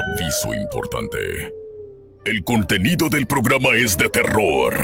Aviso 0.00 0.54
importante. 0.54 1.52
El 2.24 2.42
contenido 2.44 3.10
del 3.10 3.26
programa 3.26 3.70
es 3.74 3.98
de 3.98 4.08
terror. 4.08 4.74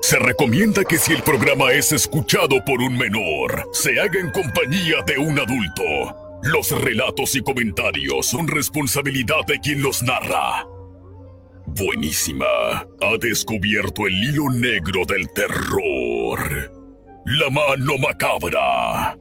Se 0.00 0.18
recomienda 0.18 0.82
que 0.84 0.96
si 0.96 1.12
el 1.12 1.22
programa 1.22 1.72
es 1.72 1.92
escuchado 1.92 2.64
por 2.64 2.80
un 2.80 2.96
menor, 2.96 3.68
se 3.72 4.00
haga 4.00 4.18
en 4.18 4.30
compañía 4.30 5.02
de 5.06 5.18
un 5.18 5.38
adulto. 5.38 6.40
Los 6.42 6.70
relatos 6.70 7.34
y 7.34 7.42
comentarios 7.42 8.26
son 8.26 8.48
responsabilidad 8.48 9.44
de 9.46 9.60
quien 9.60 9.82
los 9.82 10.02
narra. 10.02 10.66
Buenísima. 11.66 12.46
Ha 12.46 13.18
descubierto 13.20 14.06
el 14.06 14.14
hilo 14.14 14.50
negro 14.50 15.04
del 15.06 15.28
terror. 15.34 16.72
La 17.26 17.50
mano 17.50 17.98
macabra. 17.98 19.18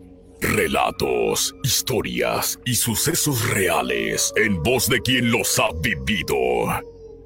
Relatos, 0.55 1.53
historias 1.63 2.57
y 2.63 2.75
sucesos 2.75 3.49
reales 3.49 4.31
en 4.37 4.63
voz 4.63 4.87
de 4.87 5.01
quien 5.01 5.29
los 5.29 5.59
ha 5.59 5.67
vivido. 5.81 6.37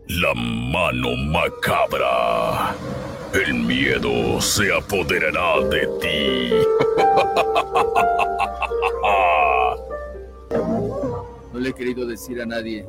La 0.08 0.34
mano 0.34 1.16
macabra. 1.16 2.73
El 3.31 3.54
miedo 3.54 4.41
se 4.41 4.73
apoderará 4.73 5.62
de 5.70 5.88
ti. 6.02 6.55
No 11.54 11.59
le 11.59 11.70
he 11.70 11.73
querido 11.73 12.07
decir 12.07 12.41
a 12.41 12.46
nadie, 12.48 12.88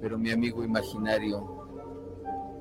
pero 0.00 0.16
mi 0.16 0.30
amigo 0.30 0.62
imaginario 0.62 1.42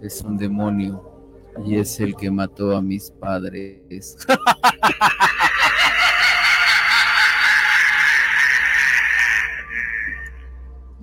es 0.01 0.21
un 0.21 0.37
demonio 0.37 1.51
y 1.65 1.77
es 1.77 1.99
el 1.99 2.15
que 2.15 2.31
mató 2.31 2.75
a 2.75 2.81
mis 2.81 3.11
padres. 3.11 4.15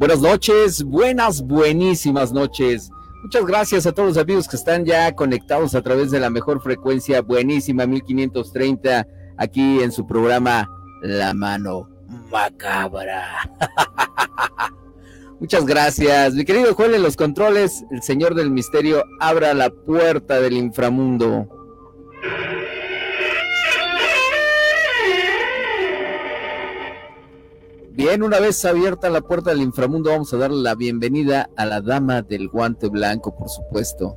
Buenas 0.01 0.23
noches, 0.23 0.83
buenas, 0.83 1.43
buenísimas 1.43 2.33
noches. 2.33 2.91
Muchas 3.23 3.45
gracias 3.45 3.87
a 3.87 3.93
todos 3.93 4.09
los 4.09 4.17
amigos 4.17 4.48
que 4.48 4.56
están 4.56 4.87
ya 4.87 5.15
conectados 5.15 5.75
a 5.75 5.83
través 5.83 6.11
de 6.11 6.19
la 6.19 6.31
mejor 6.31 6.62
frecuencia, 6.62 7.20
buenísima 7.20 7.84
1530, 7.87 9.06
aquí 9.37 9.83
en 9.83 9.93
su 9.93 10.06
programa 10.06 10.67
La 11.03 11.34
Mano 11.34 11.87
Macabra. 12.33 13.51
Muchas 15.39 15.67
gracias. 15.67 16.33
Mi 16.33 16.47
querido 16.47 16.75
Joel 16.75 16.95
en 16.95 17.03
los 17.03 17.19
controles, 17.19 17.84
el 17.91 18.03
señor 18.03 18.34
del 18.34 18.51
misterio, 18.51 19.05
abra 19.21 19.53
la 19.53 19.69
puerta 19.69 20.41
del 20.41 20.55
inframundo. 20.55 21.47
Bien, 27.93 28.23
una 28.23 28.39
vez 28.39 28.65
abierta 28.65 29.11
la 29.11 29.21
puerta 29.21 29.51
del 29.51 29.63
inframundo, 29.63 30.11
vamos 30.11 30.33
a 30.33 30.37
darle 30.37 30.63
la 30.63 30.75
bienvenida 30.75 31.51
a 31.57 31.67
la 31.67 31.81
dama 31.81 32.23
del 32.23 32.49
guante 32.49 32.89
blanco, 32.89 33.37
por 33.37 33.49
supuesto. 33.49 34.17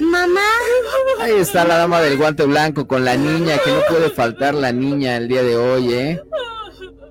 Mamá. 0.00 0.40
Ahí 1.20 1.34
está 1.34 1.64
la 1.64 1.78
dama 1.78 2.00
del 2.00 2.18
guante 2.18 2.44
blanco 2.44 2.88
con 2.88 3.04
la 3.04 3.16
niña, 3.16 3.58
que 3.64 3.70
no 3.70 3.80
puede 3.88 4.10
faltar 4.10 4.54
la 4.54 4.72
niña 4.72 5.16
el 5.16 5.28
día 5.28 5.42
de 5.44 5.56
hoy, 5.56 5.92
¿eh? 5.92 6.20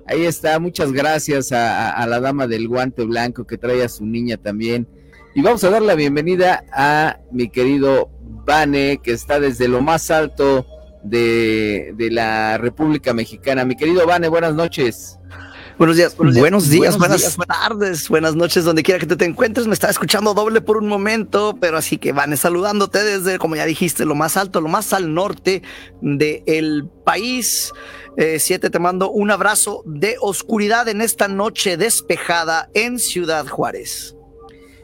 Ahí 0.06 0.26
está, 0.26 0.58
muchas 0.58 0.92
gracias 0.92 1.50
a, 1.50 2.06
la 2.06 2.20
dama 2.20 2.46
del 2.46 2.68
guante 2.68 3.04
blanco 3.04 3.46
que 3.46 3.56
trae 3.56 3.82
a 3.82 3.88
su 3.88 4.04
niña 4.04 4.36
también. 4.36 4.86
Y 5.34 5.40
vamos 5.40 5.64
a 5.64 5.70
dar 5.70 5.80
la 5.80 5.94
bienvenida 5.94 6.64
a 6.70 7.18
mi 7.32 7.48
querido 7.48 8.10
Vane, 8.20 9.00
que 9.02 9.12
está 9.12 9.40
desde 9.40 9.68
lo 9.68 9.80
más 9.80 10.10
alto 10.10 10.66
de, 11.04 12.08
la 12.10 12.58
República 12.58 13.14
Mexicana. 13.14 13.64
Mi 13.64 13.76
querido 13.76 14.06
Vane, 14.06 14.28
buenas 14.28 14.54
noches. 14.54 15.18
Buenos 15.76 15.96
días, 15.96 16.16
buenos 16.16 16.70
días, 16.70 16.96
buenas 16.96 17.36
tardes, 17.48 18.08
buenas 18.08 18.36
noches, 18.36 18.64
donde 18.64 18.84
quiera 18.84 19.00
que 19.00 19.06
te 19.06 19.24
encuentres. 19.24 19.66
Me 19.66 19.74
estaba 19.74 19.90
escuchando 19.90 20.32
doble 20.32 20.60
por 20.60 20.76
un 20.76 20.86
momento, 20.86 21.56
pero 21.60 21.76
así 21.76 21.98
que 21.98 22.12
Vane, 22.12 22.36
saludándote 22.36 23.02
desde, 23.02 23.38
como 23.38 23.56
ya 23.56 23.66
dijiste, 23.66 24.04
lo 24.04 24.14
más 24.14 24.36
alto, 24.36 24.60
lo 24.60 24.68
más 24.68 24.92
al 24.92 25.12
norte 25.14 25.62
del 26.00 26.88
país. 27.04 27.72
Eh, 28.16 28.38
siete, 28.38 28.70
te 28.70 28.78
mando 28.78 29.10
un 29.10 29.32
abrazo 29.32 29.82
de 29.84 30.14
oscuridad 30.20 30.88
en 30.88 31.00
esta 31.00 31.26
noche 31.26 31.76
despejada 31.76 32.70
en 32.74 33.00
Ciudad 33.00 33.46
Juárez. 33.48 34.14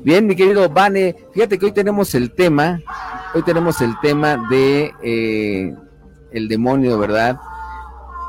Bien, 0.00 0.26
mi 0.26 0.34
querido 0.34 0.68
Vane, 0.68 1.14
fíjate 1.32 1.56
que 1.56 1.66
hoy 1.66 1.72
tenemos 1.72 2.14
el 2.16 2.32
tema, 2.32 2.80
hoy 3.32 3.42
tenemos 3.44 3.80
el 3.80 3.94
tema 4.00 4.48
de 4.50 4.92
eh, 5.04 5.74
el 6.32 6.48
demonio, 6.48 6.98
¿verdad? 6.98 7.38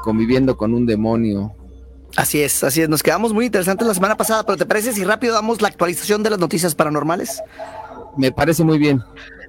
Conviviendo 0.04 0.58
con 0.58 0.74
un 0.74 0.86
demonio. 0.86 1.54
Así 2.16 2.42
es, 2.42 2.64
así 2.64 2.82
es. 2.82 2.90
Nos 2.90 3.04
quedamos 3.04 3.34
muy 3.34 3.46
interesantes 3.46 3.88
la 3.88 3.94
semana 3.94 4.18
pasada, 4.18 4.46
pero 4.46 4.58
¿te 4.58 4.66
parece 4.66 4.94
si 4.94 5.04
rápido 5.04 5.34
damos 5.34 5.62
la 5.62 5.70
actualización 5.70 6.24
de 6.24 6.30
las 6.30 6.40
noticias 6.40 6.76
paranormales? 6.76 7.42
Me 8.18 8.32
parece 8.32 8.64
muy 8.64 8.78
bien. 8.78 9.02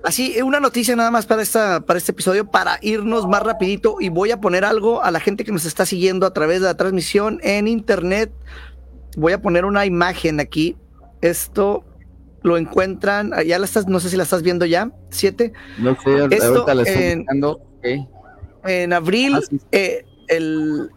Así, 0.05 0.41
una 0.43 0.61
noticia 0.61 0.97
nada 0.97 1.11
más 1.11 1.27
para, 1.27 1.43
esta, 1.43 1.81
para 1.81 1.99
este 1.99 2.13
episodio, 2.13 2.51
para 2.51 2.79
irnos 2.83 3.29
más 3.29 3.43
rapidito 3.43 3.97
y 4.01 4.09
voy 4.09 4.33
a 4.33 4.41
poner 4.41 4.65
algo 4.65 5.03
a 5.03 5.11
la 5.11 5.21
gente 5.21 5.45
que 5.45 5.53
nos 5.53 5.65
está 5.65 5.87
siguiendo 5.87 6.27
a 6.27 6.33
través 6.33 6.61
de 6.61 6.67
la 6.67 6.77
transmisión 6.77 7.39
en 7.43 7.69
internet. 7.69 8.33
Voy 9.17 9.33
a 9.33 9.41
poner 9.41 9.65
una 9.65 9.87
imagen 9.87 10.41
aquí. 10.41 10.77
Esto 11.21 11.85
lo 12.43 12.57
encuentran, 12.57 13.33
ya 13.47 13.59
la 13.61 13.65
estás, 13.65 13.87
no 13.87 14.01
sé 14.01 14.11
si 14.11 14.17
la 14.17 14.25
estás 14.25 14.43
viendo 14.43 14.67
ya, 14.67 14.91
siete. 15.11 15.53
No 15.79 15.97
sé, 16.03 16.21
ahorita 16.21 16.75
la 16.75 16.83
estoy 16.83 17.03
en 17.05 17.27
abril, 18.93 19.37
ah, 19.37 19.57
eh, 19.73 20.05
el, 20.29 20.91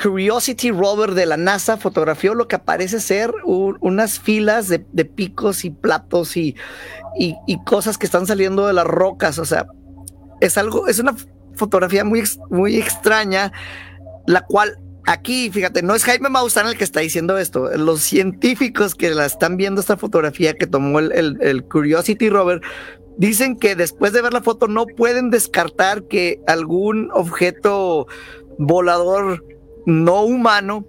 Curiosity 0.00 0.72
Rover 0.72 1.12
de 1.12 1.24
la 1.24 1.38
NASA 1.38 1.78
fotografió 1.78 2.34
lo 2.34 2.48
que 2.48 2.58
parece 2.58 3.00
ser 3.00 3.32
unas 3.44 4.20
filas 4.20 4.68
de, 4.68 4.78
picos 5.04 5.64
y 5.64 5.70
platos 5.70 6.36
y, 6.36 6.54
y, 7.16 7.64
cosas 7.64 7.96
que 7.96 8.04
están 8.04 8.26
saliendo 8.26 8.66
de 8.66 8.74
las 8.74 8.86
rocas. 8.86 9.38
O 9.38 9.46
sea, 9.46 9.66
es 10.40 10.58
algo, 10.58 10.86
es 10.86 10.98
una 10.98 11.16
fotografía 11.54 12.04
muy, 12.04 12.22
muy 12.50 12.76
extraña, 12.76 13.52
la 14.26 14.42
cual 14.42 14.78
aquí, 15.06 15.50
fíjate, 15.50 15.82
no 15.82 15.94
es 15.94 16.04
Jaime 16.04 16.28
Maussan 16.28 16.66
el 16.66 16.76
que 16.76 16.84
está 16.84 17.00
diciendo 17.00 17.38
esto. 17.38 17.70
Los 17.76 18.02
científicos 18.02 18.94
que 18.94 19.10
la 19.10 19.26
están 19.26 19.56
viendo 19.56 19.80
esta 19.80 19.96
fotografía 19.96 20.54
que 20.54 20.66
tomó 20.66 20.98
el, 20.98 21.38
el 21.40 21.64
Curiosity 21.64 22.28
Rover 22.28 22.60
Dicen 23.16 23.56
que 23.56 23.74
después 23.74 24.12
de 24.12 24.22
ver 24.22 24.32
la 24.32 24.42
foto 24.42 24.66
no 24.66 24.86
pueden 24.86 25.30
descartar 25.30 26.04
que 26.04 26.40
algún 26.46 27.10
objeto 27.12 28.06
volador 28.58 29.44
no 29.86 30.22
humano 30.22 30.86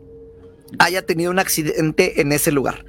haya 0.80 1.06
tenido 1.06 1.32
un 1.32 1.40
accidente 1.40 2.22
en 2.22 2.32
ese 2.32 2.52
lugar. 2.52 2.86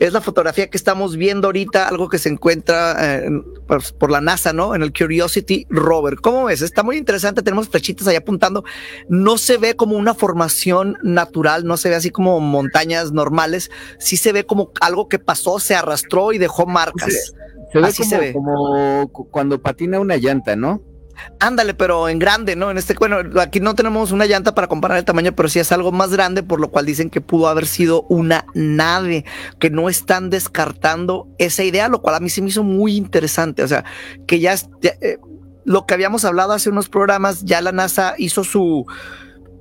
Es 0.00 0.12
la 0.12 0.20
fotografía 0.20 0.68
que 0.68 0.76
estamos 0.76 1.16
viendo 1.16 1.46
ahorita, 1.46 1.86
algo 1.86 2.08
que 2.08 2.18
se 2.18 2.28
encuentra 2.28 2.96
eh, 2.98 3.30
pues, 3.68 3.92
por, 3.92 4.10
la 4.10 4.20
NASA, 4.20 4.52
¿no? 4.52 4.74
En 4.74 4.82
el 4.82 4.92
Curiosity 4.92 5.66
Rover. 5.70 6.16
¿Cómo 6.16 6.44
ves? 6.44 6.62
Está 6.62 6.82
muy 6.82 6.96
interesante. 6.96 7.42
Tenemos 7.42 7.68
flechitas 7.68 8.08
ahí 8.08 8.16
apuntando. 8.16 8.64
No 9.08 9.38
se 9.38 9.56
ve 9.56 9.76
como 9.76 9.96
una 9.96 10.14
formación 10.14 10.98
natural, 11.02 11.64
no 11.64 11.76
se 11.76 11.90
ve 11.90 11.94
así 11.94 12.10
como 12.10 12.40
montañas 12.40 13.12
normales. 13.12 13.70
Sí 14.00 14.16
se 14.16 14.32
ve 14.32 14.44
como 14.44 14.72
algo 14.80 15.08
que 15.08 15.20
pasó, 15.20 15.60
se 15.60 15.76
arrastró 15.76 16.32
y 16.32 16.38
dejó 16.38 16.66
marcas. 16.66 17.32
Se 17.74 17.80
ve, 17.80 17.92
como, 17.92 18.08
se 18.08 18.18
ve 18.18 18.32
como 18.32 19.28
cuando 19.30 19.60
patina 19.60 19.98
una 19.98 20.16
llanta, 20.16 20.54
¿no? 20.54 20.82
Ándale, 21.40 21.74
pero 21.74 22.08
en 22.08 22.18
grande, 22.18 22.56
¿no? 22.56 22.70
En 22.70 22.78
este, 22.78 22.94
bueno, 22.94 23.18
aquí 23.40 23.60
no 23.60 23.74
tenemos 23.74 24.12
una 24.12 24.26
llanta 24.26 24.54
para 24.54 24.68
comparar 24.68 24.98
el 24.98 25.04
tamaño, 25.04 25.34
pero 25.34 25.48
sí 25.48 25.58
es 25.58 25.72
algo 25.72 25.92
más 25.92 26.10
grande, 26.10 26.42
por 26.42 26.60
lo 26.60 26.70
cual 26.70 26.86
dicen 26.86 27.10
que 27.10 27.20
pudo 27.20 27.48
haber 27.48 27.66
sido 27.66 28.02
una 28.08 28.46
nave, 28.54 29.24
que 29.58 29.70
no 29.70 29.88
están 29.88 30.30
descartando 30.30 31.28
esa 31.38 31.62
idea, 31.64 31.88
lo 31.88 32.02
cual 32.02 32.16
a 32.16 32.20
mí 32.20 32.30
se 32.30 32.42
me 32.42 32.48
hizo 32.48 32.62
muy 32.62 32.96
interesante. 32.96 33.62
O 33.62 33.68
sea, 33.68 33.84
que 34.26 34.40
ya, 34.40 34.54
eh, 34.82 35.18
lo 35.64 35.86
que 35.86 35.94
habíamos 35.94 36.24
hablado 36.24 36.52
hace 36.52 36.70
unos 36.70 36.88
programas, 36.88 37.44
ya 37.44 37.60
la 37.60 37.72
NASA 37.72 38.14
hizo 38.18 38.44
su, 38.44 38.84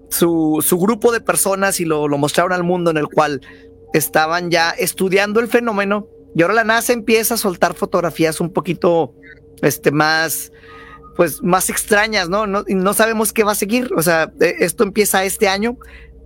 su, 0.10 0.64
su 0.66 0.78
grupo 0.78 1.12
de 1.12 1.22
personas 1.22 1.80
y 1.80 1.86
lo, 1.86 2.08
lo 2.08 2.18
mostraron 2.18 2.54
al 2.54 2.64
mundo 2.64 2.92
en 2.92 2.98
el 2.98 3.08
cual 3.08 3.42
estaban 3.94 4.50
ya 4.50 4.72
estudiando 4.72 5.40
el 5.40 5.48
fenómeno 5.48 6.08
y 6.36 6.42
ahora 6.42 6.54
la 6.54 6.64
NASA 6.64 6.94
empieza 6.94 7.36
a 7.36 7.38
soltar 7.38 7.74
fotografías 7.74 8.40
un 8.42 8.52
poquito 8.52 9.14
este, 9.62 9.92
más, 9.92 10.52
pues, 11.16 11.42
más 11.44 11.70
extrañas, 11.70 12.30
¿no? 12.30 12.48
¿no? 12.48 12.64
No 12.68 12.94
sabemos 12.94 13.34
qué 13.34 13.44
va 13.44 13.54
a 13.54 13.56
seguir. 13.56 13.92
O 13.96 14.02
sea, 14.02 14.32
e, 14.40 14.56
esto 14.60 14.84
empieza 14.84 15.24
este 15.24 15.48
año 15.48 15.78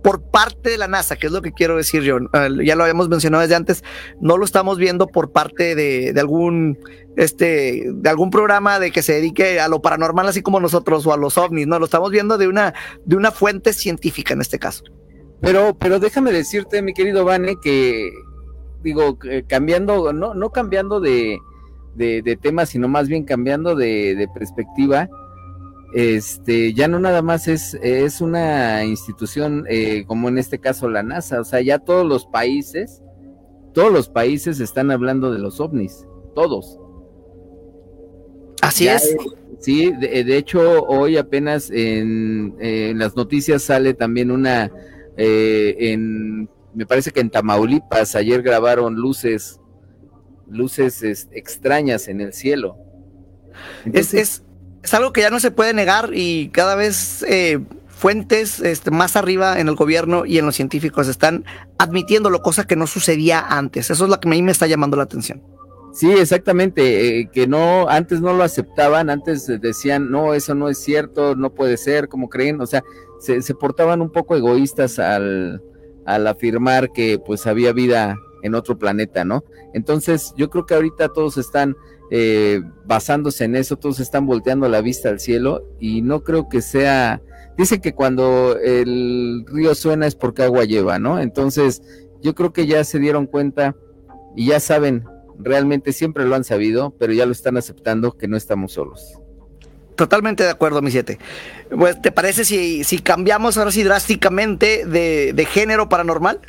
por 0.02 0.22
parte 0.22 0.70
de 0.70 0.78
la 0.78 0.88
NASA, 0.88 1.16
que 1.16 1.26
es 1.26 1.32
lo 1.32 1.42
que 1.42 1.52
quiero 1.52 1.76
decir 1.76 2.02
yo. 2.02 2.18
ya 2.64 2.76
lo 2.76 2.84
habíamos 2.84 3.08
mencionado 3.08 3.42
desde 3.42 3.56
antes, 3.56 3.84
no 4.20 4.36
lo 4.36 4.44
estamos 4.44 4.78
viendo 4.78 5.08
por 5.08 5.32
parte 5.32 5.74
de, 5.74 6.12
de, 6.12 6.20
algún 6.20 6.78
este 7.16 7.84
de 7.92 8.08
algún 8.08 8.30
programa 8.30 8.78
de 8.78 8.92
que 8.92 9.02
se 9.02 9.14
dedique 9.14 9.58
a 9.58 9.66
lo 9.66 9.82
paranormal 9.82 10.28
así 10.28 10.40
como 10.40 10.60
nosotros 10.60 11.04
o 11.06 11.12
a 11.12 11.16
los 11.16 11.36
ovnis, 11.36 11.66
no, 11.66 11.78
lo 11.78 11.86
estamos 11.86 12.10
viendo 12.12 12.38
de 12.38 12.46
una 12.46 12.74
de 13.04 13.16
una 13.16 13.32
fuente 13.32 13.72
científica 13.72 14.34
en 14.34 14.40
este 14.40 14.58
caso. 14.58 14.84
Pero 15.40 15.76
pero 15.76 15.98
déjame 15.98 16.32
decirte, 16.32 16.80
mi 16.80 16.94
querido 16.94 17.24
Vane, 17.24 17.56
que 17.60 18.10
digo, 18.82 19.18
eh, 19.24 19.44
cambiando, 19.46 20.12
no, 20.12 20.34
no 20.34 20.50
cambiando 20.50 21.00
de, 21.00 21.38
de, 21.94 22.38
tema, 22.40 22.66
sino 22.66 22.88
más 22.88 23.08
bien 23.08 23.24
cambiando 23.24 23.74
de, 23.74 24.28
perspectiva, 24.34 25.08
este, 25.94 26.74
ya 26.74 26.86
no 26.86 27.00
nada 27.00 27.22
más 27.22 27.48
es, 27.48 27.74
es 27.82 28.20
una 28.20 28.84
institución 28.84 29.64
eh, 29.68 30.04
como 30.06 30.28
en 30.28 30.38
este 30.38 30.58
caso 30.58 30.88
la 30.88 31.02
NASA, 31.02 31.40
o 31.40 31.44
sea, 31.44 31.60
ya 31.60 31.78
todos 31.78 32.06
los 32.06 32.26
países, 32.26 33.02
todos 33.72 33.92
los 33.92 34.08
países 34.08 34.60
están 34.60 34.90
hablando 34.90 35.32
de 35.32 35.38
los 35.38 35.60
ovnis, 35.60 36.06
todos. 36.34 36.78
Así 38.60 38.88
es. 38.88 39.16
sí, 39.60 39.92
de, 39.92 40.36
hecho 40.36 40.82
hoy 40.84 41.16
apenas 41.16 41.70
en, 41.70 42.54
las 42.98 43.16
noticias 43.16 43.62
sale 43.62 43.94
también 43.94 44.30
una, 44.30 44.70
eh, 45.16 45.74
en, 45.78 46.48
me 46.74 46.86
parece 46.86 47.10
que 47.10 47.20
en 47.20 47.30
Tamaulipas 47.30 48.14
ayer 48.14 48.42
grabaron 48.42 48.94
luces, 48.94 49.60
luces 50.48 51.28
extrañas 51.32 52.08
en 52.08 52.20
el 52.20 52.32
cielo. 52.32 52.76
es, 53.92 54.14
es, 54.14 54.42
es, 54.82 54.94
algo 54.94 55.12
que 55.12 55.22
ya 55.22 55.30
no 55.30 55.40
se 55.40 55.50
puede 55.50 55.74
negar 55.74 56.10
y 56.12 56.50
cada 56.50 56.74
vez 56.74 57.24
eh, 57.28 57.60
fuentes 57.88 58.60
este, 58.60 58.90
más 58.90 59.16
arriba 59.16 59.58
en 59.58 59.68
el 59.68 59.74
gobierno 59.74 60.24
y 60.24 60.38
en 60.38 60.46
los 60.46 60.54
científicos 60.54 61.08
están 61.08 61.44
admitiéndolo, 61.78 62.42
cosa 62.42 62.64
que 62.64 62.76
no 62.76 62.86
sucedía 62.86 63.40
antes. 63.40 63.90
Eso 63.90 64.04
es 64.04 64.10
lo 64.10 64.20
que 64.20 64.28
a 64.28 64.30
mí 64.30 64.42
me 64.42 64.52
está 64.52 64.66
llamando 64.66 64.96
la 64.96 65.02
atención. 65.02 65.42
Sí, 65.92 66.12
exactamente, 66.12 67.20
eh, 67.20 67.30
que 67.32 67.48
no, 67.48 67.88
antes 67.88 68.20
no 68.20 68.32
lo 68.32 68.44
aceptaban, 68.44 69.10
antes 69.10 69.46
decían, 69.60 70.12
no, 70.12 70.32
eso 70.32 70.54
no 70.54 70.68
es 70.68 70.78
cierto, 70.78 71.34
no 71.34 71.50
puede 71.50 71.76
ser, 71.76 72.08
como 72.08 72.28
creen, 72.28 72.60
o 72.60 72.66
sea, 72.66 72.84
se, 73.18 73.42
portaban 73.54 74.00
un 74.00 74.12
poco 74.12 74.36
egoístas 74.36 75.00
al, 75.00 75.60
afirmar 76.14 76.92
que 76.92 77.18
pues 77.18 77.46
había 77.46 77.72
vida 77.72 78.16
en 78.42 78.54
otro 78.54 78.78
planeta, 78.78 79.24
¿no? 79.24 79.44
Entonces, 79.74 80.32
yo 80.36 80.50
creo 80.50 80.66
que 80.66 80.74
ahorita 80.74 81.08
todos 81.08 81.36
están 81.36 81.76
eh, 82.10 82.60
basándose 82.86 83.44
en 83.44 83.56
eso, 83.56 83.76
todos 83.76 84.00
están 84.00 84.26
volteando 84.26 84.68
la 84.68 84.80
vista 84.80 85.08
al 85.08 85.20
cielo 85.20 85.64
y 85.78 86.02
no 86.02 86.22
creo 86.22 86.48
que 86.48 86.62
sea, 86.62 87.20
dice 87.56 87.80
que 87.80 87.94
cuando 87.94 88.56
el 88.58 89.44
río 89.46 89.74
suena 89.74 90.06
es 90.06 90.14
porque 90.14 90.42
agua 90.42 90.64
lleva, 90.64 90.98
¿no? 90.98 91.20
Entonces, 91.20 91.82
yo 92.22 92.34
creo 92.34 92.52
que 92.52 92.66
ya 92.66 92.82
se 92.84 92.98
dieron 92.98 93.26
cuenta 93.26 93.76
y 94.36 94.46
ya 94.46 94.60
saben 94.60 95.04
realmente 95.38 95.92
siempre 95.92 96.24
lo 96.24 96.34
han 96.34 96.44
sabido, 96.44 96.94
pero 96.98 97.12
ya 97.12 97.26
lo 97.26 97.32
están 97.32 97.56
aceptando 97.56 98.16
que 98.16 98.28
no 98.28 98.36
estamos 98.36 98.72
solos. 98.72 99.20
Totalmente 99.98 100.44
de 100.44 100.50
acuerdo, 100.50 100.80
mi 100.80 100.92
siete. 100.92 101.18
Pues, 101.76 102.00
¿te 102.00 102.12
parece 102.12 102.44
si, 102.44 102.84
si 102.84 103.00
cambiamos 103.00 103.58
ahora 103.58 103.72
sí 103.72 103.82
drásticamente 103.82 104.86
de, 104.86 105.48
género 105.50 105.88
paranormal? 105.88 106.40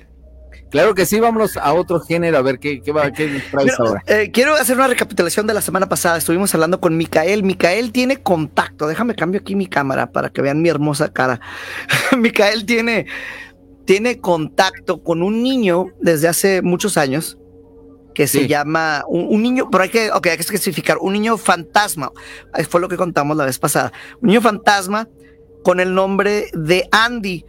Claro 0.69 0.93
que 0.93 1.07
sí, 1.07 1.19
vámonos 1.19 1.57
a 1.57 1.73
otro 1.73 1.99
género, 1.99 2.37
a 2.37 2.43
ver 2.43 2.59
qué, 2.59 2.79
qué, 2.79 2.91
va, 2.91 3.09
qué 3.11 3.41
traes 3.49 3.79
ahora. 3.79 4.03
Eh, 4.05 4.29
quiero 4.31 4.53
hacer 4.53 4.77
una 4.77 4.87
recapitulación 4.87 5.47
de 5.47 5.55
la 5.55 5.61
semana 5.61 5.89
pasada. 5.89 6.19
Estuvimos 6.19 6.53
hablando 6.53 6.79
con 6.79 6.95
Micael. 6.95 7.41
Micael 7.41 7.91
tiene 7.91 8.17
contacto. 8.21 8.87
Déjame 8.87 9.15
cambio 9.15 9.41
aquí 9.41 9.55
mi 9.55 9.65
cámara 9.65 10.11
para 10.11 10.29
que 10.29 10.43
vean 10.43 10.61
mi 10.61 10.69
hermosa 10.69 11.11
cara. 11.11 11.41
Micael 12.19 12.67
tiene, 12.67 13.07
tiene 13.85 14.19
contacto 14.19 15.01
con 15.01 15.23
un 15.23 15.41
niño 15.41 15.87
desde 15.99 16.27
hace 16.27 16.61
muchos 16.61 16.97
años 16.97 17.39
que 18.19 18.27
se 18.27 18.49
llama 18.49 19.05
un, 19.07 19.41
niño, 19.41 19.69
pero 19.71 19.85
hay 19.85 19.89
que, 19.89 20.11
okay, 20.11 20.31
hay 20.31 20.37
que 20.37 20.43
especificar, 20.43 20.97
un 20.97 21.13
niño 21.13 21.37
fantasma, 21.37 22.11
fue 22.67 22.81
lo 22.81 22.89
que 22.89 22.97
contamos 22.97 23.37
la 23.37 23.45
vez 23.45 23.57
pasada, 23.59 23.93
un 24.19 24.27
niño 24.27 24.41
fantasma 24.41 25.07
con 25.63 25.79
el 25.79 25.93
nombre 25.95 26.47
de 26.51 26.89
Andy. 26.91 27.45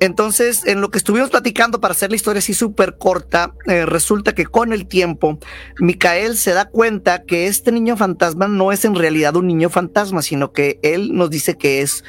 Entonces, 0.00 0.64
en 0.64 0.80
lo 0.80 0.90
que 0.90 0.96
estuvimos 0.96 1.28
platicando 1.28 1.82
para 1.82 1.92
hacer 1.92 2.08
la 2.08 2.16
historia 2.16 2.38
así 2.38 2.54
súper 2.54 2.96
corta, 2.96 3.52
eh, 3.66 3.84
resulta 3.84 4.34
que 4.34 4.46
con 4.46 4.72
el 4.72 4.88
tiempo, 4.88 5.38
Micael 5.80 6.38
se 6.38 6.54
da 6.54 6.64
cuenta 6.64 7.24
que 7.24 7.46
este 7.46 7.70
niño 7.70 7.98
fantasma 7.98 8.48
no 8.48 8.72
es 8.72 8.86
en 8.86 8.94
realidad 8.94 9.36
un 9.36 9.46
niño 9.46 9.68
fantasma, 9.68 10.22
sino 10.22 10.50
que 10.50 10.80
él 10.82 11.12
nos 11.12 11.28
dice 11.28 11.58
que 11.58 11.82
es 11.82 12.04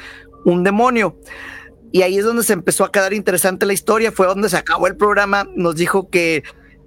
un 0.46 0.64
demonio. 0.64 1.20
Y 1.92 2.00
ahí 2.00 2.16
es 2.16 2.24
donde 2.24 2.42
se 2.42 2.54
empezó 2.54 2.86
a 2.86 2.90
quedar 2.90 3.12
interesante 3.12 3.66
la 3.66 3.74
historia, 3.74 4.12
fue 4.12 4.26
donde 4.26 4.48
se 4.48 4.56
acabó 4.56 4.86
el 4.86 4.96
programa, 4.96 5.46
nos 5.54 5.76
dijo 5.76 6.08
que, 6.08 6.42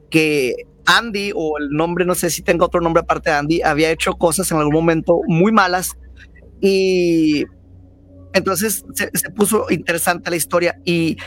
que 0.09 0.65
Andy, 0.97 1.31
o 1.35 1.57
el 1.57 1.69
nombre, 1.69 2.05
no 2.05 2.15
sé 2.15 2.29
si 2.29 2.41
tenga 2.41 2.65
otro 2.65 2.81
nombre 2.81 3.01
aparte 3.01 3.29
de 3.29 3.35
Andy, 3.35 3.61
había 3.61 3.91
hecho 3.91 4.13
cosas 4.13 4.51
en 4.51 4.57
algún 4.57 4.73
momento 4.73 5.21
muy 5.27 5.51
malas 5.51 5.97
y 6.59 7.45
entonces 8.33 8.85
se, 8.93 9.09
puso 9.31 9.65
interesante 9.69 10.29
la 10.29 10.35
historia 10.35 10.75
y 10.85 11.17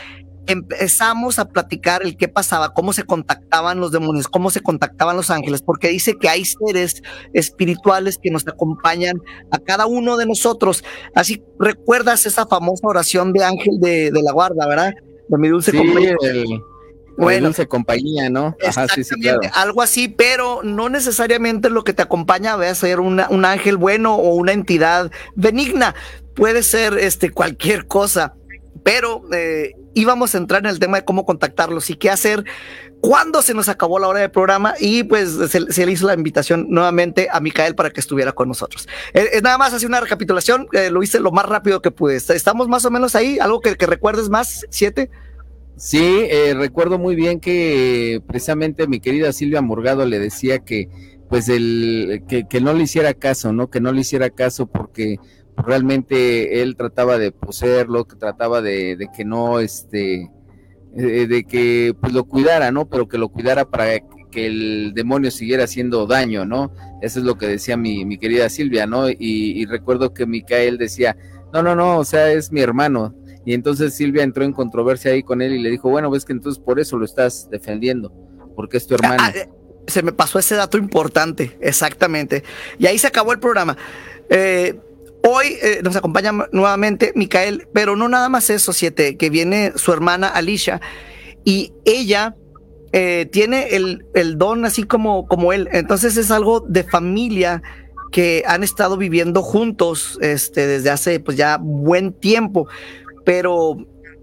empezamos 0.47 1.39
a 1.39 1.49
platicar 1.49 2.03
el 2.03 2.17
qué 2.17 2.27
pasaba, 2.27 2.73
cómo 2.73 2.93
se 2.93 3.03
contactaban 3.03 3.79
los 3.79 3.91
demonios, 3.91 4.27
cómo 4.27 4.49
se 4.49 4.61
contactaban 4.61 5.17
los 5.17 5.31
ángeles, 5.31 5.61
porque 5.63 5.89
dice 5.89 6.15
que 6.19 6.29
hay 6.29 6.45
seres 6.45 7.01
espirituales 7.33 8.19
que 8.21 8.29
nos 8.29 8.47
acompañan 8.47 9.17
a 9.51 9.57
cada 9.57 9.87
uno 9.87 10.17
de 10.17 10.25
nosotros. 10.25 10.83
Así 11.15 11.43
recuerdas 11.59 12.25
esa 12.25 12.45
famosa 12.45 12.87
oración 12.87 13.33
de 13.33 13.43
ángel 13.43 13.79
de, 13.79 14.11
la 14.11 14.31
guarda, 14.31 14.67
¿verdad? 14.67 14.93
De 15.27 15.37
mi 15.37 15.49
dulce 15.49 15.75
compañero. 15.75 16.17
Bueno, 17.17 17.53
se 17.53 17.67
compañía, 17.67 18.29
¿no? 18.29 18.55
Ajá, 18.67 18.87
sí, 18.87 19.03
sí, 19.03 19.15
claro. 19.19 19.39
Algo 19.53 19.81
así, 19.81 20.07
pero 20.07 20.61
no 20.63 20.89
necesariamente 20.89 21.69
lo 21.69 21.83
que 21.83 21.93
te 21.93 22.01
acompaña 22.01 22.55
va 22.55 22.69
a 22.69 22.75
ser 22.75 22.99
un 22.99 23.45
ángel 23.45 23.77
bueno 23.77 24.15
o 24.15 24.35
una 24.35 24.51
entidad 24.51 25.11
benigna. 25.35 25.95
Puede 26.35 26.63
ser 26.63 26.97
este, 26.97 27.31
cualquier 27.31 27.87
cosa, 27.87 28.35
pero 28.83 29.23
eh, 29.31 29.71
íbamos 29.93 30.35
a 30.35 30.37
entrar 30.37 30.63
en 30.63 30.69
el 30.69 30.79
tema 30.79 30.97
de 30.97 31.05
cómo 31.05 31.25
contactarlos 31.25 31.89
y 31.89 31.95
qué 31.95 32.09
hacer 32.09 32.43
cuando 33.01 33.41
se 33.41 33.53
nos 33.53 33.69
acabó 33.69 33.99
la 33.99 34.07
hora 34.07 34.19
del 34.19 34.31
programa 34.31 34.73
y 34.79 35.03
pues 35.03 35.31
se, 35.49 35.85
le 35.85 35.91
hizo 35.91 36.07
la 36.07 36.13
invitación 36.13 36.67
nuevamente 36.69 37.27
a 37.31 37.39
Micael 37.39 37.75
para 37.75 37.89
que 37.89 37.99
estuviera 37.99 38.31
con 38.31 38.47
nosotros. 38.47 38.87
Es, 39.13 39.33
eh, 39.33 39.41
nada 39.41 39.57
más 39.57 39.73
hacer 39.73 39.87
una 39.87 40.01
recapitulación, 40.01 40.67
eh, 40.73 40.89
lo 40.89 41.01
hice 41.03 41.19
lo 41.19 41.31
más 41.31 41.45
rápido 41.45 41.81
que 41.81 41.91
pude. 41.91 42.15
Estamos 42.15 42.67
más 42.67 42.83
o 42.85 42.91
menos 42.91 43.15
ahí, 43.15 43.39
algo 43.39 43.61
que, 43.61 43.75
que 43.75 43.85
recuerdes 43.85 44.29
más, 44.29 44.65
siete. 44.69 45.09
Sí, 45.77 46.25
eh, 46.29 46.53
recuerdo 46.55 46.97
muy 46.97 47.15
bien 47.15 47.41
que 47.41 48.21
precisamente 48.25 48.87
mi 48.87 49.01
querida 49.01 49.33
Silvia 49.33 49.61
Morgado 49.61 50.05
le 50.05 50.19
decía 50.19 50.59
que 50.59 50.89
pues 51.29 51.49
el 51.49 52.23
que, 52.27 52.61
no 52.61 52.73
le 52.73 52.83
hiciera 52.83 53.13
caso, 53.13 53.51
¿no? 53.51 53.69
Que 53.69 53.81
no 53.81 53.91
le 53.91 54.01
hiciera 54.01 54.29
caso 54.29 54.67
porque 54.67 55.17
realmente 55.57 56.61
él 56.61 56.77
trataba 56.77 57.17
de 57.17 57.31
poseerlo, 57.31 58.05
que 58.05 58.15
trataba 58.15 58.61
de, 58.61 59.09
que 59.15 59.25
no, 59.25 59.59
este, 59.59 60.29
eh, 60.95 61.27
de 61.27 61.43
que 61.43 61.93
pues 61.99 62.13
lo 62.13 62.23
cuidara, 62.25 62.71
¿no? 62.71 62.87
Pero 62.87 63.09
que 63.09 63.17
lo 63.17 63.29
cuidara 63.29 63.65
para 63.65 63.99
que 64.31 64.45
el 64.45 64.93
demonio 64.93 65.29
siguiera 65.29 65.65
haciendo 65.65 66.07
daño, 66.07 66.45
¿no? 66.45 66.71
Eso 67.01 67.19
es 67.19 67.25
lo 67.25 67.37
que 67.37 67.47
decía 67.47 67.75
mi, 67.75 68.05
mi 68.05 68.17
querida 68.17 68.47
Silvia, 68.47 68.85
¿no? 68.85 69.09
Y, 69.09 69.15
y 69.19 69.65
recuerdo 69.65 70.13
que 70.13 70.25
Micael 70.25 70.77
decía, 70.77 71.17
no, 71.51 71.61
no, 71.63 71.75
no, 71.75 71.97
o 71.97 72.05
sea, 72.05 72.31
es 72.31 72.51
mi 72.51 72.61
hermano, 72.61 73.15
y 73.45 73.53
entonces 73.53 73.93
Silvia 73.93 74.23
entró 74.23 74.43
en 74.43 74.51
controversia 74.51 75.11
ahí 75.11 75.21
con 75.21 75.41
él 75.41 75.53
y 75.53 75.61
le 75.61 75.69
dijo, 75.69 75.89
bueno, 75.89 76.09
ves 76.09 76.25
que 76.25 76.33
entonces 76.33 76.61
por 76.61 76.79
eso 76.79 76.97
lo 76.97 77.05
estás 77.05 77.47
defendiendo, 77.51 78.11
porque 78.55 78.77
es 78.77 78.87
tu 78.87 78.95
hermano. 78.95 79.17
Ah, 79.19 79.31
eh, 79.35 79.47
se 79.85 80.01
me 80.01 80.11
pasó 80.11 80.39
ese 80.39 80.55
dato 80.55 80.79
importante, 80.79 81.55
exactamente. 81.61 82.43
Y 82.79 82.87
ahí 82.87 82.97
se 82.97 83.05
acabó 83.05 83.33
el 83.33 83.39
programa. 83.39 83.77
Eh, 84.29 84.79
hoy 85.23 85.57
eh, 85.61 85.81
nos 85.83 85.95
acompaña 85.95 86.31
nuevamente 86.51 87.13
Micael, 87.15 87.67
pero 87.71 87.95
no 87.95 88.09
nada 88.09 88.29
más 88.29 88.49
eso, 88.49 88.73
siete, 88.73 89.15
que 89.15 89.29
viene 89.29 89.73
su 89.75 89.93
hermana 89.93 90.27
Alicia 90.27 90.81
y 91.45 91.71
ella 91.85 92.35
tiene 93.29 93.75
el, 93.75 94.05
el, 94.13 94.37
don 94.37 94.63
así 94.63 94.83
como, 94.83 95.27
como 95.27 95.51
él. 95.51 95.67
Entonces 95.73 96.15
es 96.15 96.31
algo 96.31 96.61
de 96.61 96.85
familia 96.85 97.61
que 98.15 98.45
han 98.47 98.63
estado 98.63 98.95
viviendo 98.95 99.41
juntos 99.41 100.17
este, 100.21 100.65
desde 100.65 100.89
hace 100.89 101.19
pues 101.19 101.35
ya 101.35 101.57
buen 101.61 102.13
tiempo. 102.13 102.69
Pero, 103.25 103.75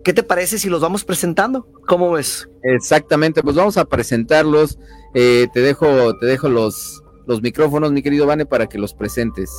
¿qué 0.05 0.13
te 0.13 0.23
parece 0.23 0.59
si 0.59 0.69
los 0.69 0.81
vamos 0.81 1.05
presentando? 1.05 1.67
¿Cómo 1.87 2.13
ves? 2.13 2.49
Exactamente, 2.63 3.43
pues 3.43 3.57
vamos 3.57 3.77
a 3.77 3.85
presentarlos. 3.85 4.79
Eh, 5.15 5.49
te 5.53 5.61
dejo, 5.61 6.17
te 6.19 6.27
dejo 6.27 6.49
los, 6.49 7.03
los 7.27 7.43
micrófonos, 7.43 7.93
mi 7.93 8.03
querido 8.03 8.27
Vane, 8.27 8.47
para 8.47 8.67
que 8.67 8.79
los 8.79 8.95
presentes. 8.95 9.51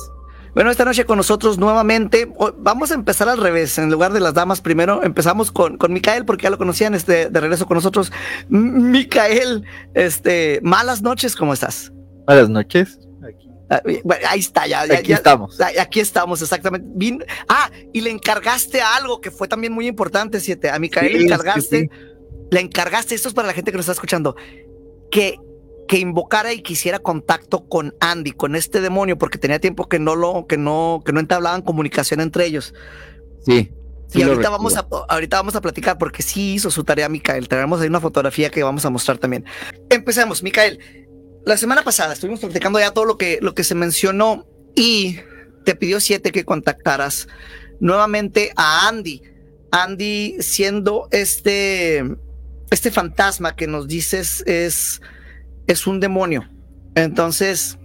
Bueno, 0.54 0.70
esta 0.70 0.84
noche 0.84 1.04
con 1.04 1.16
nosotros 1.16 1.58
nuevamente. 1.58 2.32
Vamos 2.58 2.92
a 2.92 2.94
empezar 2.94 3.28
al 3.28 3.38
revés. 3.38 3.76
En 3.78 3.90
lugar 3.90 4.12
de 4.12 4.20
las 4.20 4.34
damas, 4.34 4.60
primero 4.60 5.02
empezamos 5.02 5.50
con, 5.50 5.76
con 5.78 5.92
Micael, 5.92 6.24
porque 6.24 6.44
ya 6.44 6.50
lo 6.50 6.58
conocían 6.58 6.94
este, 6.94 7.28
de 7.28 7.40
regreso 7.40 7.66
con 7.66 7.74
nosotros. 7.74 8.12
Micael, 8.48 9.64
este, 9.94 10.60
malas 10.62 11.02
noches, 11.02 11.34
¿cómo 11.34 11.52
estás? 11.52 11.92
Malas 12.28 12.48
noches. 12.48 13.00
Ah, 13.70 13.80
ahí 14.28 14.40
está, 14.40 14.66
ya, 14.66 14.82
aquí 14.82 15.12
estamos. 15.12 15.58
aquí 15.60 16.00
estamos, 16.00 16.42
exactamente. 16.42 17.26
ah, 17.48 17.70
y 17.92 18.00
le 18.02 18.10
encargaste 18.10 18.82
algo 18.82 19.20
que 19.20 19.30
fue 19.30 19.48
también 19.48 19.72
muy 19.72 19.86
importante, 19.86 20.40
siete. 20.40 20.70
A 20.70 20.78
Micael 20.78 21.12
le 21.12 21.22
encargaste, 21.22 21.90
le 22.50 22.60
encargaste, 22.60 23.14
esto 23.14 23.28
es 23.28 23.34
para 23.34 23.48
la 23.48 23.54
gente 23.54 23.70
que 23.70 23.76
nos 23.78 23.84
está 23.84 23.92
escuchando, 23.92 24.36
que, 25.10 25.38
que 25.88 25.98
invocara 25.98 26.52
y 26.52 26.62
quisiera 26.62 26.98
contacto 26.98 27.66
con 27.66 27.94
Andy, 28.00 28.32
con 28.32 28.54
este 28.54 28.80
demonio, 28.80 29.16
porque 29.16 29.38
tenía 29.38 29.58
tiempo 29.58 29.88
que 29.88 29.98
no 29.98 30.14
lo, 30.14 30.46
que 30.46 30.58
no, 30.58 31.02
que 31.04 31.12
no 31.12 31.20
entablaban 31.20 31.62
comunicación 31.62 32.20
entre 32.20 32.44
ellos. 32.44 32.74
Sí. 33.46 33.72
y 34.12 34.22
ahorita 34.22 34.50
vamos, 34.50 34.76
a, 34.76 34.86
ahorita 35.08 35.38
vamos 35.38 35.56
a 35.56 35.60
platicar 35.60 35.96
porque 35.98 36.22
sí 36.22 36.54
hizo 36.54 36.70
su 36.70 36.84
tarea 36.84 37.08
Micael. 37.08 37.48
Tenemos 37.48 37.80
ahí 37.80 37.88
una 37.88 38.00
fotografía 38.00 38.50
que 38.50 38.62
vamos 38.62 38.84
a 38.84 38.90
mostrar 38.90 39.16
también. 39.16 39.46
Empecemos, 39.88 40.42
Micael 40.42 41.03
la 41.46 41.56
semana 41.56 41.82
pasada 41.82 42.14
estuvimos 42.14 42.40
platicando 42.40 42.78
ya 42.78 42.92
todo 42.92 43.04
lo 43.04 43.18
que, 43.18 43.38
lo 43.42 43.54
que 43.54 43.64
se 43.64 43.74
mencionó 43.74 44.46
y 44.74 45.18
te 45.64 45.74
pidió 45.74 46.00
siete 46.00 46.32
que 46.32 46.44
contactaras 46.44 47.28
nuevamente 47.80 48.52
a 48.56 48.88
Andy. 48.88 49.22
Andy 49.70 50.36
siendo 50.40 51.08
este, 51.10 52.04
este 52.70 52.90
fantasma 52.90 53.56
que 53.56 53.66
nos 53.66 53.88
dices 53.88 54.42
es, 54.46 55.02
es 55.66 55.86
un 55.86 56.00
demonio. 56.00 56.48
Entonces, 56.94 57.78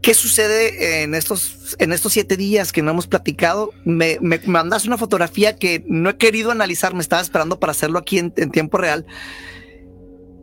¿qué 0.00 0.14
sucede 0.14 1.02
en 1.02 1.14
estos, 1.14 1.76
en 1.78 1.92
estos 1.92 2.12
siete 2.12 2.36
días 2.36 2.72
que 2.72 2.82
no 2.82 2.92
hemos 2.92 3.06
platicado? 3.06 3.72
Me, 3.84 4.18
me, 4.20 4.38
mandas 4.46 4.86
una 4.86 4.96
fotografía 4.96 5.56
que 5.56 5.84
no 5.86 6.10
he 6.10 6.16
querido 6.16 6.50
analizar, 6.50 6.94
me 6.94 7.00
estaba 7.00 7.20
esperando 7.20 7.58
para 7.58 7.72
hacerlo 7.72 7.98
aquí 7.98 8.18
en, 8.18 8.32
en 8.36 8.50
tiempo 8.50 8.78
real. 8.78 9.04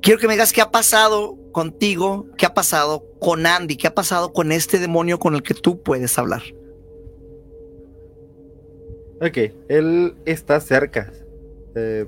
Quiero 0.08 0.22
que 0.22 0.28
me 0.28 0.36
digas 0.36 0.54
qué 0.54 0.62
ha 0.62 0.72
pasado 0.72 1.38
contigo, 1.52 2.28
qué 2.38 2.46
ha 2.46 2.54
pasado 2.54 3.04
con 3.20 3.46
Andy, 3.46 3.76
qué 3.76 3.88
ha 3.88 3.94
pasado 3.94 4.32
con 4.32 4.54
este 4.54 4.80
demonio 4.80 5.20
con 5.20 5.36
el 5.36 5.44
que 5.44 5.54
tú 5.54 5.84
puedes 5.84 6.18
hablar. 6.18 6.44
Ok, 9.20 9.54
él 9.68 10.16
está 10.24 10.62
cerca. 10.62 11.12
Eh, 11.76 12.06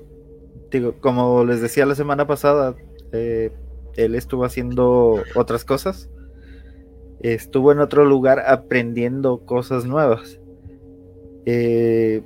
digo, 0.71 0.93
como 1.01 1.43
les 1.43 1.59
decía 1.59 1.85
la 1.85 1.93
semana 1.93 2.25
pasada, 2.25 2.73
eh, 3.11 3.51
él 3.97 4.15
estuvo 4.15 4.45
haciendo 4.45 5.21
otras 5.35 5.65
cosas. 5.65 6.09
Estuvo 7.19 7.73
en 7.73 7.79
otro 7.79 8.05
lugar 8.05 8.45
aprendiendo 8.47 9.39
cosas 9.39 9.83
nuevas. 9.83 10.39
Eh, 11.45 12.21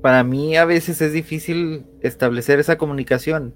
para 0.00 0.24
mí 0.24 0.56
a 0.56 0.64
veces 0.64 1.02
es 1.02 1.12
difícil 1.12 1.84
establecer 2.00 2.60
esa 2.60 2.78
comunicación. 2.78 3.52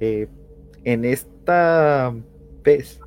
En 0.00 1.04
esta 1.04 2.14
vez, 2.64 3.00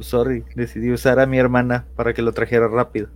sorry, 0.00 0.44
decidí 0.54 0.90
usar 0.92 1.18
a 1.18 1.26
mi 1.26 1.38
hermana 1.38 1.86
para 1.96 2.14
que 2.14 2.22
lo 2.22 2.32
trajera 2.32 2.68
rápido. 2.68 3.08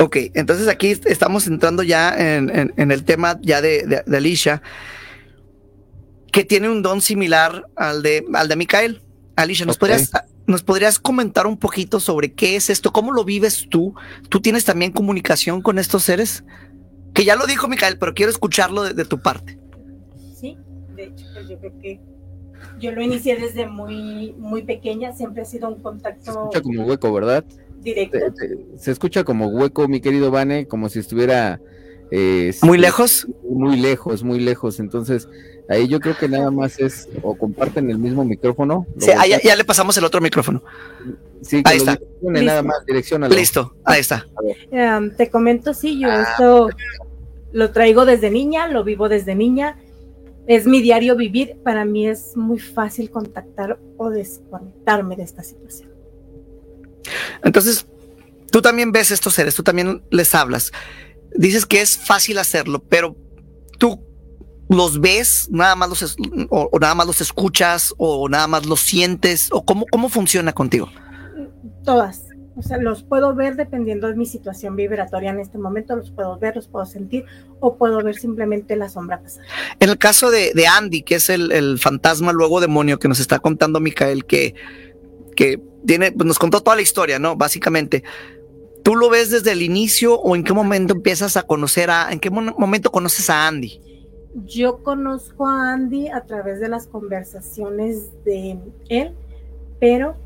Ok, 0.00 0.16
entonces 0.32 0.66
aquí 0.66 0.98
estamos 1.04 1.46
entrando 1.46 1.82
ya 1.82 2.14
en, 2.16 2.72
el 2.90 3.04
tema 3.04 3.38
ya 3.42 3.60
de, 3.60 4.02
Alicia, 4.10 4.62
que 6.32 6.44
tiene 6.44 6.70
un 6.70 6.80
don 6.80 7.02
similar 7.02 7.66
al 7.76 8.02
de, 8.02 8.24
al 8.32 8.48
de 8.48 8.56
Micael. 8.56 9.02
Alicia, 9.36 9.66
¿nos, 9.66 9.76
podrías, 9.76 10.10
¿nos 10.46 10.62
podrías 10.62 10.98
comentar 10.98 11.46
un 11.46 11.58
poquito 11.58 12.00
sobre 12.00 12.32
qué 12.32 12.56
es 12.56 12.70
esto? 12.70 12.92
¿Cómo 12.92 13.12
lo 13.12 13.24
vives 13.24 13.66
tú? 13.68 13.94
¿Tú 14.30 14.40
tienes 14.40 14.64
también 14.64 14.90
comunicación 14.90 15.60
con 15.60 15.78
estos 15.78 16.02
seres? 16.04 16.44
Que 17.12 17.26
ya 17.26 17.36
lo 17.36 17.46
dijo 17.46 17.68
Micael, 17.68 17.98
pero 17.98 18.14
quiero 18.14 18.32
escucharlo 18.32 18.84
de, 18.84 19.04
tu 19.04 19.20
parte. 19.20 19.59
De 21.00 21.06
hecho, 21.06 21.24
pues 21.32 21.48
yo 21.48 21.58
creo 21.58 21.72
que 21.80 22.00
yo 22.78 22.92
lo 22.92 23.02
inicié 23.02 23.36
desde 23.36 23.66
muy, 23.66 24.34
muy 24.38 24.62
pequeña, 24.62 25.14
siempre 25.14 25.42
ha 25.42 25.44
sido 25.46 25.68
un 25.68 25.80
contacto. 25.80 26.24
Se 26.24 26.30
escucha 26.30 26.60
como 26.60 26.84
hueco, 26.84 27.12
¿verdad? 27.12 27.44
Directo. 27.80 28.18
Se, 28.76 28.90
escucha 28.90 29.24
como 29.24 29.48
hueco, 29.48 29.88
mi 29.88 30.02
querido 30.02 30.30
Vane, 30.30 30.66
como 30.66 30.90
si 30.90 30.98
estuviera. 30.98 31.58
Eh, 32.10 32.52
¿Muy 32.62 32.76
lejos? 32.76 33.26
Muy 33.48 33.76
lejos, 33.76 34.22
muy 34.22 34.40
lejos. 34.40 34.78
Entonces, 34.78 35.26
ahí 35.70 35.88
yo 35.88 36.00
creo 36.00 36.18
que 36.18 36.28
nada 36.28 36.50
más 36.50 36.78
es 36.80 37.08
o 37.22 37.34
comparten 37.34 37.90
el 37.90 37.98
mismo 37.98 38.24
micrófono. 38.26 38.86
Sí, 38.98 39.10
ya, 39.42 39.56
le 39.56 39.64
pasamos 39.64 39.96
el 39.96 40.04
otro 40.04 40.20
micrófono. 40.20 40.62
Sí, 41.40 41.62
ahí 41.64 41.78
está. 41.78 41.98
Nada 42.20 42.62
más, 42.62 42.84
Listo, 43.30 43.74
ahí 43.84 44.00
está. 44.00 44.26
Em, 44.70 45.16
te 45.16 45.30
comento, 45.30 45.72
sí, 45.72 45.98
yo 45.98 46.10
esto 46.10 46.68
lo 47.52 47.70
traigo 47.70 48.04
desde 48.04 48.30
niña, 48.30 48.68
lo 48.68 48.84
vivo 48.84 49.08
desde 49.08 49.34
niña 49.34 49.78
es 50.50 50.66
mi 50.66 50.82
diario 50.82 51.14
vivir, 51.14 51.56
para 51.62 51.84
mí 51.84 52.08
es 52.08 52.36
muy 52.36 52.58
fácil 52.58 53.08
contactar 53.08 53.78
o 53.96 54.10
desconectarme 54.10 55.14
de 55.14 55.22
esta 55.22 55.44
situación. 55.44 55.88
Entonces, 57.44 57.86
tú 58.50 58.60
también 58.60 58.90
ves 58.90 59.12
estos 59.12 59.34
seres, 59.34 59.54
tú 59.54 59.62
también 59.62 60.02
les 60.10 60.34
hablas. 60.34 60.72
Dices 61.36 61.66
que 61.66 61.80
es 61.80 61.96
fácil 61.96 62.36
hacerlo, 62.38 62.82
pero 62.82 63.16
tú 63.78 64.04
los 64.68 65.00
ves, 65.00 65.46
nada 65.52 65.76
más 65.76 65.88
los 65.88 66.16
o, 66.50 66.78
nada 66.80 66.96
más 66.96 67.06
los 67.06 67.20
escuchas 67.20 67.94
o 67.96 68.28
nada 68.28 68.48
más 68.48 68.66
los 68.66 68.80
sientes 68.80 69.50
o 69.52 69.64
cómo 69.64 69.86
cómo 69.88 70.08
funciona 70.08 70.52
contigo. 70.52 70.90
Todas. 71.84 72.29
O 72.56 72.62
sea, 72.62 72.78
los 72.78 73.02
puedo 73.02 73.34
ver 73.34 73.56
dependiendo 73.56 74.08
de 74.08 74.16
mi 74.16 74.26
situación 74.26 74.74
vibratoria 74.74 75.30
en 75.30 75.40
este 75.40 75.56
momento, 75.56 75.94
los 75.96 76.10
puedo 76.10 76.38
ver, 76.38 76.56
los 76.56 76.68
puedo 76.68 76.84
sentir 76.84 77.24
o 77.60 77.76
puedo 77.76 78.02
ver 78.02 78.16
simplemente 78.16 78.76
la 78.76 78.88
sombra 78.88 79.20
pasar. 79.20 79.44
En 79.78 79.88
el 79.88 79.98
caso 79.98 80.30
de, 80.30 80.52
Andy, 80.66 81.02
que 81.02 81.16
es 81.16 81.30
el, 81.30 81.78
fantasma 81.78 82.32
luego 82.32 82.60
demonio 82.60 82.98
que 82.98 83.08
nos 83.08 83.20
está 83.20 83.38
contando 83.38 83.80
Micael, 83.80 84.24
que, 84.24 84.54
que 85.36 85.60
tiene, 85.86 86.12
pues 86.12 86.26
nos 86.26 86.38
contó 86.38 86.60
toda 86.60 86.76
la 86.76 86.82
historia, 86.82 87.18
¿no? 87.18 87.36
Básicamente. 87.36 88.02
¿Tú 88.82 88.96
lo 88.96 89.10
ves 89.10 89.30
desde 89.30 89.52
el 89.52 89.60
inicio 89.60 90.18
o 90.18 90.34
en 90.34 90.42
qué 90.42 90.54
momento 90.54 90.94
empiezas 90.94 91.36
a 91.36 91.42
conocer 91.42 91.90
a, 91.90 92.10
en 92.12 92.18
qué 92.18 92.30
momento 92.30 92.90
conoces 92.90 93.28
a 93.28 93.46
Andy? 93.46 93.80
Yo 94.46 94.82
conozco 94.82 95.46
a 95.46 95.72
Andy 95.72 96.08
a 96.08 96.22
través 96.22 96.60
de 96.60 96.68
las 96.68 96.86
conversaciones 96.86 98.10
de 98.24 98.58
él, 98.88 99.12
pero 99.80 100.16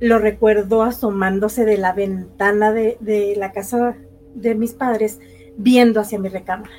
lo 0.00 0.18
recuerdo 0.18 0.82
asomándose 0.82 1.64
de 1.64 1.78
la 1.78 1.92
ventana 1.92 2.72
de, 2.72 3.34
la 3.36 3.52
casa 3.52 3.96
de 4.34 4.54
mis 4.54 4.72
padres, 4.72 5.18
viendo 5.56 6.00
hacia 6.00 6.18
mi 6.18 6.28
recámara. 6.28 6.72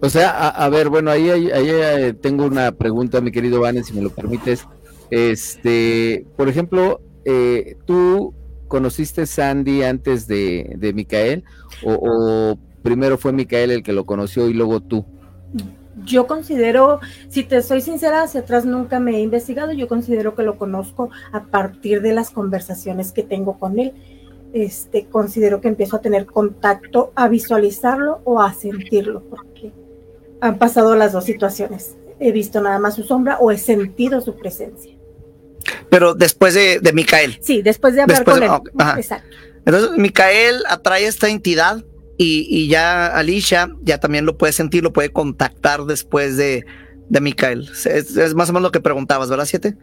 O 0.00 0.08
sea, 0.08 0.48
a, 0.48 0.68
ver, 0.68 0.90
bueno, 0.90 1.10
ahí, 1.10 1.28
ahí, 1.28 1.50
eh, 1.50 2.14
tengo 2.20 2.46
una 2.46 2.70
pregunta, 2.72 3.20
mi 3.20 3.32
querido 3.32 3.60
Vanes, 3.60 3.86
si 3.86 3.94
me 3.94 4.02
lo 4.02 4.10
permites. 4.10 4.64
Este, 5.10 6.24
por 6.36 6.48
ejemplo, 6.48 7.00
eh, 7.24 7.76
¿tú 7.84 8.32
conociste 8.68 9.26
Sandy 9.26 9.82
antes 9.82 10.28
de, 10.28 10.74
de 10.76 10.92
Micael 10.92 11.42
o, 11.82 11.94
o, 11.94 12.58
primero 12.82 13.18
fue 13.18 13.32
Micael 13.32 13.70
el 13.70 13.82
que 13.82 13.92
lo 13.92 14.06
conoció 14.06 14.48
y 14.48 14.54
luego 14.54 14.80
tú? 14.80 15.04
Yo 16.04 16.26
considero, 16.26 17.00
si 17.28 17.44
te 17.44 17.62
soy 17.62 17.80
sincera, 17.80 18.22
hacia 18.22 18.40
atrás 18.40 18.64
nunca 18.64 19.00
me 19.00 19.16
he 19.16 19.20
investigado, 19.20 19.72
yo 19.72 19.88
considero 19.88 20.34
que 20.34 20.42
lo 20.42 20.58
conozco 20.58 21.10
a 21.32 21.44
partir 21.44 22.02
de 22.02 22.12
las 22.12 22.30
conversaciones 22.30 23.12
que 23.12 23.22
tengo 23.22 23.58
con 23.58 23.78
él. 23.78 23.92
Este, 24.52 25.06
considero 25.06 25.60
que 25.60 25.68
empiezo 25.68 25.96
a 25.96 26.00
tener 26.00 26.26
contacto, 26.26 27.12
a 27.14 27.28
visualizarlo 27.28 28.20
o 28.24 28.40
a 28.40 28.54
sentirlo, 28.54 29.22
porque 29.28 29.72
han 30.40 30.58
pasado 30.58 30.96
las 30.96 31.12
dos 31.12 31.24
situaciones. 31.24 31.96
He 32.18 32.32
visto 32.32 32.60
nada 32.60 32.78
más 32.78 32.94
su 32.94 33.04
sombra 33.04 33.38
o 33.38 33.50
he 33.50 33.58
sentido 33.58 34.20
su 34.20 34.36
presencia. 34.36 34.96
Pero 35.90 36.14
después 36.14 36.54
de, 36.54 36.80
de 36.80 36.92
Micael. 36.92 37.38
Sí, 37.42 37.62
después 37.62 37.94
de 37.94 38.02
hablar 38.02 38.24
con 38.24 38.42
él. 38.42 38.50
Exacto. 38.96 39.36
Entonces, 39.64 39.98
Micael 39.98 40.62
atrae 40.68 41.06
esta 41.06 41.28
entidad 41.28 41.84
y, 42.20 42.66
ya 42.66 43.06
Alicia 43.06 43.72
ya 43.82 43.98
también 43.98 44.26
lo 44.26 44.36
puede 44.36 44.52
sentir, 44.52 44.82
lo 44.82 44.92
puede 44.92 45.10
contactar 45.10 45.84
después 45.84 46.36
de, 46.36 46.66
de 47.08 47.20
Mikael. 47.20 47.70
Es, 47.84 48.34
más 48.34 48.50
o 48.50 48.52
menos 48.52 48.62
lo 48.62 48.72
que 48.72 48.80
preguntabas, 48.80 49.30
¿verdad, 49.30 49.46
Siete? 49.46 49.76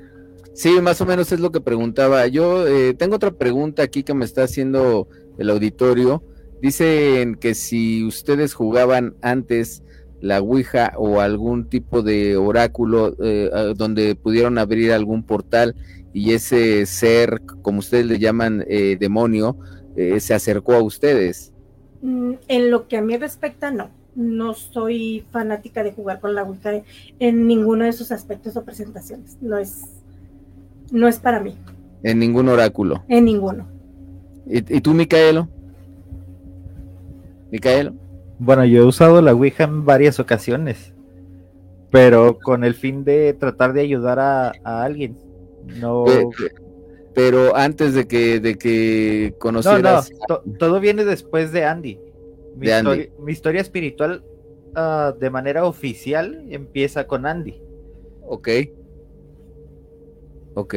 Sí, 0.54 0.82
más 0.82 1.00
o 1.00 1.06
menos 1.06 1.32
es 1.32 1.39
lo 1.39 1.51
que 1.51 1.62
preguntaba. 1.62 2.27
Yo 2.27 2.68
eh, 2.68 2.94
tengo 2.94 3.15
otra 3.15 3.32
pregunta 3.32 3.84
aquí 3.84 4.04
que 4.04 4.13
me 4.13 4.25
está 4.25 4.44
haciendo 4.44 5.08
el 5.38 5.50
auditorio. 5.50 6.24
Dicen 6.62 7.36
que 7.36 7.56
si 7.56 8.04
ustedes 8.04 8.54
jugaban 8.54 9.15
antes 9.22 9.82
la 10.20 10.42
Ouija 10.42 10.94
o 10.98 11.22
algún 11.22 11.70
tipo 11.70 12.01
de 12.01 12.36
oráculo 12.36 13.15
eh, 13.22 13.50
donde 13.77 14.15
pudieron 14.15 14.58
abrir 14.58 14.92
algún 14.92 15.24
portal 15.24 15.75
y 16.13 16.34
ese 16.34 16.86
ser, 16.86 17.42
como 17.62 17.80
ustedes 17.80 18.06
le 18.06 18.20
llaman, 18.20 18.65
eh, 18.68 18.98
demonio, 19.00 19.58
se 20.18 20.34
acercó 20.34 20.74
a 20.74 20.84
ustedes. 20.84 21.54
Mm, 22.05 22.33
en 22.47 22.69
lo 22.69 22.88
que 22.88 22.97
a 22.97 23.01
mí 23.01 23.17
respecta, 23.17 23.71
no. 23.71 23.89
No 24.13 24.53
soy 24.53 25.25
fanática 25.31 25.83
de 25.83 25.91
jugar 25.91 26.19
con 26.19 26.35
la 26.35 26.43
Ouija 26.43 26.83
en 27.19 27.47
ninguno 27.47 27.83
de 27.83 27.89
esos 27.89 28.12
aspectos 28.12 28.55
o 28.55 28.63
presentaciones. 28.63 29.39
No 29.41 29.57
es, 29.57 30.03
no 30.91 31.07
es 31.07 31.17
para 31.17 31.39
mí. 31.39 31.55
En 32.03 32.19
ningún 32.19 32.47
oráculo. 32.47 33.03
En 33.07 33.25
ninguno. 33.25 33.67
¿Y, 34.45 34.62
tú, 34.81 34.93
Micaelo? 34.93 35.50
¿Micaelo? 37.51 37.95
Bueno, 38.38 38.63
yo 38.65 38.83
he 38.83 38.85
usado 38.85 39.19
la 39.24 39.33
Ouija 39.33 39.63
en 39.63 39.83
varias 39.83 40.19
ocasiones, 40.19 40.93
pero 41.89 42.38
con 42.38 42.63
el 42.63 42.75
fin 42.75 43.03
de 43.03 43.33
tratar 43.33 43.74
de 43.74 43.81
ayudar 43.81 44.19
a, 44.19 44.53
alguien. 44.63 45.17
No. 45.81 46.05
Pero 47.15 47.55
antes 47.55 47.93
de 47.93 48.07
que, 48.07 48.41
de 48.41 48.57
que 48.57 49.34
conocieras... 49.39 50.12
No, 50.29 50.41
no, 50.45 50.57
todo 50.57 50.81
viene 50.81 51.05
después 51.05 51.53
de 51.53 51.63
Andy. 51.63 51.98
Mi, 52.57 53.31
Historia, 53.31 53.62
espiritual 53.62 54.24
ah, 54.75 55.13
de 55.17 55.29
manera 55.29 55.65
oficial 55.65 56.45
empieza 56.50 57.07
con 57.07 57.25
Andy. 57.25 57.62
Ok. 58.22 58.50
Ok. 60.55 60.75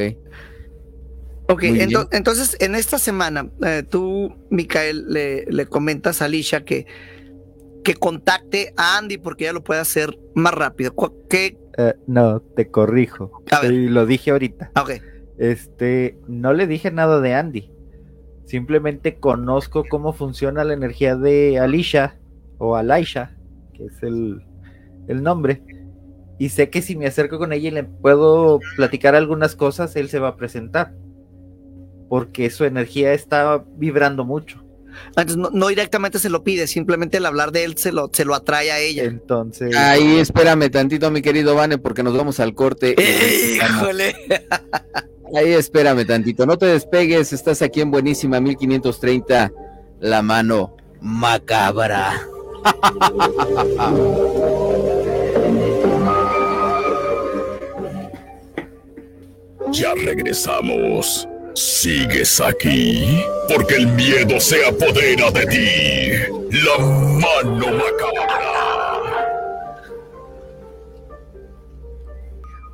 Ok, 1.51 1.63
entonces 1.65 2.57
en 2.61 2.75
esta 2.75 2.99
semana 2.99 3.51
eh, 3.65 3.83
tú, 3.89 4.35
Micael, 4.51 5.07
le, 5.09 5.67
comentas 5.67 6.21
a 6.21 6.27
Alicia 6.27 6.65
que, 6.65 6.87
que 7.83 7.95
contacte 7.95 8.75
a 8.77 8.99
Andy 8.99 9.19
porque 9.19 9.45
ya 9.45 9.53
lo 9.53 9.65
puede 9.65 9.81
hacer 9.81 10.19
más 10.35 10.55
rápido. 10.55 10.95
¿Qué? 11.29 11.59
Eh, 11.79 11.95
no, 12.07 12.41
te 12.41 12.71
corrijo. 12.71 13.43
Lo 13.63 14.07
dije 14.07 14.31
ahorita. 14.31 14.71
Ok 14.81 15.01
Este, 15.39 16.19
no 16.27 16.53
le 16.53 16.67
dije 16.67 16.91
nada 16.91 17.21
de 17.21 17.35
Andy. 17.35 17.71
Simplemente 18.45 19.19
conozco 19.19 19.85
cómo 19.89 20.13
funciona 20.13 20.65
la 20.65 20.75
energía 20.75 21.17
de 21.17 21.59
Alicia 21.59 22.19
o 22.59 22.77
Alaisha, 22.77 23.37
que 23.75 23.87
es 23.87 24.03
el, 24.03 24.43
el 25.07 25.23
nombre. 25.23 25.63
Y 26.39 26.51
sé 26.51 26.71
que 26.71 26.83
si 26.83 26.97
me 26.97 27.07
acerco 27.07 27.39
con 27.39 27.53
ella 27.53 27.69
y 27.69 27.73
le 27.73 27.85
puedo 27.85 28.61
platicar 28.77 29.15
algunas 29.15 29.55
cosas, 29.55 29.95
él 29.97 30.09
se 30.09 30.19
va 30.19 30.29
a 30.29 30.37
presentar. 30.37 30.95
Porque 32.09 32.49
su 32.51 32.65
energía 32.65 33.13
está 33.13 33.65
vibrando 33.77 34.25
mucho. 34.25 34.65
Entonces, 35.09 35.37
no, 35.37 35.69
directamente 35.69 36.19
se 36.19 36.31
lo 36.31 36.43
pide, 36.43 36.67
simplemente 36.67 37.19
el 37.19 37.27
hablar 37.27 37.53
de 37.53 37.65
él 37.65 37.77
se 37.77 37.93
lo, 37.93 38.11
se 38.13 38.25
lo 38.25 38.35
atrae 38.35 38.73
a 38.73 38.81
ella. 38.81 39.05
Entonces. 39.05 39.77
Ahí 39.77 40.19
espérame 40.19 40.71
tantito, 40.71 41.11
mi 41.11 41.23
querido 41.23 41.55
Vane, 41.55 41.79
porque 41.79 42.03
nos 42.03 42.17
vamos 42.17 42.41
al 42.41 42.55
corte. 42.55 42.97
¡Híjole! 43.55 44.17
Ahí 45.37 45.53
espérame 45.53 46.07
tantito, 46.07 46.47
no 46.47 46.57
te 46.57 46.67
despegues, 46.67 47.33
estás 47.33 47.63
aquí 47.63 47.81
en 47.81 47.91
Buenísima 47.91 48.41
1530, 48.41 49.53
la 50.01 50.23
mano 50.23 50.75
macabra. 51.01 52.23
Ya 59.73 59.95
regresamos. 59.95 61.29
¿Sigues 61.55 62.41
aquí? 62.41 63.21
Porque 63.49 63.77
el 63.77 63.89
miedo 63.89 64.41
se 64.41 64.65
apodera 64.65 65.31
de 65.31 65.47
ti. 65.47 66.11
La 66.51 66.79
mano 66.79 67.67
macabra. 67.67 68.88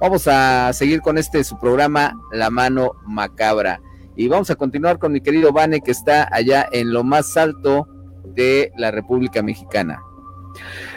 Vamos 0.05 0.29
a 0.29 0.71
seguir 0.75 1.01
con 1.01 1.17
este 1.17 1.43
su 1.45 1.59
programa 1.59 2.21
La 2.31 2.51
mano 2.51 2.93
macabra. 3.07 3.81
Y 4.15 4.29
vamos 4.29 4.51
a 4.51 4.55
continuar 4.55 4.99
con 4.99 5.13
mi 5.13 5.23
querido 5.23 5.51
Vane 5.51 5.81
que 5.81 5.93
está 5.93 6.29
allá 6.31 6.69
en 6.73 6.93
lo 6.93 7.05
más 7.05 7.39
alto 7.39 7.89
de 8.23 8.71
la 8.77 8.91
República 8.91 9.43
Mexicana. 9.43 10.03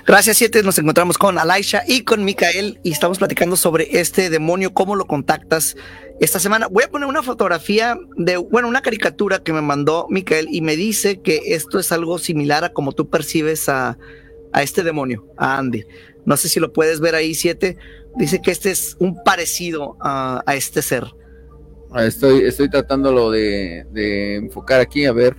Gracias, 0.05 0.35
siete. 0.35 0.61
Nos 0.61 0.77
encontramos 0.77 1.17
con 1.17 1.37
Alaisha 1.37 1.83
y 1.87 2.01
con 2.01 2.25
Micael 2.25 2.81
y 2.83 2.91
estamos 2.91 3.17
platicando 3.17 3.55
sobre 3.55 3.97
este 3.97 4.29
demonio, 4.29 4.73
cómo 4.73 4.97
lo 4.97 5.05
contactas 5.05 5.77
esta 6.19 6.41
semana. 6.41 6.67
Voy 6.67 6.83
a 6.83 6.91
poner 6.91 7.07
una 7.07 7.23
fotografía 7.23 7.97
de, 8.17 8.35
bueno, 8.35 8.67
una 8.67 8.81
caricatura 8.81 9.39
que 9.39 9.53
me 9.53 9.61
mandó 9.61 10.07
Micael 10.09 10.49
y 10.51 10.59
me 10.59 10.75
dice 10.75 11.21
que 11.21 11.43
esto 11.45 11.79
es 11.79 11.93
algo 11.93 12.19
similar 12.19 12.65
a 12.65 12.73
como 12.73 12.91
tú 12.91 13.09
percibes 13.09 13.69
a, 13.69 13.97
a 14.53 14.63
este 14.63 14.83
demonio, 14.83 15.27
a 15.37 15.57
Andy. 15.57 15.85
No 16.25 16.37
sé 16.37 16.49
si 16.49 16.59
lo 16.59 16.73
puedes 16.73 16.99
ver 16.99 17.15
ahí, 17.15 17.33
siete. 17.33 17.77
Dice 18.15 18.41
que 18.41 18.51
este 18.51 18.71
es 18.71 18.97
un 18.99 19.23
parecido 19.23 19.97
a, 19.99 20.43
a 20.45 20.55
este 20.55 20.81
ser. 20.81 21.05
Estoy, 21.95 22.41
estoy 22.41 22.69
tratándolo 22.69 23.31
de, 23.31 23.85
de 23.91 24.35
enfocar 24.35 24.81
aquí, 24.81 25.05
a 25.05 25.13
ver 25.13 25.35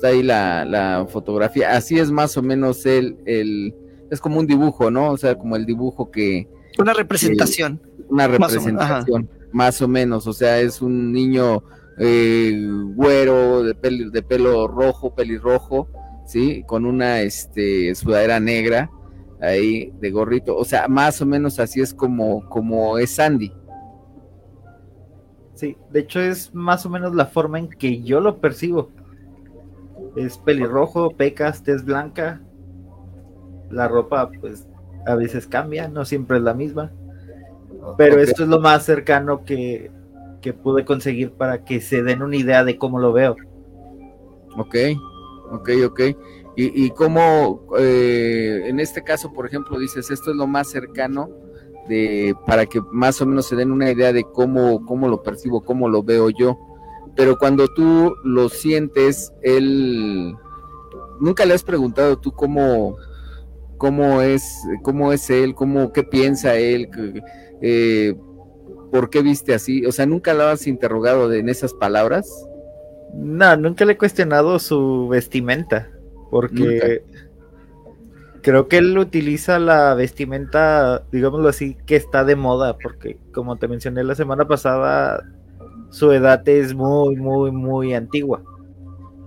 está 0.00 0.08
ahí 0.08 0.22
la, 0.22 0.64
la, 0.64 1.06
fotografía. 1.06 1.72
Así 1.72 1.98
es 1.98 2.10
más 2.10 2.36
o 2.36 2.42
menos 2.42 2.86
el, 2.86 3.18
el, 3.26 3.74
es 4.10 4.20
como 4.20 4.40
un 4.40 4.46
dibujo, 4.46 4.90
¿no? 4.90 5.10
O 5.10 5.16
sea, 5.18 5.34
como 5.36 5.56
el 5.56 5.66
dibujo 5.66 6.10
que... 6.10 6.48
Una 6.78 6.94
representación. 6.94 7.80
una 8.08 8.26
representación, 8.26 9.28
más 9.52 9.82
o, 9.82 9.88
menos. 9.88 10.26
O 10.26 10.32
sea, 10.32 10.60
es 10.60 10.80
un 10.80 11.12
niño 11.12 11.62
eh, 11.98 12.66
güero, 12.94 13.62
de 13.62 13.74
pelo, 13.74 14.10
de 14.10 14.22
pelo 14.22 14.68
rojo, 14.68 15.14
pelirrojo, 15.14 15.88
¿sí? 16.30 16.62
Con 16.64 16.86
una 16.86 17.22
este, 17.22 17.92
sudadera 17.96 18.38
negra 18.38 18.88
ahí 19.40 19.92
de 20.00 20.10
gorrito. 20.12 20.56
O 20.56 20.64
sea, 20.64 20.86
más 20.86 21.20
o 21.20 21.26
menos 21.26 21.58
así 21.58 21.80
es 21.80 21.92
como, 21.92 22.48
como 22.48 22.98
es 22.98 23.10
Sandy. 23.16 23.52
Sí, 25.54 25.76
de 25.90 26.00
hecho 26.00 26.20
es 26.20 26.54
más 26.54 26.86
o 26.86 26.88
menos 26.88 27.16
la 27.16 27.26
forma 27.26 27.58
en 27.58 27.68
que 27.68 28.00
yo 28.02 28.20
lo 28.20 28.38
percibo 28.38 28.90
es 30.14 30.38
pelirrojo, 30.38 31.10
pecas, 31.10 31.64
tez 31.64 31.84
blanca. 31.84 32.40
La 33.70 33.88
ropa, 33.88 34.30
pues, 34.40 34.68
a 35.06 35.16
veces 35.16 35.48
cambia, 35.48 35.88
no 35.88 36.04
siempre 36.04 36.38
es 36.38 36.44
la 36.44 36.54
misma. 36.54 36.92
Pero 37.96 38.20
esto 38.20 38.44
es 38.44 38.48
lo 38.48 38.60
más 38.60 38.84
cercano 38.84 39.44
que, 39.44 39.90
que, 40.40 40.52
pude 40.52 40.84
conseguir 40.84 41.32
para 41.32 41.64
que 41.64 41.80
se 41.80 42.02
den 42.02 42.22
una 42.22 42.36
idea 42.36 42.62
de 42.62 42.78
cómo 42.78 43.00
lo 43.00 43.12
veo. 43.12 43.36
Ok, 44.56 44.76
ok, 45.50 45.70
ok. 45.86 46.00
Y, 46.56 46.86
y 46.86 46.90
cómo, 46.90 47.66
eh, 47.78 48.64
en 48.66 48.80
este 48.80 49.02
caso, 49.02 49.32
por 49.32 49.46
ejemplo, 49.46 49.78
dices, 49.78 50.10
esto 50.10 50.30
es 50.30 50.36
lo 50.36 50.46
más 50.46 50.68
cercano 50.68 51.30
de, 51.88 52.34
para 52.46 52.66
que 52.66 52.80
más 52.92 53.20
o 53.20 53.26
menos 53.26 53.46
se 53.46 53.56
den 53.56 53.72
una 53.72 53.90
idea 53.90 54.12
de 54.12 54.24
cómo, 54.24 54.84
cómo 54.84 55.08
lo 55.08 55.22
percibo, 55.22 55.62
cómo 55.62 55.88
lo 55.88 56.02
veo 56.02 56.30
yo 56.30 56.58
pero 57.16 57.38
cuando 57.38 57.68
tú 57.68 58.14
lo 58.24 58.48
sientes, 58.48 59.32
él 59.42 60.34
nunca 61.20 61.44
le 61.44 61.54
has 61.54 61.62
preguntado 61.62 62.18
tú 62.18 62.32
cómo 62.32 62.96
cómo 63.76 64.22
es 64.22 64.42
cómo 64.82 65.12
es 65.12 65.28
él, 65.30 65.54
cómo 65.54 65.92
qué 65.92 66.02
piensa 66.02 66.56
él, 66.56 66.88
eh, 67.62 68.14
por 68.90 69.10
qué 69.10 69.22
viste 69.22 69.54
así, 69.54 69.84
o 69.86 69.92
sea, 69.92 70.06
nunca 70.06 70.34
lo 70.34 70.44
has 70.44 70.66
interrogado 70.66 71.32
en 71.32 71.48
esas 71.48 71.74
palabras. 71.74 72.28
No, 73.14 73.56
nunca 73.56 73.84
le 73.84 73.92
he 73.92 73.98
cuestionado 73.98 74.58
su 74.58 75.08
vestimenta, 75.08 75.88
porque 76.30 77.02
creo 78.42 78.68
que 78.68 78.78
él 78.78 78.96
utiliza 78.98 79.58
la 79.58 79.94
vestimenta, 79.94 81.04
digámoslo 81.12 81.48
así, 81.48 81.76
que 81.86 81.96
está 81.96 82.24
de 82.24 82.36
moda, 82.36 82.76
porque 82.78 83.18
como 83.32 83.56
te 83.56 83.68
mencioné 83.68 84.04
la 84.04 84.14
semana 84.14 84.46
pasada, 84.46 85.24
su 85.90 86.12
edad 86.12 86.48
es 86.48 86.74
muy, 86.74 87.16
muy, 87.16 87.50
muy 87.50 87.94
antigua. 87.94 88.42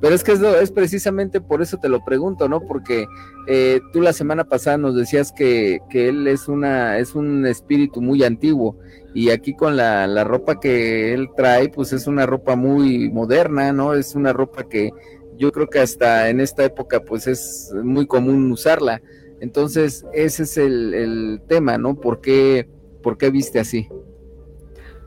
Pero 0.02 0.16
es 0.16 0.24
que 0.24 0.34
es, 0.34 0.42
es 0.42 0.72
precisamente 0.72 1.40
por 1.40 1.62
eso 1.62 1.78
te 1.78 1.88
lo 1.88 2.04
pregunto, 2.04 2.50
¿no? 2.50 2.60
Porque 2.62 3.08
eh, 3.48 3.80
tú 3.94 4.02
la 4.02 4.12
semana 4.12 4.44
pasada 4.44 4.78
nos 4.78 4.96
decías 4.96 5.32
que, 5.32 5.80
que, 5.90 6.10
él 6.10 6.28
es, 6.28 6.50
una, 6.50 6.98
es 6.98 7.16
un 7.16 7.46
espíritu 7.46 8.02
muy 8.02 8.24
antiguo 8.24 8.78
y 9.14 9.30
aquí 9.30 9.56
con 9.56 9.78
la, 9.78 10.08
la, 10.08 10.24
ropa 10.24 10.60
que 10.60 11.14
él 11.14 11.30
trae, 11.36 11.70
pues 11.70 11.94
es 11.94 12.08
una 12.08 12.26
ropa 12.26 12.56
muy 12.56 13.10
moderna, 13.10 13.72
¿no? 13.72 13.94
Es 13.94 14.16
una 14.16 14.34
ropa 14.34 14.68
que 14.68 14.92
yo 15.38 15.52
creo 15.52 15.70
que 15.70 15.80
hasta 15.80 16.30
en 16.30 16.40
esta 16.40 16.64
época 16.64 17.02
pues 17.02 17.28
es 17.28 17.72
muy 17.84 18.08
común 18.08 18.52
usarla. 18.52 19.02
Entonces 19.40 20.06
ese 20.14 20.44
es 20.44 20.58
el, 20.58 20.94
el 20.94 21.42
tema, 21.48 21.78
¿no? 21.78 21.96
¿Por 21.96 22.22
qué, 22.22 22.68
¿Por 23.04 23.18
qué 23.18 23.30
viste 23.30 23.60
así? 23.60 23.88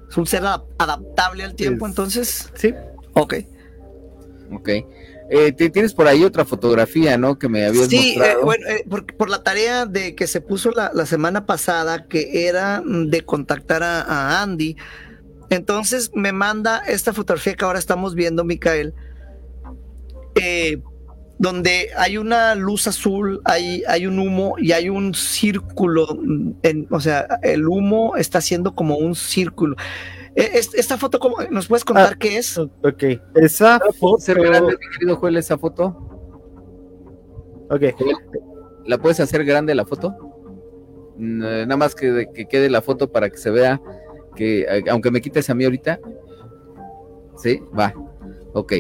¿Es 0.08 0.16
un 0.16 0.26
ser 0.26 0.44
adaptable 0.44 1.42
al 1.42 1.54
tiempo 1.54 1.86
entonces? 1.86 2.50
Sí. 2.54 2.72
Ok. 3.14 3.34
Ok. 4.52 4.68
Eh, 5.28 5.52
tienes 5.52 5.92
por 5.92 6.06
ahí 6.06 6.22
otra 6.22 6.44
fotografía, 6.44 7.18
¿no? 7.18 7.38
Que 7.38 7.48
me 7.48 7.64
habías 7.64 7.88
sí, 7.88 8.14
mostrado. 8.14 8.30
Sí, 8.30 8.38
eh, 8.38 8.44
bueno, 8.44 8.66
eh, 8.68 8.84
por, 8.88 9.06
por, 9.16 9.28
la 9.28 9.42
tarea 9.42 9.84
de 9.84 10.14
que 10.14 10.26
se 10.26 10.40
puso 10.40 10.70
la, 10.70 10.92
la 10.94 11.04
semana 11.04 11.46
pasada, 11.46 12.06
que 12.06 12.46
era 12.46 12.82
de 12.84 13.22
contactar 13.22 13.82
a, 13.82 14.02
a, 14.02 14.42
Andy. 14.42 14.76
Entonces 15.50 16.10
me 16.14 16.32
manda 16.32 16.78
esta 16.86 17.12
fotografía 17.12 17.54
que 17.54 17.64
ahora 17.64 17.78
estamos 17.78 18.14
viendo, 18.14 18.44
Micael, 18.44 18.94
eh, 20.36 20.80
donde 21.38 21.90
hay 21.96 22.16
una 22.18 22.54
luz 22.54 22.86
azul, 22.86 23.40
hay, 23.44 23.82
hay 23.88 24.06
un 24.06 24.18
humo 24.18 24.54
y 24.58 24.72
hay 24.72 24.88
un 24.88 25.14
círculo, 25.14 26.08
en, 26.62 26.86
o 26.90 27.00
sea, 27.00 27.26
el 27.42 27.66
humo 27.68 28.16
está 28.16 28.38
haciendo 28.38 28.74
como 28.74 28.96
un 28.96 29.14
círculo. 29.14 29.76
E, 30.36 30.50
Esta 30.58 30.98
foto, 30.98 31.18
¿cómo, 31.18 31.36
¿nos 31.50 31.66
puedes 31.66 31.84
contar 31.84 32.12
ah, 32.12 32.16
qué 32.18 32.36
es? 32.36 32.58
Ok, 32.58 33.04
esa 33.34 33.80
foto... 33.98 34.18
¿Ser 34.18 34.38
grande, 34.38 34.76
mi 34.78 34.88
querido 34.92 35.16
Joel, 35.16 35.36
esa 35.38 35.56
foto? 35.56 35.96
Ok. 37.70 37.82
¿La 38.84 38.98
puedes 38.98 39.18
hacer 39.18 39.44
grande 39.44 39.74
la 39.74 39.86
foto? 39.86 40.14
Nada 41.16 41.76
más 41.76 41.94
que, 41.94 42.28
que 42.34 42.46
quede 42.46 42.68
la 42.68 42.82
foto 42.82 43.10
para 43.10 43.30
que 43.30 43.38
se 43.38 43.50
vea 43.50 43.80
que, 44.34 44.84
aunque 44.90 45.10
me 45.10 45.22
quites 45.22 45.48
a 45.48 45.54
mí 45.54 45.64
ahorita, 45.64 45.98
sí, 47.38 47.60
va, 47.76 47.94
ok. 48.52 48.74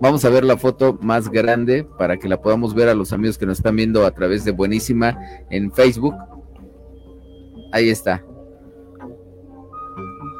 Vamos 0.00 0.24
a 0.24 0.28
ver 0.28 0.44
la 0.44 0.56
foto 0.56 0.98
más 1.00 1.30
grande 1.30 1.86
para 1.98 2.18
que 2.18 2.28
la 2.28 2.42
podamos 2.42 2.74
ver 2.74 2.88
a 2.88 2.94
los 2.94 3.12
amigos 3.12 3.38
que 3.38 3.46
nos 3.46 3.58
están 3.58 3.76
viendo 3.76 4.04
a 4.04 4.10
través 4.10 4.44
de 4.44 4.50
Buenísima 4.50 5.16
en 5.50 5.72
Facebook. 5.72 6.14
Ahí 7.72 7.88
está. 7.88 8.24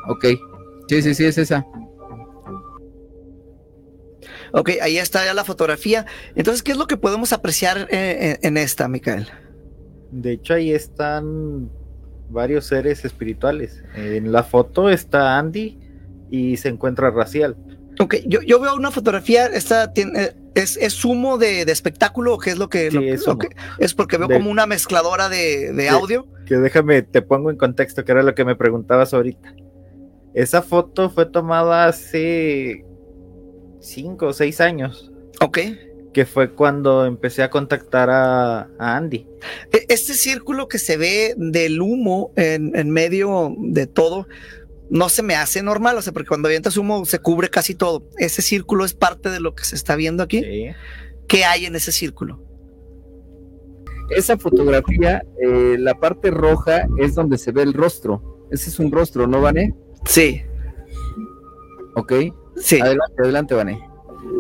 Ok. 0.09 0.25
Sí, 0.89 1.03
sí, 1.03 1.15
sí, 1.15 1.25
es 1.25 1.39
esa. 1.39 1.67
Ok, 4.53 4.71
ahí 4.81 4.99
está 4.99 5.25
ya 5.25 5.35
la 5.35 5.45
fotografía. 5.45 6.07
Entonces, 6.35 6.63
¿qué 6.63 6.73
es 6.73 6.79
lo 6.79 6.87
que 6.87 6.97
podemos 6.97 7.33
apreciar 7.33 7.87
en, 7.91 8.39
en 8.43 8.57
esta, 8.57 8.89
Micael? 8.89 9.29
De 10.11 10.33
hecho, 10.33 10.55
ahí 10.55 10.73
están 10.73 11.71
varios 12.31 12.67
seres 12.67 13.05
espirituales. 13.05 13.83
En 13.95 14.33
la 14.33 14.43
foto 14.43 14.89
está 14.89 15.39
Andy 15.39 15.79
y 16.31 16.57
se 16.57 16.69
encuentra 16.69 17.11
Racial. 17.11 17.57
Ok, 18.01 18.17
yo, 18.27 18.41
yo 18.43 18.61
veo 18.61 18.77
una 18.77 18.93
fotografía, 18.93 19.47
esta 19.47 19.93
tiene, 19.93 20.33
es, 20.55 20.77
es 20.77 21.05
humo 21.05 21.37
de, 21.37 21.65
de, 21.65 21.73
espectáculo 21.73 22.35
o 22.35 22.39
qué 22.39 22.51
es 22.51 22.59
lo 22.59 22.69
que, 22.69 22.91
sí, 22.93 22.97
lo, 22.97 23.03
es, 23.03 23.27
lo 23.27 23.39
que, 23.39 23.49
es, 23.79 23.93
porque 23.95 24.19
veo 24.19 24.29
de, 24.29 24.37
como 24.37 24.51
una 24.51 24.67
mezcladora 24.67 25.29
de, 25.29 25.73
de 25.73 25.89
audio. 25.89 26.29
Que 26.47 26.57
déjame, 26.59 27.03
te 27.03 27.23
pongo 27.23 27.51
en 27.51 27.57
contexto, 27.57 28.05
que 28.05 28.13
era 28.13 28.23
lo 28.23 28.37
que 28.37 28.45
me 28.45 28.55
preguntabas 28.55 29.13
ahorita. 29.15 29.53
Esa 30.35 30.63
foto 30.63 31.11
fue 31.11 31.27
tomada 31.27 31.87
hace 31.87 32.85
cinco 33.81 34.27
o 34.29 34.33
seis 34.33 34.61
años. 34.61 35.13
Ok. 35.41 35.59
Que 36.13 36.25
fue 36.27 36.53
cuando 36.55 37.07
empecé 37.07 37.43
a 37.43 37.51
contactar 37.51 38.11
a, 38.11 38.63
a 38.79 38.97
Andy. 38.97 39.27
E- 39.73 39.87
Este 39.89 40.15
círculo 40.15 40.69
que 40.69 40.79
se 40.79 40.97
ve 40.97 41.35
del 41.37 41.81
humo 41.81 42.33
en, 42.37 42.75
en 42.77 42.91
medio 42.91 43.55
de 43.59 43.87
todo, 43.87 44.27
no 44.91 45.09
se 45.09 45.23
me 45.23 45.35
hace 45.35 45.63
normal, 45.63 45.99
o 45.99 46.03
sea, 46.03 46.13
porque 46.13 46.29
cuando 46.29 46.49
avientas 46.49 46.77
humo 46.77 47.05
se 47.05 47.19
cubre 47.19 47.49
casi 47.51 47.75
todo. 47.75 48.09
Ese 48.17 48.43
círculo 48.43 48.85
es 48.85 48.95
parte 48.95 49.31
de 49.31 49.41
lo 49.41 49.55
que 49.55 49.65
se 49.65 49.77
está 49.77 49.97
viendo 49.97 50.23
aquí. 50.23 50.43
Sí. 50.43 50.67
¿Qué 51.27 51.45
hay 51.45 51.67
en 51.67 51.77
ese 51.77 51.93
círculo? 51.93 52.43
Esa 54.11 54.39
fotografía, 54.39 55.23
eh, 55.43 55.77
la 55.79 55.95
parte 55.95 56.31
roja 56.31 56.89
es 56.99 57.15
donde 57.15 57.37
se 57.37 57.53
ve 57.53 57.63
el 57.63 57.75
rostro. 57.75 58.47
Ese 58.51 58.71
es 58.71 58.79
un 58.79 58.91
rostro, 58.91 59.27
¿no, 59.27 59.43
Vane? 59.43 59.75
Sí, 60.05 60.43
Ok. 61.95 62.13
sí. 62.57 62.81
Adelante, 62.81 63.23
adelante, 63.23 63.55
Vane. 63.55 63.89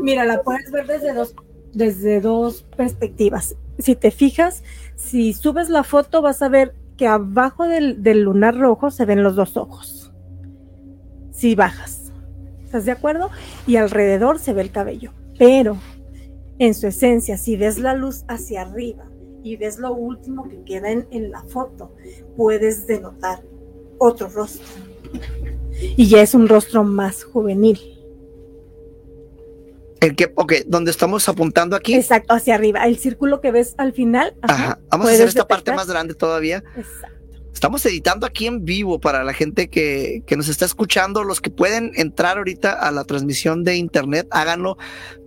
Mira, 0.02 0.24
la 0.24 0.42
puedes 0.42 0.70
ver 0.70 0.86
desde 0.86 1.12
dos, 1.12 1.34
desde 1.72 2.20
dos 2.20 2.62
perspectivas. 2.76 3.56
Si 3.78 3.94
te 3.96 4.10
fijas, 4.10 4.62
si 4.96 5.32
subes 5.34 5.68
la 5.68 5.84
foto 5.84 6.22
vas 6.22 6.42
a 6.42 6.48
ver 6.48 6.74
que 6.96 7.06
abajo 7.06 7.64
del, 7.68 8.02
del 8.02 8.22
lunar 8.22 8.56
rojo 8.56 8.90
se 8.90 9.04
ven 9.04 9.22
los 9.22 9.36
dos 9.36 9.56
ojos. 9.56 10.12
Si 11.32 11.54
bajas. 11.54 12.12
¿Estás 12.64 12.84
de 12.84 12.92
acuerdo? 12.92 13.30
Y 13.66 13.76
alrededor 13.76 14.38
se 14.38 14.52
ve 14.52 14.62
el 14.62 14.70
cabello. 14.70 15.12
Pero 15.38 15.78
en 16.58 16.74
su 16.74 16.86
esencia, 16.88 17.38
si 17.38 17.56
ves 17.56 17.78
la 17.78 17.94
luz 17.94 18.24
hacia 18.28 18.62
arriba 18.62 19.04
y 19.44 19.56
ves 19.56 19.78
lo 19.78 19.92
último 19.94 20.48
que 20.48 20.62
queda 20.64 20.90
en, 20.90 21.06
en 21.12 21.30
la 21.30 21.42
foto, 21.44 21.94
puedes 22.36 22.86
denotar 22.86 23.42
otro 23.98 24.28
rostro. 24.28 24.66
Y 25.96 26.08
ya 26.08 26.22
es 26.22 26.34
un 26.34 26.48
rostro 26.48 26.84
más 26.84 27.24
juvenil. 27.24 27.78
¿En 30.00 30.14
qué? 30.14 30.32
Ok, 30.36 30.52
donde 30.66 30.90
estamos 30.90 31.28
apuntando 31.28 31.74
aquí. 31.76 31.94
Exacto, 31.94 32.34
hacia 32.34 32.54
arriba. 32.54 32.86
El 32.86 32.98
círculo 32.98 33.40
que 33.40 33.50
ves 33.50 33.74
al 33.78 33.92
final. 33.92 34.34
ajá, 34.42 34.54
Ajá. 34.54 34.80
Vamos 34.90 35.08
a 35.08 35.12
hacer 35.12 35.28
esta 35.28 35.46
parte 35.48 35.72
más 35.72 35.88
grande 35.88 36.14
todavía. 36.14 36.62
Exacto. 36.76 37.17
Estamos 37.58 37.84
editando 37.86 38.24
aquí 38.24 38.46
en 38.46 38.64
vivo 38.64 39.00
para 39.00 39.24
la 39.24 39.32
gente 39.32 39.68
que, 39.68 40.22
que 40.28 40.36
nos 40.36 40.46
está 40.46 40.64
escuchando. 40.64 41.24
Los 41.24 41.40
que 41.40 41.50
pueden 41.50 41.90
entrar 41.96 42.38
ahorita 42.38 42.70
a 42.70 42.92
la 42.92 43.02
transmisión 43.02 43.64
de 43.64 43.74
internet, 43.74 44.28
háganlo 44.30 44.78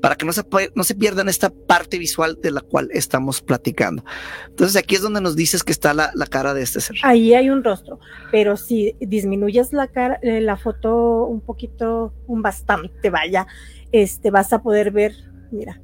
para 0.02 0.16
que 0.16 0.26
no 0.26 0.32
se, 0.32 0.46
no 0.74 0.86
se 0.86 0.96
pierdan 0.96 1.28
esta 1.28 1.50
parte 1.50 1.98
visual 1.98 2.38
de 2.42 2.52
la 2.52 2.62
cual 2.62 2.88
estamos 2.94 3.42
platicando. 3.42 4.06
Entonces 4.48 4.78
aquí 4.78 4.96
es 4.96 5.02
donde 5.02 5.20
nos 5.20 5.36
dices 5.36 5.62
que 5.62 5.74
está 5.74 5.94
la, 5.94 6.12
la 6.16 6.26
cara 6.26 6.54
de 6.54 6.62
este 6.62 6.80
ser. 6.80 6.96
Ahí 7.04 7.34
hay 7.34 7.50
un 7.50 7.66
rostro, 7.66 8.00
pero 8.32 8.56
si 8.56 8.96
disminuyes 9.02 9.74
la 9.74 9.90
cara, 9.90 10.18
eh, 10.22 10.40
la 10.40 10.56
foto 10.56 11.26
un 11.26 11.42
poquito, 11.42 12.14
un 12.28 12.42
bastante, 12.42 13.10
vaya, 13.10 13.46
este, 13.92 14.32
vas 14.32 14.54
a 14.54 14.62
poder 14.62 14.92
ver, 14.92 15.14
mira, 15.52 15.82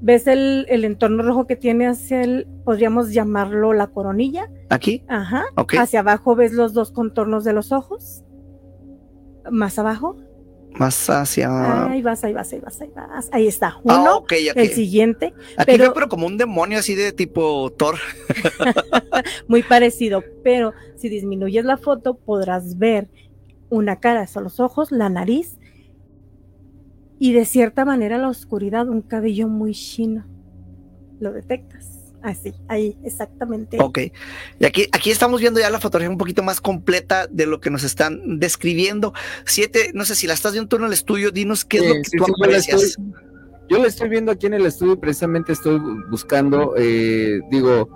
ves 0.00 0.26
el, 0.26 0.66
el 0.68 0.84
entorno 0.84 1.22
rojo 1.22 1.46
que 1.46 1.56
tiene 1.56 1.86
hacia 1.88 2.22
el, 2.22 2.46
podríamos 2.64 3.12
llamarlo 3.12 3.72
la 3.72 3.88
coronilla, 3.88 4.48
Aquí, 4.70 5.04
ajá, 5.08 5.44
hacia 5.78 6.00
abajo 6.00 6.36
ves 6.36 6.52
los 6.52 6.72
dos 6.72 6.92
contornos 6.92 7.44
de 7.44 7.52
los 7.52 7.72
ojos, 7.72 8.22
más 9.50 9.78
abajo, 9.78 10.16
Más 10.72 11.08
hacia. 11.10 11.86
ahí 11.90 12.02
vas, 12.02 12.22
ahí 12.22 12.32
vas, 12.34 12.52
ahí 12.52 12.60
vas, 12.60 12.80
ahí 12.80 12.90
vas, 12.94 13.28
ahí 13.32 13.46
está, 13.48 13.68
Ah, 13.88 14.00
uno, 14.00 14.16
ok, 14.18 14.32
ok. 14.50 14.56
el 14.56 14.68
siguiente, 14.68 15.32
Aquí 15.56 15.72
pero- 15.72 15.84
veo, 15.84 15.94
pero 15.94 16.08
como 16.08 16.26
un 16.26 16.36
demonio 16.36 16.78
así 16.78 16.94
de 16.94 17.12
tipo 17.12 17.70
Thor. 17.76 17.96
muy 19.48 19.62
parecido, 19.62 20.22
pero 20.44 20.72
si 20.96 21.08
disminuyes 21.08 21.64
la 21.64 21.76
foto 21.76 22.14
podrás 22.14 22.78
ver 22.78 23.08
una 23.70 23.96
cara, 24.00 24.26
son 24.26 24.44
los 24.44 24.60
ojos, 24.60 24.92
la 24.92 25.08
nariz 25.08 25.58
y 27.18 27.32
de 27.32 27.44
cierta 27.44 27.84
manera 27.84 28.18
la 28.18 28.28
oscuridad, 28.28 28.88
un 28.88 29.02
cabello 29.02 29.48
muy 29.48 29.72
chino. 29.72 30.24
Lo 31.20 31.32
detectas. 31.32 31.94
Así, 32.20 32.52
ahí, 32.66 32.96
exactamente. 33.04 33.78
Ok. 33.80 33.98
Y 34.58 34.64
aquí, 34.64 34.86
aquí 34.92 35.10
estamos 35.10 35.40
viendo 35.40 35.60
ya 35.60 35.70
la 35.70 35.78
fotografía 35.80 36.10
un 36.10 36.18
poquito 36.18 36.42
más 36.42 36.60
completa 36.60 37.28
de 37.28 37.46
lo 37.46 37.60
que 37.60 37.70
nos 37.70 37.84
están 37.84 38.40
describiendo. 38.40 39.12
Siete, 39.46 39.92
no 39.94 40.04
sé 40.04 40.16
si 40.16 40.26
la 40.26 40.34
estás 40.34 40.52
viendo 40.52 40.68
tú 40.68 40.76
en 40.76 40.84
el 40.84 40.92
estudio, 40.92 41.30
dinos 41.30 41.64
qué 41.64 41.78
es 41.78 41.82
Sí, 41.84 41.88
lo 41.88 41.94
que 41.94 42.04
sí, 42.04 42.16
tú 42.18 42.24
sí, 42.24 42.32
yo 42.32 42.36
la 42.40 42.46
aprecias. 42.46 42.82
estoy- 42.82 43.04
Yo 43.70 43.78
lo 43.78 43.84
estoy 43.86 44.08
viendo 44.08 44.32
aquí 44.32 44.46
en 44.46 44.54
el 44.54 44.66
estudio 44.66 44.94
y 44.94 44.96
precisamente 44.96 45.52
estoy 45.52 45.78
buscando, 46.10 46.74
eh, 46.76 47.40
digo, 47.50 47.88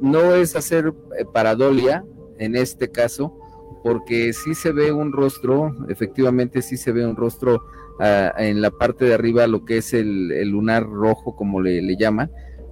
no 0.00 0.34
es 0.34 0.54
hacer 0.54 0.92
eh, 1.18 1.24
paradolia 1.32 2.04
en 2.38 2.54
este 2.54 2.90
caso, 2.90 3.34
porque 3.82 4.32
sí 4.34 4.54
se 4.54 4.70
ve 4.70 4.92
un 4.92 5.12
rostro, 5.12 5.74
efectivamente 5.88 6.62
sí 6.62 6.76
se 6.76 6.92
ve 6.92 7.04
un 7.06 7.16
rostro 7.16 7.60
ah, 8.00 8.32
en 8.38 8.60
la 8.60 8.70
parte 8.70 9.04
de 9.04 9.14
arriba, 9.14 9.46
lo 9.46 9.64
que 9.64 9.78
es 9.78 9.94
el, 9.94 10.28
lunar 10.48 10.84
rojo, 10.84 11.36
como 11.36 11.60
le, 11.60 11.82
le 11.82 11.96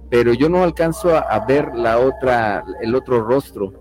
pero 0.09 0.33
yo 0.33 0.49
no 0.49 0.63
alcanzo 0.63 1.15
a, 1.15 1.45
ver 1.45 1.75
la 1.75 1.99
otra, 1.99 2.63
el 2.81 2.95
otro 2.95 3.23
rostro, 3.23 3.73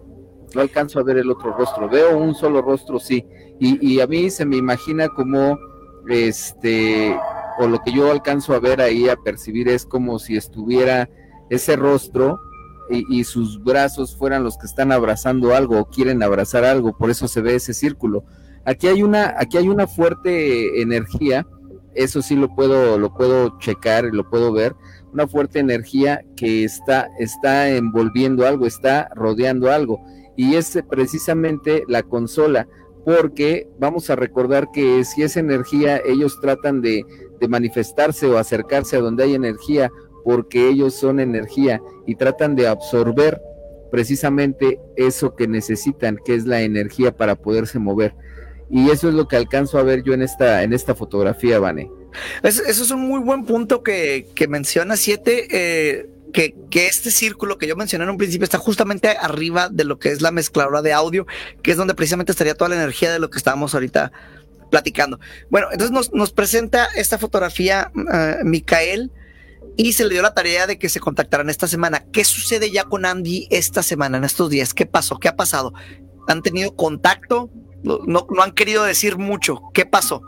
no 0.54 0.60
alcanzo 0.60 0.98
a 0.98 1.02
ver 1.02 1.18
el 1.18 1.30
otro 1.30 1.52
rostro, 1.56 1.88
veo 1.88 2.16
un 2.18 2.34
solo 2.34 2.62
rostro, 2.62 2.98
sí, 2.98 3.24
y, 3.60 3.94
y 3.94 4.00
a 4.00 4.06
mí 4.06 4.30
se 4.30 4.44
me 4.44 4.56
imagina 4.56 5.08
como, 5.08 5.58
este, 6.08 7.16
o 7.58 7.66
lo 7.66 7.80
que 7.80 7.92
yo 7.92 8.10
alcanzo 8.10 8.54
a 8.54 8.60
ver 8.60 8.80
ahí, 8.80 9.08
a 9.08 9.16
percibir, 9.16 9.68
es 9.68 9.86
como 9.86 10.18
si 10.18 10.36
estuviera 10.36 11.08
ese 11.48 11.76
rostro 11.76 12.40
y 12.88 13.24
sus 13.24 13.62
brazos 13.62 14.16
fueran 14.16 14.44
los 14.44 14.56
que 14.58 14.66
están 14.66 14.92
abrazando 14.92 15.54
algo 15.54 15.80
o 15.80 15.84
quieren 15.86 16.22
abrazar 16.22 16.64
algo, 16.64 16.96
por 16.96 17.10
eso 17.10 17.26
se 17.28 17.40
ve 17.40 17.56
ese 17.56 17.74
círculo. 17.74 18.24
Aquí 18.66 18.88
hay 18.88 19.02
una, 19.02 19.34
aquí 19.38 19.58
hay 19.58 19.68
una 19.68 19.86
fuerte 19.86 20.82
energía, 20.82 21.46
eso 21.94 22.20
sí 22.20 22.34
lo 22.34 22.54
puedo, 22.54 22.98
lo 22.98 23.14
puedo 23.14 23.58
checar 23.60 24.04
lo 24.06 24.28
puedo 24.28 24.52
ver, 24.52 24.74
una 25.12 25.28
fuerte 25.28 25.60
energía 25.60 26.20
que 26.36 26.64
está, 26.64 27.08
está 27.20 27.70
envolviendo 27.70 28.44
algo, 28.44 28.66
está 28.66 29.08
rodeando 29.14 29.70
algo, 29.70 30.00
y 30.36 30.56
es 30.56 30.78
precisamente 30.90 31.84
la 31.86 32.02
consola, 32.02 32.66
porque 33.04 33.68
vamos 33.78 34.10
a 34.10 34.16
recordar 34.16 34.68
que 34.72 35.04
si 35.04 35.22
es 35.22 35.36
energía, 35.36 36.00
ellos 36.04 36.40
tratan 36.40 36.82
de 36.82 37.04
manifestarse 37.48 38.26
o 38.26 38.36
acercarse 38.36 38.96
a 38.96 39.00
donde 39.00 39.22
hay 39.22 39.34
energía, 39.34 39.92
porque 40.24 40.68
ellos 40.68 40.94
son 40.94 41.20
energía 41.20 41.80
y 42.04 42.16
tratan 42.16 42.56
de 42.56 42.66
absorber 42.66 43.40
precisamente 43.92 44.80
eso 44.96 45.36
que 45.36 45.46
necesitan, 45.46 46.18
que 46.24 46.34
es 46.34 46.46
la 46.46 46.62
energía 46.62 47.16
para 47.16 47.36
poderse 47.36 47.78
mover. 47.78 48.12
Y 48.70 48.90
eso 48.90 49.08
es 49.08 49.14
lo 49.14 49.28
que 49.28 49.36
alcanzo 49.36 49.78
a 49.78 49.82
ver 49.82 50.02
yo 50.02 50.12
en 50.12 50.22
esta, 50.22 50.62
en 50.62 50.72
esta 50.72 50.94
fotografía, 50.94 51.58
Vane. 51.58 51.90
Eso, 52.42 52.62
eso 52.64 52.82
es 52.82 52.90
un 52.90 53.00
muy 53.00 53.20
buen 53.20 53.44
punto 53.44 53.82
que, 53.82 54.28
que 54.34 54.48
menciona 54.48 54.96
Siete, 54.96 55.46
eh, 55.50 56.08
que, 56.32 56.54
que 56.70 56.86
este 56.86 57.10
círculo 57.10 57.58
que 57.58 57.66
yo 57.66 57.76
mencioné 57.76 58.04
en 58.04 58.10
un 58.10 58.18
principio 58.18 58.44
está 58.44 58.58
justamente 58.58 59.16
arriba 59.20 59.68
de 59.68 59.84
lo 59.84 59.98
que 59.98 60.10
es 60.10 60.20
la 60.20 60.32
mezcladora 60.32 60.82
de 60.82 60.92
audio, 60.92 61.26
que 61.62 61.70
es 61.70 61.76
donde 61.76 61.94
precisamente 61.94 62.32
estaría 62.32 62.54
toda 62.54 62.70
la 62.70 62.76
energía 62.76 63.12
de 63.12 63.18
lo 63.18 63.30
que 63.30 63.38
estábamos 63.38 63.74
ahorita 63.74 64.10
platicando. 64.70 65.20
Bueno, 65.48 65.68
entonces 65.70 65.92
nos, 65.92 66.12
nos 66.12 66.32
presenta 66.32 66.88
esta 66.96 67.18
fotografía 67.18 67.92
uh, 67.94 68.44
Micael 68.44 69.12
y 69.76 69.92
se 69.92 70.04
le 70.04 70.14
dio 70.14 70.22
la 70.22 70.34
tarea 70.34 70.66
de 70.66 70.78
que 70.78 70.88
se 70.88 71.00
contactaran 71.00 71.48
esta 71.50 71.68
semana. 71.68 72.04
¿Qué 72.12 72.24
sucede 72.24 72.70
ya 72.70 72.84
con 72.84 73.04
Andy 73.04 73.46
esta 73.50 73.82
semana, 73.82 74.18
en 74.18 74.24
estos 74.24 74.50
días? 74.50 74.74
¿Qué 74.74 74.86
pasó? 74.86 75.18
¿Qué 75.18 75.28
ha 75.28 75.36
pasado? 75.36 75.72
¿Han 76.26 76.42
tenido 76.42 76.74
contacto? 76.74 77.50
No, 77.82 77.98
no, 78.06 78.26
han 78.42 78.52
querido 78.52 78.84
decir 78.84 79.18
mucho. 79.18 79.62
¿Qué 79.72 79.86
pasó? 79.86 80.22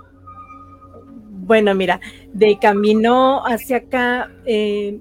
Bueno, 1.48 1.74
mira, 1.74 2.00
de 2.32 2.58
camino 2.60 3.42
hacia 3.46 3.78
acá, 3.78 4.30
eh, 4.44 5.00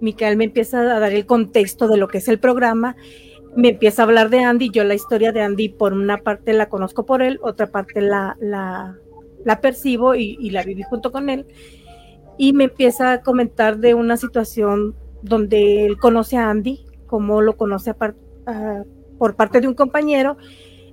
me 0.00 0.44
empieza 0.44 0.80
a 0.80 0.98
dar 0.98 1.12
el 1.12 1.26
contexto 1.26 1.88
de 1.88 1.98
lo 1.98 2.08
que 2.08 2.18
es 2.18 2.28
el 2.28 2.38
programa, 2.38 2.96
me 3.56 3.68
empieza 3.68 4.02
a 4.02 4.06
hablar 4.06 4.30
de 4.30 4.40
Andy, 4.40 4.70
yo 4.70 4.84
la 4.84 4.94
historia 4.94 5.32
de 5.32 5.42
Andy 5.42 5.68
por 5.68 5.92
una 5.92 6.18
parte 6.18 6.52
la 6.52 6.68
conozco 6.68 7.06
por 7.06 7.22
él, 7.22 7.38
otra 7.42 7.68
parte 7.68 8.00
la, 8.00 8.36
la, 8.40 9.60
percibo 9.60 10.14
y, 10.14 10.50
la 10.50 10.62
viví 10.62 10.82
junto 10.82 11.12
con 11.12 11.28
él, 11.28 11.46
y 12.38 12.52
me 12.52 12.64
empieza 12.64 13.12
a 13.12 13.22
comentar 13.22 13.78
de 13.78 13.94
una 13.94 14.16
situación 14.16 14.96
donde 15.22 15.86
él 15.86 15.98
conoce 15.98 16.36
a 16.36 16.50
Andy, 16.50 16.84
como 17.06 17.40
lo 17.40 17.56
conoce 17.56 17.94
por 17.94 19.36
parte 19.36 19.60
de 19.60 19.68
un 19.68 19.74
compañero, 19.74 20.36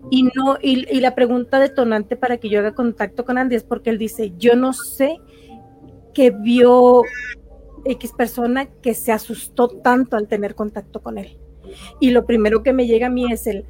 y 0.09 0.23
no 0.23 0.57
y, 0.61 0.99
la 0.99 1.15
pregunta 1.15 1.59
detonante 1.59 2.15
para 2.15 2.37
que 2.37 2.49
yo 2.49 2.59
haga 2.59 2.73
contacto 2.73 3.25
con 3.25 3.37
Andy 3.37 3.55
es 3.55 3.63
porque 3.63 3.89
él 3.89 3.97
dice 3.97 4.33
yo 4.37 4.55
no 4.55 4.73
sé 4.73 5.17
que 6.13 6.31
vio 6.31 7.03
X 7.85 8.11
persona 8.17 8.65
que 8.65 8.93
se 8.93 9.11
asustó 9.11 9.67
tanto 9.67 10.17
al 10.17 10.27
tener 10.27 10.55
contacto 10.55 11.01
con 11.01 11.17
él. 11.17 11.37
Y 11.99 12.11
lo 12.11 12.25
primero 12.25 12.63
que 12.63 12.73
me 12.73 12.85
llega 12.85 13.07
a 13.07 13.09
mí 13.09 13.31
es 13.31 13.47
el 13.47 13.65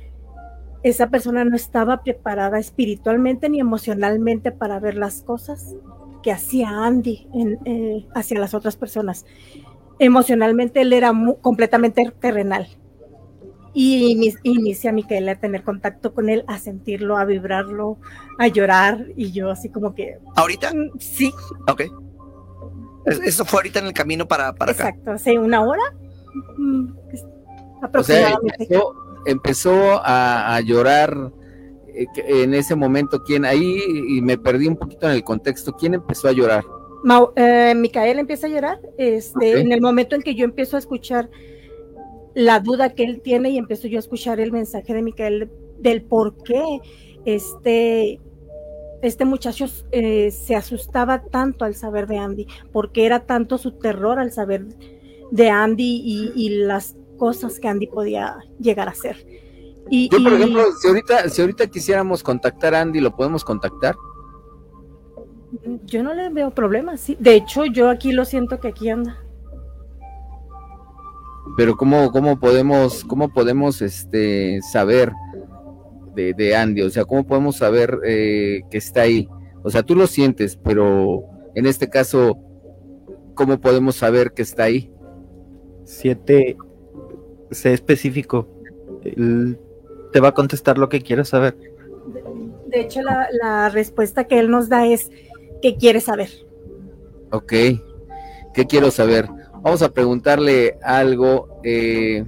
esa 0.84 1.12
persona 1.12 1.46
no 1.46 1.56
estaba 1.56 2.02
preparada 2.02 2.58
espiritualmente 2.58 3.50
ni 3.50 3.60
emocionalmente 3.60 4.52
para 4.52 4.80
ver 4.80 4.96
las 4.96 5.22
cosas 5.22 5.76
que 6.24 6.32
hacía 6.32 6.70
Andy 6.70 7.28
eh, 7.66 8.08
hacia 8.16 8.40
las 8.40 8.56
otras 8.56 8.78
personas. 8.78 9.26
Emocionalmente 10.00 10.82
él 10.82 10.94
era 10.94 11.14
completamente 11.42 12.12
terrenal 12.20 12.68
y 13.74 14.32
inicia 14.44 14.92
Micael 14.92 15.30
a 15.30 15.40
tener 15.40 15.64
contacto 15.64 16.14
con 16.14 16.30
él, 16.30 16.44
a 16.48 16.58
sentirlo, 16.58 17.18
a 17.18 17.26
vibrarlo, 17.26 17.98
a 18.38 18.48
llorar 18.48 19.06
y 19.16 19.32
yo 19.32 19.50
así 19.50 19.70
como 19.70 19.96
que... 19.96 20.18
¿Ahorita? 20.36 20.74
Mm, 20.74 21.00
sí. 21.00 21.32
Ok. 21.68 21.84
Eso 23.06 23.46
fue 23.46 23.60
ahorita 23.60 23.80
en 23.80 23.88
el 23.88 23.94
camino 23.94 24.28
para, 24.28 24.54
para 24.54 24.72
Exacto, 24.72 25.12
hace 25.12 25.40
una 25.40 25.62
hora 25.62 25.82
mm, 26.58 26.88
aproximadamente. 27.82 28.68
empezó, 29.26 30.02
a, 30.04 30.60
llorar 30.62 31.32
eh, 31.88 32.06
en 32.28 32.54
ese 32.54 32.76
momento. 32.76 33.24
¿Quién? 33.24 33.46
Ahí 33.46 33.82
y 34.10 34.22
me 34.22 34.38
perdí 34.38 34.68
un 34.68 34.76
poquito 34.76 35.08
en 35.08 35.14
el 35.14 35.24
contexto. 35.24 35.74
¿Quién 35.74 35.96
empezó 35.96 36.28
a 36.28 36.32
llorar? 36.32 36.64
Eh, 37.36 37.74
Micael 37.76 38.20
empieza 38.20 38.46
a 38.48 38.50
llorar 38.50 38.80
este, 38.98 39.60
en 39.60 39.72
el 39.72 39.82
momento 39.82 40.16
en 40.16 40.22
que 40.22 40.36
yo 40.36 40.46
empiezo 40.46 40.76
a 40.76 40.80
escuchar 40.80 41.30
la 42.34 42.60
duda 42.60 42.94
que 42.94 43.04
él 43.04 43.22
tiene 43.22 43.50
y 43.50 43.58
empiezo 43.58 43.88
yo 43.88 43.98
a 43.98 44.00
escuchar 44.00 44.40
el 44.40 44.52
mensaje 44.52 44.94
de 44.94 45.02
Micael 45.02 45.52
del 45.80 46.02
por 46.02 46.36
qué 46.44 46.80
este, 47.26 48.20
este 49.02 49.26
muchacho 49.26 49.66
eh, 49.92 50.32
se 50.32 50.56
asustaba 50.56 51.24
tanto 51.24 51.66
al 51.66 51.76
saber 51.76 52.08
de 52.08 52.18
Andy, 52.18 52.48
porque 52.72 53.06
era 53.06 53.26
tanto 53.26 53.58
su 53.58 53.74
terror 53.74 54.20
al 54.20 54.32
saber 54.32 54.66
de 55.32 55.50
Andy 55.50 56.32
y, 56.36 56.50
las 56.50 56.96
cosas 57.18 57.60
que 57.60 57.68
Andy 57.68 57.88
podía 57.88 58.38
llegar 58.60 58.88
a 58.88 58.92
hacer. 58.92 59.26
Y, 59.90 60.10
yo, 60.10 60.24
por 60.24 60.34
ejemplo, 60.34 60.64
si 60.80 60.88
ahorita, 60.88 61.30
si 61.30 61.42
ahorita 61.42 61.68
quisiéramos 61.68 62.24
contactar 62.24 62.74
a 62.76 62.82
Andy, 62.82 63.00
¿lo 63.00 63.16
podemos 63.16 63.44
contactar? 63.44 63.96
Yo 65.86 66.02
no 66.02 66.14
le 66.14 66.30
veo 66.30 66.52
problemas, 66.52 67.02
sí. 67.02 67.18
De 67.20 67.36
hecho, 67.36 67.66
yo 67.66 67.90
aquí 67.90 68.14
lo 68.14 68.26
siento 68.26 68.60
que 68.60 68.70
aquí 68.70 68.90
anda 68.90 69.20
pero 71.58 71.76
cómo, 71.76 72.12
cómo 72.12 72.40
podemos, 72.40 73.04
cómo 73.04 73.32
podemos 73.34 73.82
este, 73.82 74.62
saber 74.62 75.12
de, 76.16 76.34
de 76.34 76.56
Andy, 76.56 76.82
o 76.82 76.90
sea, 76.90 77.06
cómo 77.06 77.26
podemos 77.26 77.58
saber 77.58 78.00
eh, 78.06 78.62
que 78.70 78.78
está 78.78 79.02
ahí. 79.02 79.28
O 79.64 79.70
sea, 79.70 79.84
tú 79.84 79.96
lo 79.96 80.08
sientes, 80.08 80.58
pero 80.58 81.24
en 81.56 81.66
este 81.66 81.90
caso, 81.90 82.38
¿cómo 83.36 83.60
podemos 83.60 83.96
saber 83.96 84.32
que 84.34 84.42
está 84.42 84.64
ahí? 84.64 84.92
Siete, 85.84 86.58
sé 87.52 87.74
específico. 87.74 88.48
Él 89.04 89.60
te 90.12 90.20
va 90.20 90.30
a 90.30 90.34
contestar 90.34 90.78
lo 90.78 90.90
que 90.90 91.02
quieras 91.02 91.30
saber. 91.30 91.56
De, 92.68 92.82
hecho, 92.82 93.02
la, 93.02 93.28
la, 93.42 93.70
respuesta 93.70 94.26
que 94.26 94.40
él 94.40 94.50
nos 94.50 94.70
da 94.70 94.88
es 94.88 95.12
que 95.62 95.76
quiere 95.76 96.00
saber. 96.00 96.30
Ok, 97.32 97.54
¿qué 98.54 98.66
quiero 98.68 98.92
saber? 98.92 99.28
Vamos 99.62 99.82
a 99.82 99.94
preguntarle 99.94 100.78
algo. 100.84 101.60
Eh, 101.64 102.24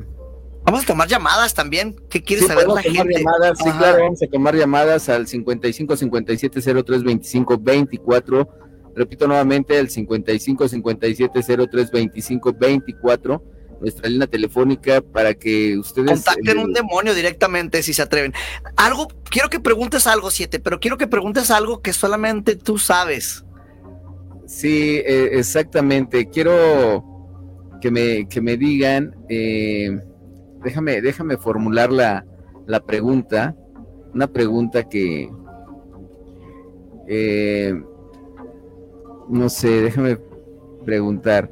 vamos 0.64 0.84
a 0.84 0.86
tomar 0.86 1.08
llamadas 1.08 1.54
también. 1.54 1.96
¿Qué 2.10 2.22
quiere 2.22 2.46
saber 2.46 2.68
la 2.68 2.82
gente? 2.82 3.20
Llamadas, 3.20 3.58
sí, 3.58 3.72
claro, 3.72 4.04
vamos 4.04 4.22
a 4.22 4.28
tomar 4.28 4.56
llamadas 4.56 5.10
al 5.10 5.28
55 5.28 5.96
57 5.96 6.84
03 6.84 7.04
25 7.04 7.58
24. 7.58 8.50
Repito 8.96 9.28
nuevamente, 9.28 9.80
el 9.80 9.90
55 9.90 10.68
57 10.68 11.42
03 11.68 11.92
25 11.92 12.54
24 12.54 13.44
nuestra 13.84 14.10
línea 14.10 14.28
telefónica 14.28 15.02
para 15.02 15.34
que 15.34 15.78
ustedes 15.78 16.10
contacten 16.10 16.58
un 16.58 16.70
eh, 16.70 16.74
demonio 16.76 17.14
directamente 17.14 17.84
si 17.84 17.94
se 17.94 18.02
atreven. 18.02 18.34
Algo, 18.78 19.10
quiero 19.30 19.50
que 19.50 19.60
preguntes 19.60 20.08
algo, 20.08 20.32
siete, 20.32 20.60
pero 20.60 20.80
quiero 20.80 20.98
que 20.98 21.08
preguntes 21.08 21.52
algo 21.52 21.82
que 21.82 21.92
solamente 21.92 22.56
tú 22.56 22.78
sabes. 22.78 23.44
Sí, 24.48 25.02
eh, 25.06 25.32
exactamente. 25.34 26.30
Quiero 26.30 27.13
que 27.84 27.92
me, 27.92 28.30
que 28.30 28.40
me 28.40 28.56
digan, 28.56 29.14
eh, 29.28 30.00
déjame, 30.64 31.02
déjame 31.02 31.36
formular 31.36 31.92
la, 31.92 32.26
la, 32.66 32.80
pregunta, 32.80 33.58
una 34.14 34.28
pregunta 34.28 34.88
que, 34.88 35.30
eh, 37.10 37.74
no 39.28 39.50
sé, 39.50 39.82
déjame 39.82 40.18
preguntar, 40.86 41.52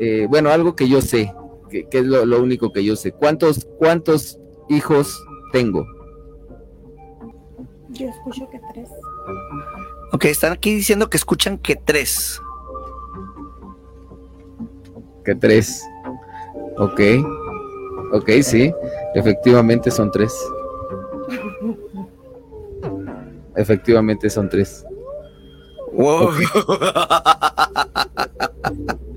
eh, 0.00 0.26
bueno, 0.28 0.50
algo 0.50 0.74
que 0.74 0.88
yo 0.88 1.00
sé, 1.00 1.32
que, 1.70 1.86
es 1.88 2.04
lo, 2.04 2.26
lo, 2.26 2.42
único 2.42 2.72
que 2.72 2.82
yo 2.82 2.96
sé, 2.96 3.12
¿cuántos, 3.12 3.64
cuántos 3.78 4.36
hijos 4.68 5.24
tengo? 5.52 5.86
Yo 7.90 8.08
escucho 8.08 8.50
que 8.50 8.60
tres. 8.74 8.88
Ok, 10.12 10.24
están 10.24 10.54
aquí 10.54 10.74
diciendo 10.74 11.08
que 11.08 11.18
escuchan 11.18 11.56
que 11.56 11.76
tres 11.76 12.40
tres. 15.34 15.84
Ok. 16.78 17.00
Ok, 18.12 18.30
sí. 18.42 18.72
Efectivamente 19.14 19.90
son 19.90 20.10
tres. 20.10 20.32
Efectivamente 23.56 24.30
son 24.30 24.48
tres. 24.48 24.84
Wow. 25.92 26.30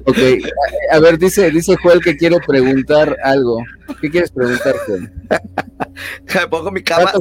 Okay. 0.03 0.41
A, 0.91 0.99
ver, 0.99 1.17
dice, 1.17 1.51
dice 1.51 1.77
Joel 1.77 2.01
que 2.01 2.17
quiere 2.17 2.37
preguntar 2.45 3.15
algo. 3.23 3.63
¿Qué 4.01 4.09
quieres 4.09 4.31
preguntar, 4.31 4.75
Joel? 4.85 5.11
pongo 6.49 6.71
mi, 6.71 6.81
cara, 6.81 7.13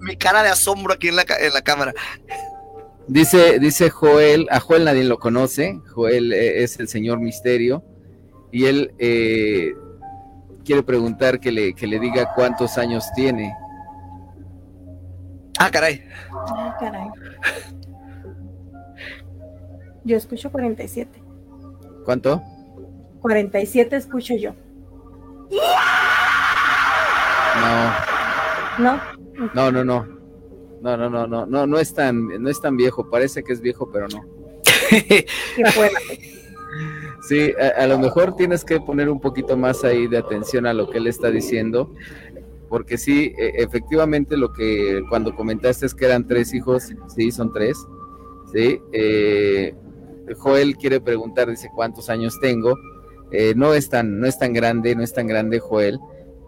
mi, 0.00 0.16
cara, 0.16 0.42
de 0.42 0.48
asombro 0.48 0.94
aquí 0.94 1.08
en 1.08 1.16
la, 1.16 1.24
en 1.40 1.52
la 1.52 1.62
cámara. 1.62 1.92
Dice, 3.08 3.58
dice 3.58 3.90
Joel, 3.90 4.46
a 4.50 4.60
Joel 4.60 4.84
nadie 4.84 5.04
lo 5.04 5.18
conoce, 5.18 5.80
Joel 5.94 6.32
eh, 6.32 6.62
es 6.62 6.78
el 6.78 6.88
señor 6.88 7.20
misterio 7.20 7.84
y 8.50 8.66
él 8.66 8.92
eh, 8.98 9.74
quiere 10.64 10.82
preguntar 10.82 11.40
que 11.40 11.52
le, 11.52 11.74
que 11.74 11.86
le 11.86 11.98
diga 11.98 12.32
cuántos 12.34 12.78
años 12.78 13.04
tiene. 13.14 13.54
Ah, 15.58 15.70
caray. 15.70 16.02
Ah, 16.32 16.76
caray. 16.78 17.08
Yo 20.04 20.16
escucho 20.16 20.50
47. 20.50 21.22
¿Cuánto? 22.04 22.42
47 23.20 23.96
escucho 23.96 24.34
yo. 24.36 24.52
No. 27.60 27.92
¿No? 28.78 29.00
No, 29.54 29.72
no, 29.72 29.84
no. 29.84 30.16
No, 30.82 30.96
no, 30.96 31.10
no, 31.10 31.26
no, 31.26 31.46
no, 31.46 31.66
no 31.66 31.78
es 31.78 31.94
tan, 31.94 32.28
no 32.40 32.48
es 32.48 32.60
tan 32.60 32.76
viejo, 32.76 33.10
parece 33.10 33.42
que 33.42 33.52
es 33.52 33.60
viejo, 33.60 33.90
pero 33.90 34.06
no. 34.08 34.22
Sí, 37.22 37.52
a, 37.76 37.86
lo 37.86 37.98
mejor 37.98 38.36
tienes 38.36 38.64
que 38.64 38.80
poner 38.80 39.08
un 39.08 39.20
poquito 39.20 39.56
más 39.56 39.84
ahí 39.84 40.06
de 40.06 40.18
atención 40.18 40.66
a 40.66 40.74
lo 40.74 40.90
que 40.90 40.98
él 40.98 41.06
está 41.06 41.30
diciendo, 41.30 41.92
porque 42.68 42.98
sí, 42.98 43.32
e, 43.38 43.62
efectivamente 43.62 44.36
lo 44.36 44.52
que 44.52 45.02
cuando 45.08 45.34
comentaste 45.34 45.86
es 45.86 45.94
que 45.94 46.04
eran 46.04 46.26
tres 46.26 46.54
hijos, 46.54 46.92
sí, 47.14 47.32
son 47.32 47.52
tres, 47.52 47.76
sí. 48.52 48.80
Eh, 48.92 49.74
Joel 50.36 50.76
quiere 50.76 51.00
preguntar, 51.00 51.48
dice, 51.48 51.70
¿cuántos 51.74 52.10
años 52.10 52.38
tengo? 52.40 52.76
Eh, 53.30 53.54
no 53.56 53.74
es 53.74 53.88
tan, 53.88 54.20
no 54.20 54.26
es 54.26 54.38
tan 54.38 54.52
grande, 54.52 54.94
no 54.94 55.02
es 55.02 55.12
tan 55.12 55.26
grande 55.26 55.58
Joel, 55.58 55.98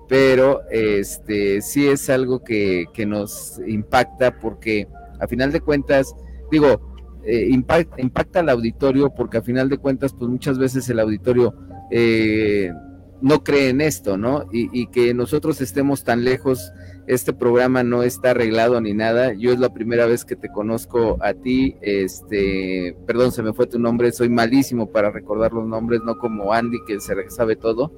pero 0.08 0.62
este 0.70 1.60
sí 1.60 1.88
es 1.88 2.08
algo 2.08 2.42
que, 2.42 2.86
que 2.94 3.04
nos 3.04 3.60
impacta 3.66 4.38
porque 4.38 4.88
a 5.20 5.26
final 5.26 5.52
de 5.52 5.60
cuentas, 5.60 6.14
digo, 6.50 6.87
eh, 7.30 7.46
impacta, 7.50 8.00
impacta, 8.00 8.40
al 8.40 8.48
auditorio 8.48 9.10
porque 9.10 9.36
a 9.36 9.42
final 9.42 9.68
de 9.68 9.76
cuentas, 9.76 10.14
pues 10.14 10.30
muchas 10.30 10.58
veces 10.58 10.88
el 10.88 10.98
auditorio 10.98 11.54
eh, 11.90 12.72
no 13.20 13.44
cree 13.44 13.68
en 13.68 13.82
esto, 13.82 14.16
¿no? 14.16 14.46
Y, 14.50 14.86
que 14.86 15.12
nosotros 15.12 15.60
estemos 15.60 16.04
tan 16.04 16.24
lejos, 16.24 16.72
este 17.06 17.34
programa 17.34 17.82
no 17.82 18.02
está 18.02 18.30
arreglado 18.30 18.80
ni 18.80 18.94
nada. 18.94 19.34
Yo 19.34 19.52
es 19.52 19.58
la 19.58 19.74
primera 19.74 20.06
vez 20.06 20.24
que 20.24 20.36
te 20.36 20.48
conozco 20.48 21.18
a 21.20 21.34
ti, 21.34 21.76
este, 21.82 22.96
perdón, 23.06 23.30
se 23.32 23.42
me 23.42 23.52
fue 23.52 23.66
tu 23.66 23.78
nombre, 23.78 24.10
soy 24.10 24.30
malísimo 24.30 24.90
para 24.90 25.10
recordar 25.10 25.52
los 25.52 25.66
nombres, 25.66 26.00
no 26.02 26.16
como 26.18 26.54
Andy 26.54 26.78
que 26.86 26.98
se 26.98 27.14
sabe 27.28 27.56
todo. 27.56 27.92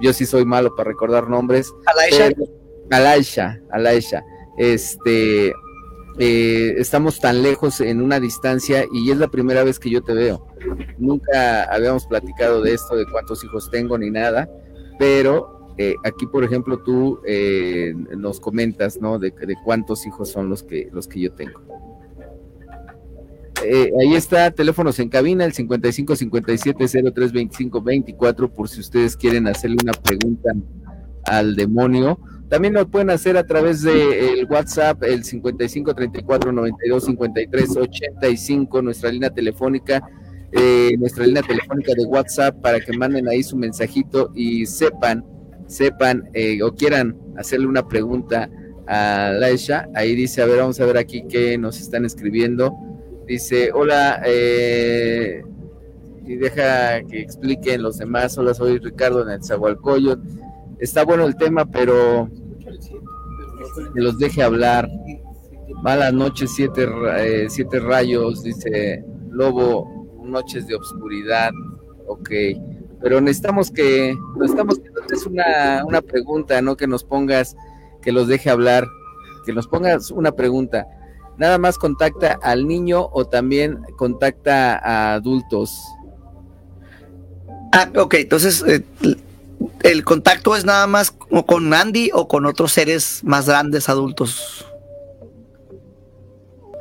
Yo 0.00 0.14
sí 0.14 0.24
soy 0.24 0.46
malo 0.46 0.74
para 0.74 0.88
recordar 0.88 1.28
nombres. 1.28 1.74
Alaisha. 1.84 2.30
Alaisha, 2.90 3.60
Alaisha. 3.70 4.24
Este, 4.56 5.52
eh, 6.18 6.74
estamos 6.78 7.20
tan 7.20 7.42
lejos 7.42 7.80
en 7.80 8.00
una 8.00 8.18
distancia 8.18 8.86
y 8.92 9.10
es 9.10 9.18
la 9.18 9.28
primera 9.28 9.64
vez 9.64 9.78
que 9.78 9.90
yo 9.90 10.02
te 10.02 10.14
veo. 10.14 10.46
Nunca 10.98 11.64
habíamos 11.64 12.06
platicado 12.06 12.62
de 12.62 12.72
esto, 12.72 12.96
de 12.96 13.04
cuántos 13.06 13.44
hijos 13.44 13.70
tengo 13.70 13.98
ni 13.98 14.10
nada, 14.10 14.48
pero 14.98 15.74
eh, 15.76 15.94
aquí, 16.04 16.26
por 16.26 16.42
ejemplo, 16.42 16.78
tú 16.78 17.20
eh, 17.26 17.94
nos 18.16 18.40
comentas, 18.40 18.98
¿no? 18.98 19.18
De, 19.18 19.32
cuántos 19.62 20.06
hijos 20.06 20.30
son 20.30 20.48
los 20.48 20.62
que, 20.62 20.88
los 20.90 21.06
que 21.06 21.20
yo 21.20 21.32
tengo. 21.32 21.60
ahí 24.00 24.14
está, 24.14 24.50
teléfonos 24.50 24.98
en 25.00 25.10
cabina, 25.10 25.44
el 25.44 25.52
55 25.52 26.16
57 26.16 27.12
03 27.12 27.32
25 27.32 27.82
24, 27.82 28.54
por 28.54 28.70
si 28.70 28.80
ustedes 28.80 29.18
quieren 29.18 29.48
hacerle 29.48 29.76
una 29.82 29.92
pregunta 29.92 30.50
al 31.24 31.56
demonio 31.56 32.18
también 32.48 32.74
lo 32.74 32.88
pueden 32.88 33.10
hacer 33.10 33.36
a 33.36 33.44
través 33.44 33.82
del 33.82 34.12
el 34.12 34.46
WhatsApp, 34.46 35.02
el 35.02 35.24
55 35.24 35.94
34 35.94 36.52
92 36.52 37.04
53 37.04 37.76
85, 37.76 38.82
nuestra 38.82 39.10
línea 39.10 39.30
telefónica, 39.30 40.02
eh, 40.52 40.96
nuestra 40.98 41.26
línea 41.26 41.42
telefónica 41.42 41.92
de 41.94 42.04
WhatsApp 42.04 42.60
para 42.60 42.80
que 42.80 42.96
manden 42.96 43.28
ahí 43.28 43.42
su 43.42 43.56
mensajito 43.56 44.30
y 44.34 44.66
sepan 44.66 45.24
sepan 45.66 46.28
eh, 46.32 46.62
o 46.62 46.74
quieran 46.74 47.16
hacerle 47.36 47.66
una 47.66 47.86
pregunta 47.88 48.48
a 48.86 49.32
Laisha, 49.32 49.88
ahí 49.94 50.14
dice, 50.14 50.42
a 50.42 50.46
ver, 50.46 50.58
vamos 50.58 50.78
a 50.80 50.86
ver 50.86 50.96
aquí 50.96 51.24
qué 51.28 51.58
nos 51.58 51.80
están 51.80 52.04
escribiendo. 52.04 52.72
Dice, 53.26 53.70
hola, 53.74 54.22
eh, 54.24 55.42
y 56.24 56.36
deja 56.36 57.02
que 57.02 57.20
expliquen 57.20 57.82
los 57.82 57.98
demás. 57.98 58.38
Hola, 58.38 58.54
soy 58.54 58.78
Ricardo 58.78 59.22
en 59.22 59.30
el 59.30 59.44
Zahualcoyo. 59.44 60.18
Está 60.78 61.04
bueno 61.04 61.24
el 61.24 61.36
tema, 61.36 61.64
pero 61.64 62.28
que 63.94 64.00
los 64.00 64.18
deje 64.18 64.42
hablar. 64.42 64.88
Malas 65.82 66.12
noches, 66.12 66.52
siete, 66.54 66.86
eh, 67.18 67.46
siete 67.48 67.80
rayos, 67.80 68.42
dice 68.42 69.04
Lobo, 69.30 70.06
noches 70.22 70.66
de 70.66 70.74
obscuridad. 70.74 71.50
Ok, 72.06 72.30
pero 73.00 73.20
necesitamos 73.20 73.70
que, 73.70 74.16
necesitamos 74.36 74.78
que 74.78 74.90
des 75.08 75.26
una, 75.26 75.84
una 75.86 76.00
pregunta, 76.00 76.60
no 76.62 76.76
que 76.76 76.86
nos 76.86 77.04
pongas, 77.04 77.56
que 78.02 78.12
los 78.12 78.28
deje 78.28 78.50
hablar, 78.50 78.86
que 79.44 79.52
nos 79.52 79.66
pongas 79.66 80.10
una 80.10 80.32
pregunta. 80.32 80.86
Nada 81.38 81.58
más 81.58 81.78
contacta 81.78 82.38
al 82.42 82.66
niño 82.66 83.08
o 83.12 83.26
también 83.26 83.82
contacta 83.96 84.78
a 84.78 85.14
adultos. 85.14 85.82
Ah, 87.72 87.90
ok, 87.94 88.14
entonces 88.14 88.64
eh, 88.66 88.84
el 89.86 90.04
contacto 90.04 90.56
es 90.56 90.64
nada 90.64 90.86
más 90.86 91.12
con 91.46 91.72
Andy 91.72 92.10
o 92.12 92.28
con 92.28 92.46
otros 92.46 92.72
seres 92.72 93.22
más 93.24 93.48
grandes 93.48 93.88
adultos. 93.88 94.66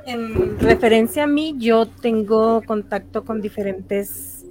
En 0.06 0.60
referencia 0.60 1.24
a 1.24 1.28
mí, 1.28 1.56
yo 1.58 1.88
tengo 1.88 2.62
contacto 2.66 3.24
con 3.24 3.42
diferentes 3.42 4.46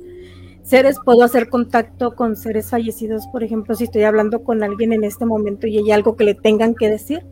seres. 0.62 0.99
Puedo 1.05 1.23
hacer 1.23 1.49
contacto 1.49 2.14
con 2.14 2.37
seres 2.37 2.71
fallecidos, 2.71 3.27
por 3.29 3.45
ejemplo, 3.45 3.75
si 3.75 3.85
estoy 3.85 4.03
hablando 4.03 4.43
con 4.43 4.62
alguien 4.62 4.93
en 4.93 5.05
este 5.05 5.27
momento 5.27 5.67
y 5.67 5.79
hay 5.79 5.93
algo 5.93 6.17
que 6.17 6.25
le 6.25 6.35
tengan 6.35 6.75
que 6.75 6.88
decir, 6.88 7.25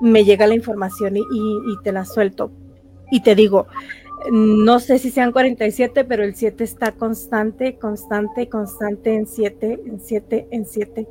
me 0.00 0.24
llega 0.24 0.46
la 0.46 0.54
información 0.54 1.16
y, 1.16 1.22
y 1.22 1.82
te 1.82 1.92
la 1.92 2.04
suelto. 2.04 2.50
Y 3.10 3.20
te 3.20 3.34
digo, 3.34 3.66
no 4.30 4.78
sé 4.80 4.98
si 4.98 5.10
sean 5.10 5.32
47, 5.32 6.04
pero 6.04 6.24
el 6.24 6.34
7 6.34 6.62
está 6.64 6.92
constante, 6.92 7.78
constante, 7.78 8.48
constante 8.48 9.14
en 9.14 9.26
7, 9.26 9.80
en 9.86 10.00
7, 10.00 10.48
en 10.50 10.66
7. 10.66 11.08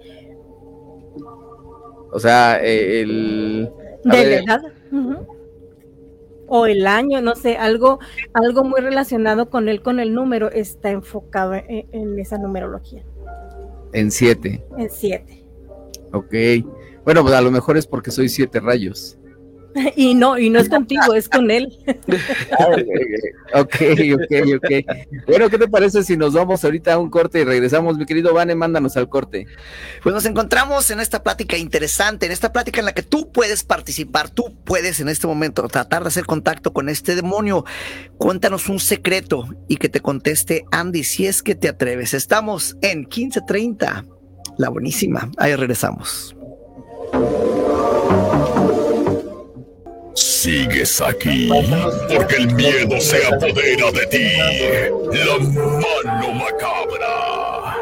O 2.11 2.19
sea, 2.19 2.59
eh, 2.63 3.01
el... 3.01 3.71
De 4.03 4.09
la 4.11 4.21
edad. 4.21 4.61
O 6.47 6.65
el 6.65 6.85
año, 6.85 7.21
no 7.21 7.35
sé, 7.35 7.55
algo, 7.55 7.99
algo 8.33 8.63
muy 8.63 8.81
relacionado 8.81 9.49
con 9.49 9.69
él, 9.69 9.81
con 9.81 9.99
el 9.99 10.13
número, 10.13 10.51
está 10.51 10.91
enfocado 10.91 11.53
en, 11.53 11.87
en 11.91 12.19
esa 12.19 12.37
numerología. 12.37 13.03
En 13.93 14.11
7. 14.11 14.63
En 14.77 14.89
7. 14.89 15.45
Ok. 16.11 16.33
Bueno, 17.05 17.21
pues 17.23 17.33
a 17.33 17.41
lo 17.41 17.51
mejor 17.51 17.77
es 17.77 17.87
porque 17.87 18.11
soy 18.11 18.27
7 18.27 18.59
rayos. 18.59 19.17
Y 19.95 20.13
no, 20.13 20.37
y 20.37 20.49
no 20.49 20.59
es 20.59 20.69
contigo, 20.69 21.13
es 21.13 21.29
con 21.29 21.51
él. 21.51 21.77
ok, 23.53 23.75
ok, 24.13 24.33
ok. 24.55 24.69
Bueno, 25.27 25.49
¿qué 25.49 25.57
te 25.57 25.67
parece 25.67 26.03
si 26.03 26.17
nos 26.17 26.33
vamos 26.33 26.63
ahorita 26.63 26.93
a 26.93 26.97
un 26.97 27.09
corte 27.09 27.41
y 27.41 27.43
regresamos? 27.43 27.97
Mi 27.97 28.05
querido 28.05 28.33
Vane, 28.33 28.55
mándanos 28.55 28.97
al 28.97 29.09
corte. 29.09 29.47
Pues 30.03 30.13
nos 30.13 30.25
encontramos 30.25 30.89
en 30.91 30.99
esta 30.99 31.23
plática 31.23 31.57
interesante, 31.57 32.25
en 32.25 32.31
esta 32.31 32.51
plática 32.51 32.79
en 32.79 32.85
la 32.85 32.93
que 32.93 33.03
tú 33.03 33.31
puedes 33.31 33.63
participar, 33.63 34.29
tú 34.29 34.55
puedes 34.63 34.99
en 34.99 35.09
este 35.09 35.27
momento 35.27 35.67
tratar 35.67 36.03
de 36.03 36.09
hacer 36.09 36.25
contacto 36.25 36.73
con 36.73 36.89
este 36.89 37.15
demonio. 37.15 37.65
Cuéntanos 38.17 38.69
un 38.69 38.79
secreto 38.79 39.47
y 39.67 39.77
que 39.77 39.89
te 39.89 39.99
conteste 39.99 40.65
Andy 40.71 41.03
si 41.03 41.27
es 41.27 41.43
que 41.43 41.55
te 41.55 41.69
atreves. 41.69 42.13
Estamos 42.13 42.77
en 42.81 42.99
1530, 42.99 44.05
la 44.57 44.69
buenísima. 44.69 45.29
Ahí 45.37 45.55
regresamos. 45.55 46.35
Sigues 50.41 50.99
aquí 51.01 51.51
porque 52.11 52.37
el 52.37 52.55
miedo 52.55 52.99
se 52.99 53.27
apodera 53.27 53.91
de 53.91 54.07
ti. 54.07 54.27
La 55.13 55.37
mano 55.37 56.33
macabra. 56.33 57.75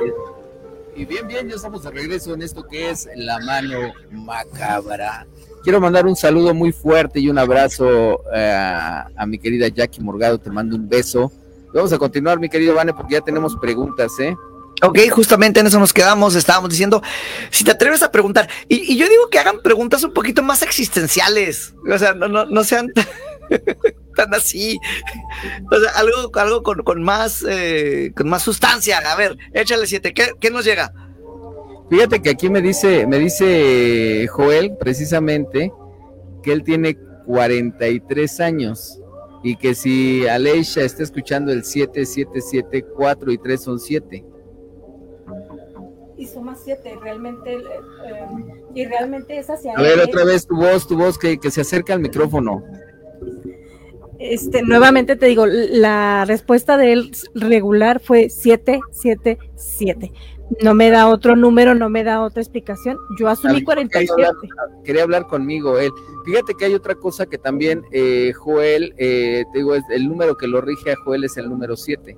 Y 0.94 1.06
bien, 1.06 1.26
bien, 1.26 1.48
ya 1.48 1.56
estamos 1.56 1.84
de 1.84 1.92
regreso 1.92 2.34
en 2.34 2.42
esto 2.42 2.62
que 2.68 2.90
es 2.90 3.08
la 3.16 3.40
mano 3.40 3.94
macabra. 4.12 5.26
Quiero 5.64 5.80
mandar 5.80 6.06
un 6.06 6.18
saludo 6.18 6.54
muy 6.54 6.74
fuerte 6.74 7.22
y 7.22 7.30
un 7.30 7.38
abrazo 7.38 8.26
eh, 8.36 8.52
a 9.16 9.26
mi 9.26 9.40
querida 9.40 9.70
Jackie 9.70 10.02
Morgado. 10.02 10.38
Te 10.38 10.50
mando 10.52 10.76
un 10.76 10.90
beso. 10.90 11.32
Vamos 11.74 11.94
a 11.94 11.98
continuar, 11.98 12.42
mi 12.42 12.50
querido 12.50 12.76
Vane, 12.76 12.92
porque 12.92 13.14
ya 13.14 13.22
tenemos 13.22 13.56
preguntas, 13.56 14.20
¿eh? 14.20 14.36
Ok, 14.82 14.98
justamente 15.12 15.60
en 15.60 15.68
eso 15.68 15.80
nos 15.80 15.92
quedamos, 15.92 16.36
estábamos 16.36 16.70
diciendo, 16.70 17.02
si 17.50 17.66
te 17.66 17.72
atreves 17.72 18.02
a 18.02 18.12
preguntar, 18.12 18.48
y, 18.70 18.96
yo 18.98 19.10
digo 19.10 19.30
que 19.30 19.40
hagan 19.40 19.62
preguntas 19.62 20.04
un 20.04 20.14
poquito 20.14 20.42
más 20.42 20.62
existenciales, 20.62 21.74
o 21.92 21.98
sea, 21.98 22.14
no, 22.14 22.30
no, 22.30 22.46
no 22.46 22.64
sean 22.64 22.88
tan 24.16 24.34
así, 24.34 24.80
o 25.70 25.80
sea, 25.80 25.92
algo, 25.96 26.32
algo 26.36 26.64
con, 26.64 26.84
con 26.84 27.04
más, 27.04 27.44
eh, 27.48 28.14
con 28.16 28.30
más 28.30 28.44
sustancia, 28.44 29.00
a 29.00 29.16
ver, 29.18 29.38
échale 29.54 29.86
siete, 29.86 30.14
¿qué, 30.14 30.32
¿qué, 30.40 30.50
nos 30.50 30.64
llega? 30.64 30.94
Fíjate 31.90 32.22
que 32.22 32.30
aquí 32.30 32.50
me 32.50 32.62
dice, 32.62 33.06
me 33.06 33.20
dice 33.20 34.28
Joel, 34.32 34.78
precisamente, 34.80 35.74
que 36.42 36.54
él 36.54 36.64
tiene 36.64 36.98
43 37.26 38.40
años, 38.40 38.98
y 39.44 39.58
que 39.58 39.76
si 39.76 40.28
Aleisha 40.28 40.82
está 40.82 41.04
escuchando 41.04 41.52
el 41.52 41.64
7774 41.64 43.32
y 43.32 43.38
3 43.38 43.62
son 43.62 43.80
7 43.80 44.26
y 46.20 46.28
suma 46.28 46.56
7, 46.56 46.98
realmente, 47.02 47.54
eh, 47.54 47.60
eh, 48.08 48.26
y 48.76 48.86
realmente 48.86 49.38
es 49.38 49.50
hacia 49.50 49.74
A 49.74 49.82
ver, 49.82 50.00
otra 50.00 50.26
vez 50.26 50.46
tu 50.46 50.58
voz, 50.58 50.86
tu 50.86 50.98
voz, 50.98 51.18
que, 51.18 51.40
que 51.40 51.50
se 51.50 51.62
acerca 51.62 51.94
al 51.94 52.02
micrófono. 52.02 52.62
Este, 54.20 54.62
nuevamente 54.64 55.16
te 55.16 55.28
digo, 55.28 55.46
la 55.46 56.26
respuesta 56.26 56.76
de 56.76 56.92
él 56.92 57.12
regular 57.36 58.02
fue 58.02 58.30
777. 58.30 60.12
No 60.62 60.74
me 60.74 60.90
da 60.90 61.08
otro 61.08 61.38
número, 61.38 61.74
no 61.74 61.90
me 61.90 62.04
da 62.04 62.22
otra 62.22 62.42
explicación. 62.42 62.98
Yo 63.18 63.30
asumí 63.30 63.64
47. 63.64 64.12
Quería 64.14 64.28
hablar, 64.28 64.84
quería 64.84 65.04
hablar 65.04 65.28
conmigo 65.28 65.80
él. 65.80 65.92
Fíjate 66.26 66.54
que 66.54 66.66
hay 66.66 66.74
otra 66.74 66.96
cosa 66.96 67.28
que 67.28 67.38
también 67.38 67.82
eh, 67.94 68.34
Joel, 68.36 68.94
eh, 68.98 69.46
te 69.54 69.60
digo, 69.60 69.74
es 69.76 69.84
el 69.90 70.10
número 70.10 70.36
que 70.36 70.48
lo 70.48 70.60
rige 70.60 70.92
a 70.92 70.96
Joel 71.06 71.24
es 71.24 71.38
el 71.38 71.48
número 71.48 71.78
7. 71.78 72.18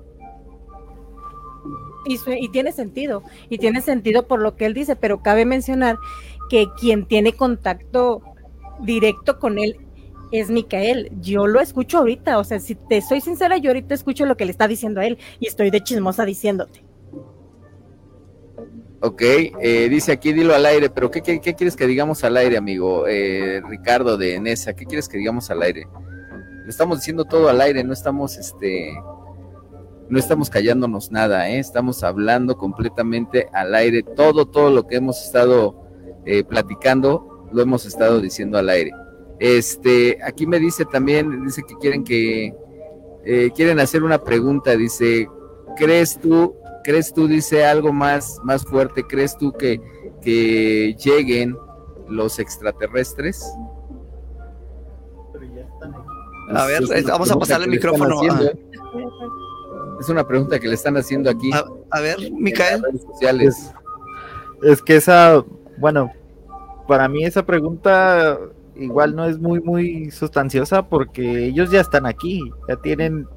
Y, 2.06 2.48
tiene 2.48 2.72
sentido, 2.72 3.22
y 3.48 3.58
tiene 3.58 3.80
sentido 3.80 4.26
por 4.26 4.40
lo 4.40 4.56
que 4.56 4.66
él 4.66 4.74
dice, 4.74 4.96
pero 4.96 5.22
cabe 5.22 5.44
mencionar 5.44 5.96
que 6.50 6.66
quien 6.78 7.06
tiene 7.06 7.32
contacto 7.32 8.22
directo 8.80 9.38
con 9.38 9.58
él 9.58 9.76
es 10.32 10.50
Micael. 10.50 11.12
Yo 11.20 11.46
lo 11.46 11.60
escucho 11.60 11.98
ahorita, 11.98 12.38
o 12.38 12.44
sea, 12.44 12.58
si 12.58 12.74
te 12.74 13.00
soy 13.02 13.20
sincera, 13.20 13.58
yo 13.58 13.70
ahorita 13.70 13.94
escucho 13.94 14.26
lo 14.26 14.36
que 14.36 14.44
le 14.44 14.50
está 14.50 14.66
diciendo 14.66 15.00
a 15.00 15.06
él 15.06 15.18
y 15.38 15.46
estoy 15.46 15.70
de 15.70 15.82
chismosa 15.82 16.24
diciéndote. 16.24 16.84
Ok, 19.04 19.20
eh, 19.22 19.88
dice 19.90 20.12
aquí, 20.12 20.32
dilo 20.32 20.54
al 20.54 20.64
aire, 20.64 20.88
pero 20.88 21.10
¿qué, 21.10 21.22
quieres 21.22 21.74
que 21.74 21.86
digamos 21.88 22.22
al 22.22 22.36
aire, 22.36 22.56
amigo? 22.56 23.08
Eh, 23.08 23.60
Ricardo 23.68 24.16
de 24.16 24.38
Nesa, 24.38 24.74
¿qué 24.74 24.86
quieres 24.86 25.08
que 25.08 25.18
digamos 25.18 25.50
al 25.50 25.60
aire? 25.62 25.88
Le 26.64 26.68
estamos 26.68 26.98
diciendo 26.98 27.24
todo 27.24 27.48
al 27.48 27.60
aire, 27.60 27.82
no 27.82 27.92
estamos, 27.92 28.36
este, 28.36 28.94
no 30.12 30.18
estamos 30.18 30.50
callándonos 30.50 31.10
nada, 31.10 31.48
¿eh? 31.48 31.58
estamos 31.58 32.02
hablando 32.02 32.58
completamente 32.58 33.48
al 33.50 33.74
aire. 33.74 34.02
Todo, 34.02 34.44
todo 34.44 34.70
lo 34.70 34.86
que 34.86 34.96
hemos 34.96 35.24
estado 35.24 35.86
eh, 36.26 36.44
platicando, 36.44 37.48
lo 37.50 37.62
hemos 37.62 37.86
estado 37.86 38.20
diciendo 38.20 38.58
al 38.58 38.68
aire. 38.68 38.92
Este, 39.38 40.18
aquí 40.22 40.46
me 40.46 40.58
dice 40.58 40.84
también, 40.84 41.46
dice 41.46 41.62
que 41.66 41.76
quieren 41.76 42.04
que, 42.04 42.54
eh, 43.24 43.52
quieren 43.56 43.80
hacer 43.80 44.02
una 44.02 44.22
pregunta, 44.22 44.76
dice, 44.76 45.30
¿crees 45.78 46.18
tú, 46.20 46.56
crees 46.84 47.14
tú, 47.14 47.26
dice 47.26 47.64
algo 47.64 47.90
más, 47.90 48.38
más 48.44 48.66
fuerte, 48.66 49.04
crees 49.04 49.38
tú 49.38 49.50
que, 49.52 49.80
que 50.20 50.94
lleguen 51.02 51.56
los 52.06 52.38
extraterrestres? 52.38 53.50
A 56.54 56.66
ver, 56.66 56.82
vamos 57.06 57.30
a 57.30 57.38
pasarle 57.38 57.64
el 57.64 57.70
micrófono. 57.70 58.20
Es 60.02 60.08
una 60.08 60.26
pregunta 60.26 60.58
que 60.58 60.66
le 60.66 60.74
están 60.74 60.96
haciendo 60.96 61.30
aquí. 61.30 61.48
A, 61.90 62.00
ver, 62.00 62.16
Micael. 62.32 62.82
Es, 63.40 63.72
es, 64.60 64.82
que 64.82 64.96
esa, 64.96 65.44
bueno, 65.78 66.10
para 66.88 67.08
mí 67.08 67.24
esa 67.24 67.46
pregunta 67.46 68.36
igual 68.74 69.14
no 69.14 69.26
es 69.26 69.38
muy, 69.38 69.60
muy 69.60 70.10
sustanciosa 70.10 70.88
porque 70.88 71.44
ellos 71.44 71.70
ya 71.70 71.80
están 71.80 72.06
aquí, 72.06 72.40
ya 72.68 72.74
tienen 72.74 73.28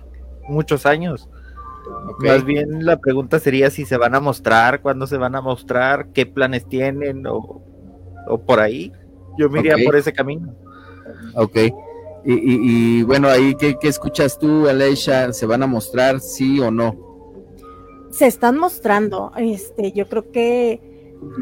muchos 0.50 0.88
años. 0.88 1.30
Más 2.18 2.44
bien 2.44 2.84
la 2.84 2.98
pregunta 2.98 3.38
sería 3.38 3.70
si 3.70 3.86
se 3.86 3.98
van 3.98 4.16
a 4.16 4.20
mostrar, 4.20 4.82
cuándo 4.82 5.06
se 5.06 5.18
van 5.18 5.36
a 5.36 5.42
mostrar, 5.42 6.08
qué 6.14 6.26
planes 6.26 6.68
tienen 6.68 7.28
o, 7.28 7.62
o 8.28 8.42
por 8.44 8.60
ahí. 8.60 8.92
Yo 9.38 9.52
me 9.52 9.60
iría 9.60 9.76
por 9.86 9.96
ese 9.96 10.12
camino. 10.12 10.56
Ok. 11.36 11.58
Y, 12.28 13.04
bueno, 13.04 13.28
ahí, 13.28 13.56
¿qué, 13.56 13.78
escuchas 13.84 14.40
tú, 14.40 14.68
Aleisha? 14.68 15.32
¿Se 15.32 15.46
van 15.46 15.62
a 15.62 15.68
mostrar 15.68 16.20
sí 16.20 16.60
o 16.60 16.72
no? 16.72 16.96
Se 18.10 18.26
están 18.26 18.58
mostrando. 18.58 19.32
Este, 19.38 19.92
yo 19.92 20.08
creo 20.08 20.32
que 20.32 20.82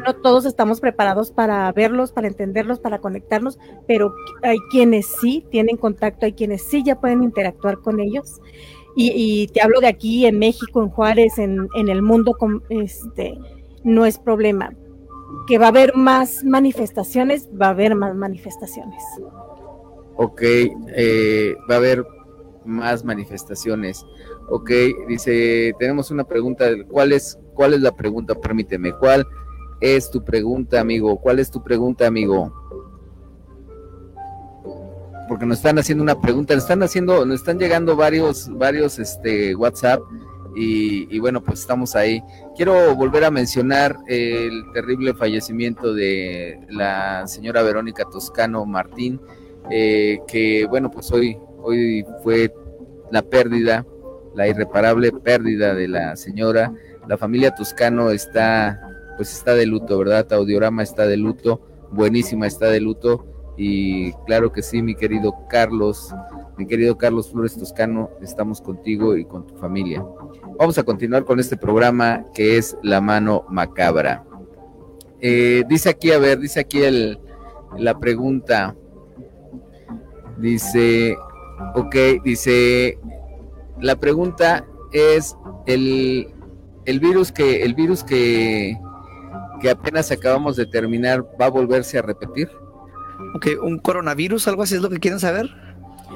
no 0.04 0.14
todos 0.16 0.44
estamos 0.44 0.80
preparados 0.80 1.30
para 1.30 1.72
verlos, 1.72 2.12
para 2.12 2.28
entenderlos, 2.28 2.80
para 2.80 2.98
conectarnos, 2.98 3.58
pero 3.86 4.14
hay 4.42 4.58
quienes 4.70 5.06
sí 5.20 5.46
tienen 5.50 5.76
contacto, 5.76 6.26
hay 6.26 6.32
quienes 6.32 6.62
sí 6.62 6.82
ya 6.84 7.00
pueden 7.00 7.22
interactuar 7.22 7.78
con 7.78 7.98
ellos. 7.98 8.40
Y, 8.96 9.48
te 9.48 9.60
hablo 9.60 9.80
de 9.80 9.88
aquí 9.88 10.24
en 10.24 10.38
México, 10.38 10.80
en 10.80 10.88
Juárez, 10.88 11.38
en, 11.38 11.68
el 11.74 12.02
mundo, 12.02 12.36
este, 12.68 13.36
no 13.82 14.06
es 14.06 14.18
problema. 14.18 14.72
Que 15.48 15.58
va 15.58 15.66
a 15.66 15.70
haber 15.70 15.96
más 15.96 16.44
manifestaciones, 16.44 17.48
va 17.60 17.66
a 17.66 17.70
haber 17.70 17.96
más 17.96 18.14
manifestaciones. 18.14 19.02
Ok, 20.16 20.42
eh, 20.42 21.54
va 21.68 21.74
a 21.74 21.78
haber 21.78 22.06
más 22.64 23.04
manifestaciones. 23.04 24.04
Ok, 24.48 24.70
dice, 25.08 25.74
tenemos 25.78 26.10
una 26.10 26.24
pregunta, 26.24 26.66
¿cuál 26.88 27.12
es, 27.12 27.38
cuál 27.54 27.74
es 27.74 27.80
la 27.80 27.92
pregunta? 27.92 28.34
Permíteme, 28.34 28.92
¿cuál 28.92 29.26
es 29.80 30.10
tu 30.10 30.24
pregunta, 30.24 30.80
amigo? 30.80 31.16
¿Cuál 31.16 31.38
es 31.38 31.50
tu 31.50 31.62
pregunta, 31.62 32.06
amigo? 32.06 32.52
Porque 35.28 35.46
nos 35.46 35.58
están 35.58 35.78
haciendo 35.78 36.04
una 36.04 36.20
pregunta, 36.20 36.54
nos 36.54 36.64
están 36.64 36.82
haciendo, 36.82 37.24
nos 37.24 37.40
están 37.40 37.58
llegando 37.58 37.96
varios, 37.96 38.48
varios 38.50 38.98
este 38.98 39.54
WhatsApp 39.54 40.00
y, 40.56 41.18
bueno, 41.18 41.42
pues 41.42 41.60
estamos 41.60 41.96
ahí. 41.96 42.22
Quiero 42.56 42.94
volver 42.94 43.24
a 43.24 43.30
mencionar 43.30 43.96
el 44.06 44.62
terrible 44.72 45.14
fallecimiento 45.14 45.92
de 45.92 46.60
la 46.68 47.26
señora 47.26 47.62
Verónica 47.62 48.04
Toscano 48.04 48.64
Martín, 48.64 49.20
eh, 49.70 50.18
que 50.26 50.66
bueno, 50.66 50.90
pues 50.90 51.10
hoy, 51.12 51.38
hoy 51.62 52.04
fue 52.22 52.52
la 53.10 53.22
pérdida, 53.22 53.86
la 54.34 54.48
irreparable 54.48 55.12
pérdida 55.12 55.74
de 55.74 55.88
la 55.88 56.16
señora. 56.16 56.72
La 57.08 57.18
familia 57.18 57.54
Toscano 57.54 58.10
está 58.10 58.80
pues 59.16 59.32
está 59.32 59.54
de 59.54 59.66
luto, 59.66 59.98
¿verdad? 59.98 60.32
Audiorama 60.32 60.82
está 60.82 61.06
de 61.06 61.16
luto, 61.16 61.60
buenísima 61.90 62.46
está 62.46 62.66
de 62.66 62.80
luto 62.80 63.26
y 63.56 64.12
claro 64.26 64.52
que 64.52 64.62
sí, 64.62 64.82
mi 64.82 64.94
querido 64.94 65.34
Carlos, 65.48 66.12
mi 66.56 66.66
querido 66.66 66.98
Carlos 66.98 67.30
Flores 67.30 67.56
Toscano, 67.56 68.10
estamos 68.20 68.60
contigo 68.60 69.16
y 69.16 69.24
con 69.24 69.46
tu 69.46 69.56
familia. 69.56 70.04
Vamos 70.58 70.78
a 70.78 70.82
continuar 70.82 71.24
con 71.24 71.38
este 71.38 71.56
programa 71.56 72.24
que 72.34 72.56
es 72.56 72.76
La 72.82 73.00
Mano 73.00 73.44
Macabra. 73.48 74.24
Eh, 75.20 75.62
dice 75.68 75.90
aquí, 75.90 76.10
a 76.10 76.18
ver, 76.18 76.38
dice 76.38 76.60
aquí 76.60 76.82
el, 76.82 77.18
la 77.78 77.98
pregunta. 77.98 78.76
Dice, 80.38 81.16
ok, 81.74 81.94
dice, 82.24 82.98
la 83.80 83.96
pregunta 83.96 84.66
es 84.92 85.36
el, 85.66 86.28
el 86.84 87.00
virus 87.00 87.32
que, 87.32 87.62
el 87.62 87.74
virus 87.74 88.04
que, 88.04 88.76
que 89.60 89.70
apenas 89.70 90.10
acabamos 90.10 90.56
de 90.56 90.66
terminar 90.66 91.24
va 91.40 91.46
a 91.46 91.50
volverse 91.50 91.98
a 91.98 92.02
repetir. 92.02 92.50
Ok, 93.34 93.46
un 93.62 93.78
coronavirus, 93.78 94.48
algo 94.48 94.62
así 94.62 94.74
es 94.74 94.82
lo 94.82 94.90
que 94.90 94.98
quieren 94.98 95.20
saber. 95.20 95.48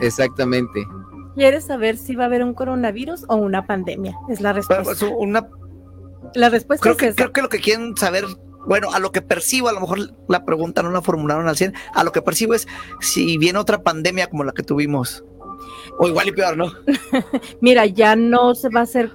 Exactamente. 0.00 0.86
¿Quieres 1.34 1.66
saber 1.66 1.96
si 1.96 2.16
va 2.16 2.24
a 2.24 2.26
haber 2.26 2.42
un 2.42 2.54
coronavirus 2.54 3.24
o 3.28 3.36
una 3.36 3.66
pandemia? 3.66 4.16
Es 4.28 4.40
la 4.40 4.52
respuesta. 4.52 4.84
Pues, 4.84 5.02
una... 5.18 5.48
La 6.34 6.50
respuesta 6.50 6.82
creo 6.82 6.96
que, 6.96 7.14
Creo 7.14 7.32
que 7.32 7.42
lo 7.42 7.48
que 7.48 7.60
quieren 7.60 7.96
saber, 7.96 8.24
bueno, 8.66 8.92
a 8.92 8.98
lo 8.98 9.12
que 9.12 9.22
percibo, 9.22 9.68
a 9.68 9.72
lo 9.72 9.80
mejor 9.80 9.98
la 10.28 10.44
pregunta 10.44 10.82
no 10.82 10.90
la 10.90 11.02
formularon 11.02 11.48
al 11.48 11.56
100, 11.56 11.74
a 11.94 12.04
lo 12.04 12.12
que 12.12 12.22
percibo 12.22 12.54
es 12.54 12.66
si 13.00 13.38
viene 13.38 13.58
otra 13.58 13.82
pandemia 13.82 14.28
como 14.28 14.44
la 14.44 14.52
que 14.52 14.62
tuvimos. 14.62 15.24
O 15.98 16.06
igual 16.06 16.28
y 16.28 16.32
peor, 16.32 16.56
¿no? 16.56 16.72
Mira, 17.60 17.86
ya 17.86 18.14
no 18.14 18.54
se 18.54 18.68
va 18.68 18.80
a 18.80 18.84
hacer 18.84 19.10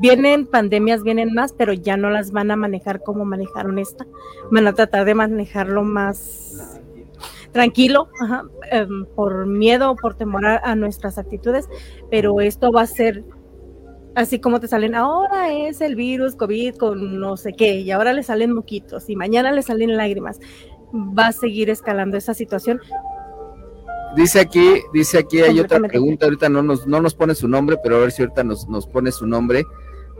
vienen 0.00 0.46
pandemias, 0.46 1.02
vienen 1.02 1.34
más, 1.34 1.52
pero 1.52 1.72
ya 1.72 1.96
no 1.96 2.10
las 2.10 2.32
van 2.32 2.50
a 2.50 2.56
manejar 2.56 3.02
como 3.02 3.24
manejaron 3.24 3.78
esta. 3.78 4.06
Van 4.50 4.66
a 4.66 4.72
tratar 4.72 5.04
de 5.04 5.14
manejarlo 5.14 5.82
más 5.82 6.80
tranquilo, 7.52 8.08
em, 8.70 9.06
por 9.16 9.46
miedo, 9.46 9.96
por 9.96 10.14
temor 10.14 10.46
a, 10.46 10.74
nuestras 10.74 11.18
actitudes, 11.18 11.68
pero 12.10 12.40
esto 12.40 12.70
va 12.72 12.82
a 12.82 12.86
ser 12.86 13.24
así 14.18 14.40
como 14.40 14.58
te 14.58 14.66
salen, 14.66 14.96
ahora 14.96 15.52
es 15.52 15.80
el 15.80 15.94
virus 15.94 16.34
COVID 16.34 16.76
con 16.76 17.20
no 17.20 17.36
sé 17.36 17.52
qué, 17.52 17.80
y 17.80 17.90
ahora 17.92 18.12
le 18.12 18.24
salen 18.24 18.52
moquitos, 18.52 19.08
y 19.08 19.16
mañana 19.16 19.52
le 19.52 19.62
salen 19.62 19.96
lágrimas. 19.96 20.40
Va 20.92 21.28
a 21.28 21.32
seguir 21.32 21.70
escalando 21.70 22.16
esa 22.16 22.34
situación, 22.34 22.80
Dice 24.16 24.40
aquí, 24.40 24.80
dice 24.92 25.18
aquí, 25.18 25.42
hay 25.42 25.60
otra 25.60 25.78
pregunta, 25.80 26.24
ahorita 26.24 26.48
no 26.48 26.62
nos, 26.62 26.86
no 26.86 27.00
nos 27.00 27.14
pone 27.14 27.34
su 27.34 27.46
nombre, 27.46 27.76
pero 27.82 27.96
a 27.96 28.00
ver 28.00 28.10
si 28.10 28.22
ahorita 28.22 28.42
nos, 28.42 28.66
nos 28.66 28.86
pone 28.86 29.12
su 29.12 29.26
nombre. 29.26 29.64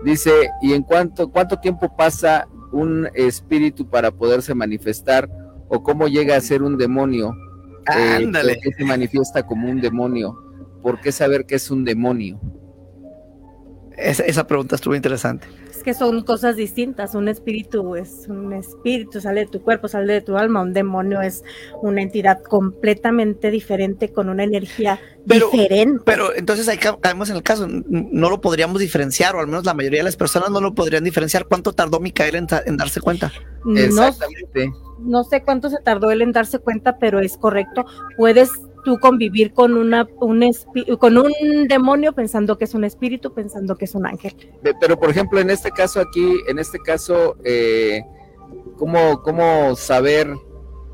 Dice, 0.04 0.30
¿y 0.60 0.74
en 0.74 0.82
cuánto, 0.82 1.30
cuánto 1.30 1.58
tiempo 1.58 1.96
pasa 1.96 2.46
un 2.70 3.08
espíritu 3.14 3.88
para 3.88 4.10
poderse 4.10 4.54
manifestar? 4.54 5.28
¿O 5.68 5.82
cómo 5.82 6.06
llega 6.06 6.36
a 6.36 6.40
ser 6.42 6.62
un 6.62 6.76
demonio? 6.76 7.34
Eh, 7.96 8.24
Ándale. 8.24 8.54
¿Por 8.56 8.62
qué 8.62 8.72
se 8.76 8.84
manifiesta 8.84 9.46
como 9.46 9.70
un 9.70 9.80
demonio? 9.80 10.38
¿Por 10.82 11.00
qué 11.00 11.10
saber 11.10 11.46
que 11.46 11.54
es 11.54 11.70
un 11.70 11.82
demonio? 11.84 12.38
Esa 13.98 14.46
pregunta 14.46 14.76
estuvo 14.76 14.94
interesante 14.94 15.46
que 15.88 15.94
son 15.94 16.22
cosas 16.22 16.56
distintas. 16.56 17.14
Un 17.14 17.28
espíritu 17.28 17.96
es 17.96 18.26
un 18.28 18.52
espíritu, 18.52 19.22
sale 19.22 19.40
de 19.40 19.46
tu 19.46 19.62
cuerpo, 19.62 19.88
sale 19.88 20.12
de 20.12 20.20
tu 20.20 20.36
alma. 20.36 20.60
Un 20.60 20.74
demonio 20.74 21.22
es 21.22 21.42
una 21.80 22.02
entidad 22.02 22.42
completamente 22.42 23.50
diferente 23.50 24.12
con 24.12 24.28
una 24.28 24.44
energía 24.44 25.00
diferente. 25.24 26.02
Pero 26.04 26.34
entonces 26.34 26.68
ahí 26.68 26.76
caemos 26.76 27.30
en 27.30 27.36
el 27.36 27.42
caso, 27.42 27.66
no 27.66 28.28
lo 28.28 28.40
podríamos 28.42 28.80
diferenciar, 28.80 29.34
o 29.34 29.40
al 29.40 29.46
menos 29.46 29.64
la 29.64 29.72
mayoría 29.72 30.00
de 30.00 30.04
las 30.04 30.16
personas 30.16 30.50
no 30.50 30.60
lo 30.60 30.74
podrían 30.74 31.04
diferenciar. 31.04 31.46
¿Cuánto 31.46 31.72
tardó 31.72 32.00
Micael 32.00 32.34
en, 32.34 32.46
en 32.66 32.76
darse 32.76 33.00
cuenta? 33.00 33.32
Exactamente. 33.74 34.68
No, 34.68 35.20
no 35.20 35.24
sé 35.24 35.42
cuánto 35.42 35.70
se 35.70 35.78
tardó 35.82 36.10
él 36.10 36.20
en 36.20 36.32
darse 36.32 36.58
cuenta, 36.58 36.98
pero 36.98 37.20
es 37.20 37.38
correcto. 37.38 37.86
Puedes 38.18 38.50
tú 38.88 38.98
convivir 38.98 39.52
con 39.52 39.76
una 39.76 40.08
un 40.18 40.42
con 40.98 41.18
un 41.18 41.68
demonio 41.68 42.14
pensando 42.14 42.56
que 42.56 42.64
es 42.64 42.74
un 42.74 42.84
espíritu, 42.84 43.34
pensando 43.34 43.76
que 43.76 43.84
es 43.84 43.94
un 43.94 44.06
ángel. 44.06 44.34
Pero 44.80 44.98
por 44.98 45.10
ejemplo, 45.10 45.38
en 45.40 45.50
este 45.50 45.70
caso 45.70 46.00
aquí, 46.00 46.38
en 46.48 46.58
este 46.58 46.78
caso, 46.78 47.36
eh, 47.44 48.02
¿cómo, 48.78 49.20
¿cómo 49.22 49.76
saber 49.76 50.32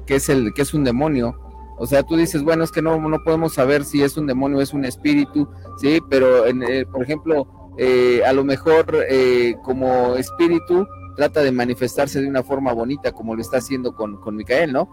qué 0.06 0.16
es 0.16 0.28
el 0.28 0.52
que 0.54 0.62
es 0.62 0.74
un 0.74 0.82
demonio? 0.82 1.38
O 1.78 1.86
sea, 1.86 2.02
tú 2.02 2.16
dices, 2.16 2.42
bueno, 2.42 2.64
es 2.64 2.72
que 2.72 2.82
no, 2.82 2.98
no 2.98 3.22
podemos 3.22 3.54
saber 3.54 3.84
si 3.84 4.02
es 4.02 4.16
un 4.16 4.26
demonio 4.26 4.58
o 4.58 4.60
es 4.60 4.72
un 4.72 4.84
espíritu, 4.84 5.48
sí, 5.76 6.00
pero 6.10 6.46
en, 6.46 6.64
eh, 6.64 6.84
por 6.86 7.02
ejemplo, 7.02 7.46
eh, 7.78 8.22
a 8.26 8.32
lo 8.32 8.42
mejor 8.44 9.04
eh, 9.08 9.54
como 9.62 10.16
espíritu 10.16 10.86
trata 11.16 11.42
de 11.42 11.52
manifestarse 11.52 12.20
de 12.20 12.28
una 12.28 12.42
forma 12.42 12.72
bonita, 12.72 13.12
como 13.12 13.36
lo 13.36 13.40
está 13.40 13.58
haciendo 13.58 13.94
con, 13.94 14.16
con 14.20 14.34
Micael, 14.34 14.72
¿no? 14.72 14.88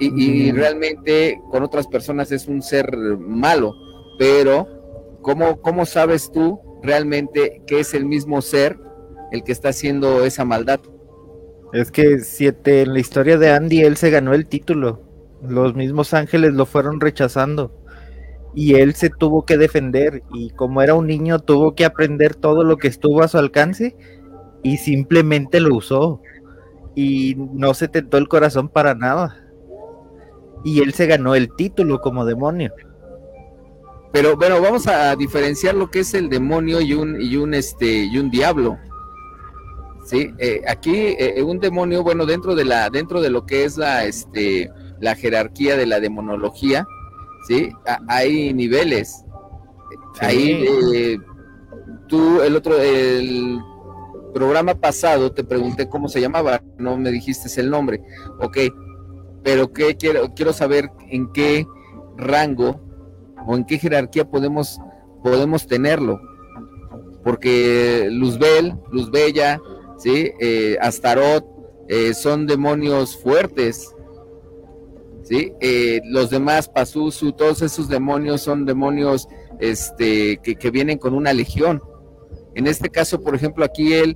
Y, 0.00 0.52
realmente 0.52 1.40
con 1.50 1.62
otras 1.62 1.86
personas 1.86 2.30
es 2.32 2.46
un 2.46 2.62
ser 2.62 2.96
malo, 3.18 3.74
pero 4.18 4.68
¿cómo, 5.22 5.60
¿cómo 5.60 5.86
sabes 5.86 6.30
tú 6.30 6.60
realmente 6.82 7.62
que 7.66 7.80
es 7.80 7.94
el 7.94 8.04
mismo 8.04 8.40
ser 8.40 8.78
el 9.32 9.42
que 9.42 9.52
está 9.52 9.70
haciendo 9.70 10.24
esa 10.24 10.44
maldad? 10.44 10.80
Es 11.72 11.90
que 11.90 12.20
siete, 12.20 12.82
en 12.82 12.94
la 12.94 13.00
historia 13.00 13.36
de 13.38 13.50
Andy 13.50 13.82
él 13.82 13.96
se 13.96 14.10
ganó 14.10 14.34
el 14.34 14.46
título. 14.46 15.02
Los 15.42 15.74
mismos 15.74 16.14
ángeles 16.14 16.54
lo 16.54 16.64
fueron 16.64 17.00
rechazando. 17.00 17.74
Y 18.54 18.76
él 18.76 18.94
se 18.94 19.10
tuvo 19.10 19.44
que 19.44 19.58
defender. 19.58 20.22
Y 20.32 20.50
como 20.50 20.80
era 20.80 20.94
un 20.94 21.06
niño, 21.06 21.38
tuvo 21.38 21.74
que 21.74 21.84
aprender 21.84 22.34
todo 22.34 22.64
lo 22.64 22.78
que 22.78 22.88
estuvo 22.88 23.22
a 23.22 23.28
su 23.28 23.36
alcance. 23.36 23.94
Y 24.62 24.78
simplemente 24.78 25.60
lo 25.60 25.76
usó. 25.76 26.22
Y 26.94 27.36
no 27.36 27.74
se 27.74 27.86
tentó 27.86 28.16
el 28.16 28.28
corazón 28.28 28.68
para 28.70 28.94
nada 28.94 29.47
y 30.64 30.80
él 30.80 30.92
se 30.92 31.06
ganó 31.06 31.34
el 31.34 31.54
título 31.54 32.00
como 32.00 32.24
demonio. 32.24 32.72
Pero 34.12 34.36
bueno, 34.36 34.60
vamos 34.60 34.86
a 34.86 35.14
diferenciar 35.16 35.74
lo 35.74 35.90
que 35.90 36.00
es 36.00 36.14
el 36.14 36.28
demonio 36.28 36.80
y 36.80 36.94
un 36.94 37.20
y 37.20 37.36
un 37.36 37.54
este 37.54 38.04
y 38.04 38.18
un 38.18 38.30
diablo. 38.30 38.78
Sí, 40.04 40.32
eh, 40.38 40.62
aquí 40.66 41.14
eh, 41.18 41.42
un 41.42 41.60
demonio, 41.60 42.02
bueno, 42.02 42.24
dentro 42.24 42.54
de 42.54 42.64
la 42.64 42.88
dentro 42.88 43.20
de 43.20 43.28
lo 43.28 43.44
que 43.44 43.64
es 43.64 43.76
la 43.76 44.06
este 44.06 44.70
la 45.00 45.14
jerarquía 45.14 45.76
de 45.76 45.86
la 45.86 46.00
demonología, 46.00 46.86
sí, 47.46 47.70
hay 48.08 48.54
niveles. 48.54 49.24
Ahí 50.20 50.66
eh, 50.94 51.18
tú 52.08 52.40
el 52.40 52.56
otro 52.56 52.80
el 52.80 53.60
programa 54.32 54.74
pasado 54.74 55.32
te 55.32 55.44
pregunté 55.44 55.88
cómo 55.88 56.08
se 56.08 56.20
llamaba, 56.20 56.62
no 56.78 56.96
me 56.96 57.10
dijiste 57.10 57.60
el 57.60 57.70
nombre. 57.70 58.00
Ok, 58.40 58.58
pero 59.48 59.72
quiero, 59.72 60.34
quiero 60.34 60.52
saber 60.52 60.90
en 61.08 61.32
qué 61.32 61.66
rango 62.18 62.82
o 63.46 63.56
en 63.56 63.64
qué 63.64 63.78
jerarquía 63.78 64.28
podemos, 64.28 64.78
podemos 65.24 65.66
tenerlo. 65.66 66.20
Porque 67.24 68.10
Luzbel, 68.12 68.74
Luzbella, 68.92 69.58
¿sí? 69.96 70.32
Eh, 70.38 70.76
Astaroth, 70.82 71.46
eh, 71.88 72.12
son 72.12 72.46
demonios 72.46 73.16
fuertes. 73.16 73.96
¿sí? 75.22 75.54
Eh, 75.62 76.02
los 76.04 76.28
demás, 76.28 76.68
Pazuzu, 76.68 77.32
todos 77.32 77.62
esos 77.62 77.88
demonios 77.88 78.42
son 78.42 78.66
demonios 78.66 79.28
este, 79.60 80.40
que, 80.42 80.56
que 80.56 80.70
vienen 80.70 80.98
con 80.98 81.14
una 81.14 81.32
legión. 81.32 81.82
En 82.54 82.66
este 82.66 82.90
caso, 82.90 83.22
por 83.22 83.34
ejemplo, 83.34 83.64
aquí 83.64 83.94
él, 83.94 84.14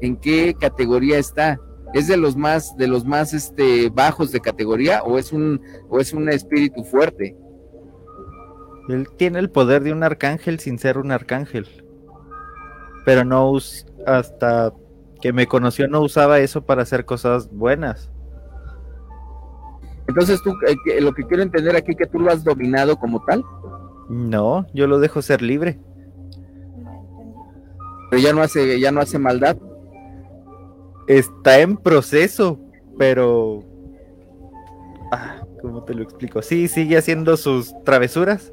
¿en 0.00 0.18
qué 0.18 0.54
categoría 0.54 1.18
está? 1.18 1.58
¿Es 1.94 2.06
de 2.06 2.16
los 2.16 2.36
más, 2.36 2.76
de 2.76 2.86
los 2.86 3.04
más 3.04 3.32
este, 3.32 3.88
bajos 3.88 4.30
de 4.32 4.40
categoría 4.40 5.02
o 5.02 5.18
es 5.18 5.32
un, 5.32 5.60
o 5.88 6.00
es 6.00 6.12
un 6.12 6.28
espíritu 6.28 6.84
fuerte? 6.84 7.36
Él 8.88 9.08
tiene 9.16 9.38
el 9.38 9.50
poder 9.50 9.82
de 9.82 9.92
un 9.92 10.02
arcángel 10.02 10.60
sin 10.60 10.78
ser 10.78 10.98
un 10.98 11.12
arcángel. 11.12 11.66
Pero 13.04 13.24
no 13.24 13.56
hasta 14.06 14.72
que 15.20 15.32
me 15.32 15.46
conoció 15.46 15.88
no 15.88 16.00
usaba 16.00 16.38
eso 16.38 16.64
para 16.64 16.82
hacer 16.82 17.04
cosas 17.04 17.50
buenas. 17.50 18.10
Entonces 20.06 20.42
tú, 20.42 20.54
eh, 20.66 21.00
lo 21.00 21.12
que 21.12 21.24
quiero 21.24 21.42
entender 21.42 21.76
aquí 21.76 21.94
que 21.94 22.06
tú 22.06 22.18
lo 22.18 22.30
has 22.30 22.42
dominado 22.42 22.96
como 22.96 23.22
tal. 23.24 23.44
No, 24.08 24.66
yo 24.72 24.86
lo 24.86 24.98
dejo 25.00 25.20
ser 25.20 25.42
libre. 25.42 25.78
Pero 28.10 28.22
ya 28.22 28.32
no 28.32 28.40
hace, 28.40 28.80
ya 28.80 28.90
no 28.90 29.00
hace 29.00 29.18
maldad. 29.18 29.58
Está 31.08 31.60
en 31.60 31.76
proceso, 31.78 32.60
pero 32.98 33.64
ah, 35.10 35.42
¿cómo 35.62 35.82
te 35.84 35.94
lo 35.94 36.02
explico? 36.02 36.42
Sí, 36.42 36.68
sigue 36.68 36.98
haciendo 36.98 37.36
sus 37.36 37.72
travesuras. 37.84 38.52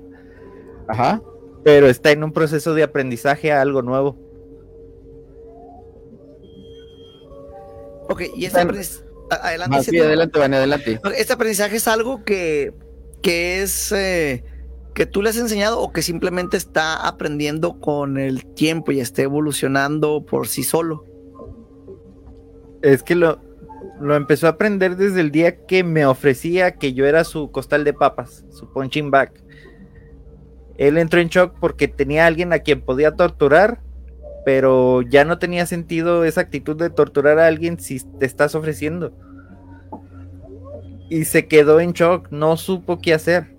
Ajá. 0.88 1.22
Pero 1.64 1.88
está 1.88 2.12
en 2.12 2.24
un 2.24 2.32
proceso 2.32 2.74
de 2.74 2.84
aprendizaje 2.84 3.52
a 3.52 3.62
algo 3.62 3.82
nuevo. 3.82 4.18
Ok, 8.08 8.22
y 8.36 8.46
este 8.46 8.62
aprendizaje. 8.62 9.06
Adelante, 9.30 9.84
sí, 9.84 10.00
adelante, 10.00 10.40
adelante. 10.40 11.00
Este 11.18 11.34
aprendizaje 11.34 11.78
es 11.78 11.88
algo 11.88 12.24
que, 12.24 12.74
que 13.24 13.64
es 13.64 13.92
eh, 13.92 14.44
que 14.94 15.06
tú 15.06 15.22
le 15.22 15.30
has 15.30 15.38
enseñado 15.38 15.82
o 15.82 15.92
que 15.92 16.04
simplemente 16.04 16.56
está 16.58 17.08
aprendiendo 17.08 17.80
con 17.80 18.18
el 18.18 18.46
tiempo 18.46 18.92
y 18.92 19.00
está 19.00 19.24
evolucionando 19.24 20.26
por 20.26 20.48
sí 20.48 20.64
solo. 20.64 21.04
Es 22.86 23.04
que 23.04 23.16
lo, 23.16 23.40
lo 24.00 24.16
empezó 24.16 24.48
a 24.48 24.52
aprender 24.52 24.96
desde 24.96 25.22
el 25.22 25.32
día 25.32 25.66
que 25.66 25.84
me 25.84 26.06
ofrecía 26.06 26.76
que 26.76 26.94
yo 26.94 27.06
era 27.06 27.24
su 27.24 27.52
costal 27.52 27.84
de 27.84 27.94
papas, 27.94 28.46
su 28.50 28.72
punching 28.72 29.12
bag. 29.12 29.34
Él 30.78 30.98
entró 30.98 31.20
en 31.20 31.30
shock 31.30 31.56
porque 31.60 31.88
tenía 31.88 32.24
a 32.24 32.28
alguien 32.28 32.54
a 32.54 32.60
quien 32.60 32.82
podía 32.82 33.16
torturar 33.16 33.80
pero 34.46 35.02
ya 35.02 35.26
no 35.26 35.40
tenía 35.40 35.66
sentido 35.66 36.24
esa 36.24 36.42
actitud 36.42 36.78
de 36.78 36.92
torturar 36.92 37.40
a 37.40 37.48
alguien 37.48 37.80
si 37.80 38.00
te 38.00 38.28
estás 38.28 38.54
ofreciendo. 38.54 39.12
Y 41.10 41.26
se 41.26 41.48
quedó 41.48 41.80
en 41.80 41.94
shock, 41.94 42.28
no 42.30 42.56
supo 42.56 43.00
qué 43.00 43.16
hacer. 43.16 43.56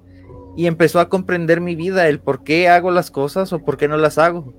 Y 0.56 0.68
empezó 0.68 1.00
a 1.00 1.08
comprender 1.08 1.60
mi 1.60 1.74
vida, 1.74 2.08
el 2.08 2.20
por 2.20 2.44
qué 2.44 2.68
hago 2.68 2.92
las 2.92 3.10
cosas 3.10 3.52
o 3.52 3.64
por 3.64 3.76
qué 3.76 3.88
no 3.88 3.96
las 3.96 4.16
hago. 4.16 4.54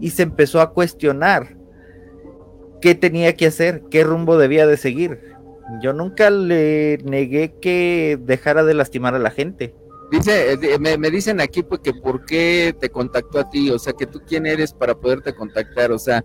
Y 0.00 0.10
se 0.10 0.22
empezó 0.22 0.62
a 0.62 0.72
cuestionar 0.72 1.55
qué 2.86 2.94
tenía 2.94 3.34
que 3.34 3.48
hacer, 3.48 3.82
qué 3.90 4.04
rumbo 4.04 4.38
debía 4.38 4.64
de 4.64 4.76
seguir. 4.76 5.18
Yo 5.82 5.92
nunca 5.92 6.30
le 6.30 6.98
negué 7.04 7.54
que 7.60 8.16
dejara 8.20 8.62
de 8.62 8.74
lastimar 8.74 9.16
a 9.16 9.18
la 9.18 9.32
gente 9.32 9.74
Dice, 10.12 10.52
eh, 10.52 10.78
me, 10.78 11.10
dicen 11.10 11.40
aquí 11.40 11.64
pues 11.64 11.80
que 11.80 11.92
por 11.92 12.24
qué 12.24 12.76
te 12.78 12.90
contactó 12.90 13.40
a 13.40 13.50
ti, 13.50 13.70
o 13.70 13.78
sea, 13.80 13.92
que 13.92 14.06
tú 14.06 14.20
quién 14.24 14.46
eres 14.46 14.72
para 14.72 14.94
poderte 14.94 15.34
contactar, 15.34 15.90
o 15.90 15.98
sea, 15.98 16.24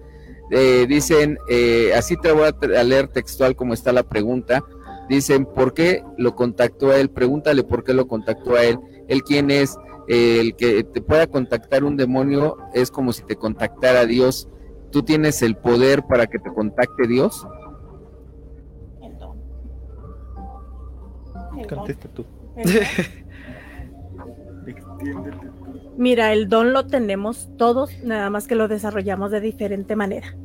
eh, 0.51 0.85
dicen, 0.87 1.39
eh, 1.49 1.91
así 1.95 2.15
te 2.15 2.31
voy 2.31 2.47
a, 2.47 2.83
leer 2.83 3.07
textual 3.07 3.55
como 3.55 3.73
está 3.73 3.91
la 3.91 4.03
pregunta, 4.03 4.63
dicen, 5.09 5.47
¿por 5.47 5.73
qué 5.73 6.03
lo 6.19 6.35
contactó 6.35 6.91
a 6.91 6.97
él? 6.97 7.09
Pregúntale 7.09 7.63
por 7.63 7.83
qué 7.83 7.95
lo 7.95 8.07
contactó 8.07 8.53
a 8.53 8.65
él, 8.65 8.77
él 9.07 9.23
quién 9.23 9.49
es, 9.49 9.75
el 10.07 10.55
que 10.55 10.83
te 10.83 11.01
pueda 11.01 11.25
contactar 11.25 11.83
un 11.83 11.97
demonio 11.97 12.57
es 12.75 12.91
como 12.91 13.13
si 13.13 13.23
te 13.23 13.35
contactara 13.35 14.05
Dios, 14.05 14.47
¿tú 14.91 15.03
tienes 15.03 15.41
el 15.41 15.55
poder 15.55 16.03
para 16.03 16.27
que 16.27 16.39
te 16.39 16.51
contacte 16.53 17.07
Dios? 17.07 17.47
Contesta 21.67 22.09
tú. 22.09 22.25
Mira, 25.97 26.33
el 26.33 26.49
don 26.49 26.73
lo 26.73 26.87
tenemos 26.87 27.49
todos, 27.57 27.91
nada 28.03 28.29
más 28.29 28.47
que 28.47 28.55
lo 28.55 28.67
desarrollamos 28.67 29.31
de 29.31 29.39
diferente 29.39 29.95
manera 29.95 30.35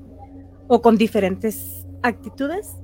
o 0.69 0.83
con 0.83 0.97
diferentes 0.97 1.87
actitudes. 2.03 2.77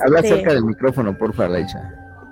habla 0.00 0.20
este, 0.20 0.28
cerca 0.28 0.54
del 0.54 0.64
micrófono, 0.64 1.16
por 1.16 1.34
favor, 1.34 1.58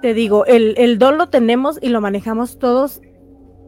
Te 0.03 0.15
digo, 0.15 0.47
el, 0.47 0.75
el, 0.79 0.99
don 0.99 1.19
lo 1.19 1.29
tenemos 1.29 1.79
y 1.83 1.89
lo 1.91 2.01
manejamos 2.01 2.59
todos 2.59 3.01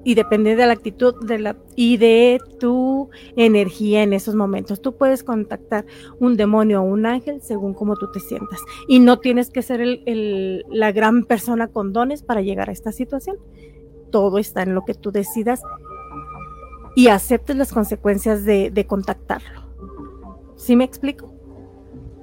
y 0.05 0.15
depende 0.15 0.57
de 0.57 0.67
la 0.67 0.73
actitud 0.73 1.15
de 1.27 1.39
la, 1.39 1.57
y 1.77 1.97
de 1.97 2.41
tu 2.59 3.11
energía 3.37 4.03
en 4.03 4.13
esos 4.13 4.35
momentos. 4.35 4.81
Tú 4.81 4.97
puedes 4.97 5.23
contactar 5.23 5.85
un 6.19 6.37
demonio 6.37 6.81
o 6.83 6.85
un 6.85 7.07
ángel 7.07 7.43
según 7.43 7.75
cómo 7.75 7.97
tú 7.97 8.11
te 8.11 8.21
sientas 8.21 8.61
y 8.87 9.01
no 9.01 9.19
tienes 9.19 9.51
que 9.51 9.63
ser 9.63 9.81
el, 9.81 10.65
la 10.71 10.93
gran 10.93 11.25
persona 11.25 11.69
con 11.69 11.93
dones 11.93 12.23
para 12.23 12.43
llegar 12.43 12.69
a 12.69 12.73
esta 12.73 12.93
situación 12.93 13.37
todo 14.11 14.39
está 14.39 14.63
en 14.63 14.75
lo 14.75 14.85
que 14.85 14.95
tú 14.95 15.11
decidas 15.13 15.63
y 16.95 17.09
aceptes 17.09 17.57
las 17.57 17.73
consecuencias 17.73 18.45
de, 18.45 18.85
contactarlo. 18.89 19.63
¿Sí 20.57 20.75
me 20.75 20.85
explico? 20.85 21.33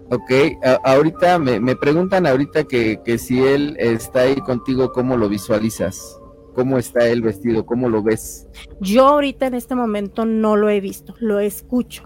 Ok, 0.09 0.59
ahorita 0.84 1.39
me, 1.39 1.76
preguntan 1.76 2.28
ahorita 2.28 2.65
que, 2.65 2.99
que, 3.03 3.17
si 3.17 3.41
él 3.41 3.76
está 3.80 4.21
ahí 4.21 4.36
contigo, 4.36 4.91
¿cómo 4.91 5.17
lo 5.17 5.30
visualizas? 5.30 6.19
¿Cómo 6.55 6.77
está 6.77 7.07
él 7.07 7.21
vestido? 7.21 7.65
¿Cómo 7.65 7.89
lo 7.89 8.01
ves? 8.01 8.47
Yo 8.79 9.05
ahorita 9.07 9.47
en 9.47 9.53
este 9.53 9.75
momento 9.75 10.25
no 10.25 10.55
lo 10.55 10.69
he 10.69 10.79
visto, 10.79 11.13
lo 11.19 11.39
escucho. 11.39 12.03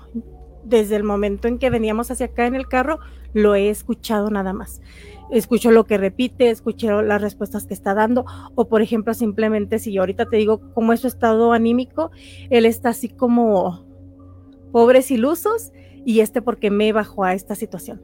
Desde 0.66 0.96
el 0.96 1.04
momento 1.04 1.48
en 1.48 1.60
que 1.60 1.70
veníamos 1.70 2.12
hacia 2.12 2.28
acá 2.28 2.46
en 2.46 2.56
el 2.56 2.68
carro, 2.68 3.00
lo 3.34 3.56
he 3.56 3.70
escuchado 3.70 4.30
nada 4.30 4.52
más 4.54 4.82
escucho 5.32 5.72
lo 5.72 5.86
que 5.86 5.98
repite, 5.98 6.50
escucho 6.50 7.02
las 7.02 7.22
respuestas 7.22 7.66
que 7.66 7.74
está 7.74 7.94
dando, 7.94 8.26
o 8.56 8.68
por 8.68 8.82
ejemplo, 8.82 9.14
simplemente 9.14 9.80
si 9.80 9.92
yo 9.92 10.02
ahorita 10.02 10.26
te 10.26 10.38
digo 10.38 10.60
cómo 10.74 10.94
es 10.94 11.02
su 11.02 11.08
estado 11.08 11.54
anímico, 11.54 12.12
él 12.50 12.66
está 12.66 12.90
así 12.90 13.10
como 13.10 13.86
pobres 14.72 15.12
ilusos 15.12 15.72
y 16.06 16.22
este 16.22 16.42
porque 16.42 16.72
me 16.72 16.92
bajó 16.94 17.24
a 17.24 17.34
esta 17.34 17.56
situación. 17.56 18.02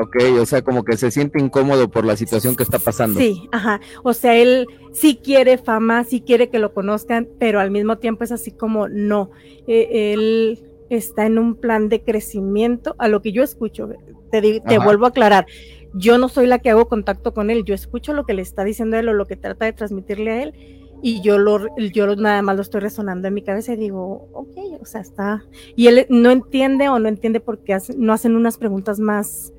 Ok, 0.00 0.16
o 0.40 0.46
sea, 0.46 0.62
como 0.62 0.84
que 0.84 0.96
se 0.96 1.10
siente 1.10 1.40
incómodo 1.40 1.90
por 1.90 2.04
la 2.04 2.16
situación 2.16 2.54
que 2.54 2.62
está 2.62 2.78
pasando. 2.78 3.18
Sí, 3.18 3.48
ajá. 3.50 3.80
O 4.04 4.12
sea, 4.12 4.36
él 4.36 4.66
sí 4.92 5.18
quiere 5.22 5.58
fama, 5.58 6.04
sí 6.04 6.20
quiere 6.20 6.50
que 6.50 6.60
lo 6.60 6.72
conozcan, 6.72 7.28
pero 7.38 7.58
al 7.58 7.70
mismo 7.70 7.98
tiempo 7.98 8.22
es 8.22 8.30
así 8.30 8.52
como 8.52 8.88
no. 8.88 9.30
E, 9.66 10.12
él 10.12 10.60
está 10.88 11.26
en 11.26 11.38
un 11.38 11.56
plan 11.56 11.88
de 11.88 12.02
crecimiento, 12.02 12.94
a 12.98 13.08
lo 13.08 13.22
que 13.22 13.32
yo 13.32 13.42
escucho. 13.42 13.88
Te, 14.30 14.60
te 14.60 14.78
vuelvo 14.78 15.06
a 15.06 15.08
aclarar 15.08 15.46
yo 15.94 16.18
no 16.18 16.28
soy 16.28 16.46
la 16.46 16.58
que 16.58 16.70
hago 16.70 16.88
contacto 16.88 17.32
con 17.32 17.50
él, 17.50 17.64
yo 17.64 17.74
escucho 17.74 18.12
lo 18.12 18.24
que 18.24 18.34
le 18.34 18.42
está 18.42 18.64
diciendo 18.64 18.96
él 18.96 19.08
o 19.08 19.14
lo 19.14 19.26
que 19.26 19.36
trata 19.36 19.64
de 19.64 19.72
transmitirle 19.72 20.30
a 20.30 20.42
él 20.42 20.54
y 21.00 21.22
yo 21.22 21.38
lo 21.38 21.66
yo 21.92 22.16
nada 22.16 22.42
más 22.42 22.56
lo 22.56 22.62
estoy 22.62 22.80
resonando 22.80 23.28
en 23.28 23.34
mi 23.34 23.42
cabeza 23.42 23.72
y 23.72 23.76
digo, 23.76 24.28
ok, 24.32 24.80
o 24.80 24.84
sea, 24.84 25.00
está 25.00 25.44
y 25.76 25.86
él 25.86 26.06
no 26.08 26.30
entiende 26.30 26.88
o 26.88 26.98
no 26.98 27.08
entiende 27.08 27.40
porque 27.40 27.76
no 27.96 28.12
hacen 28.12 28.36
unas 28.36 28.58
preguntas 28.58 28.98
más 28.98 29.52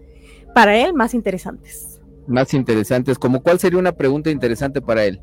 para 0.60 0.76
él 0.76 0.93
más 0.93 1.14
interesantes. 1.14 2.01
Más 2.28 2.53
interesantes, 2.53 3.18
como 3.18 3.41
cuál 3.41 3.60
sería 3.60 3.80
una 3.80 3.93
pregunta 3.93 4.30
interesante 4.30 4.82
para 4.82 5.05
él? 5.05 5.22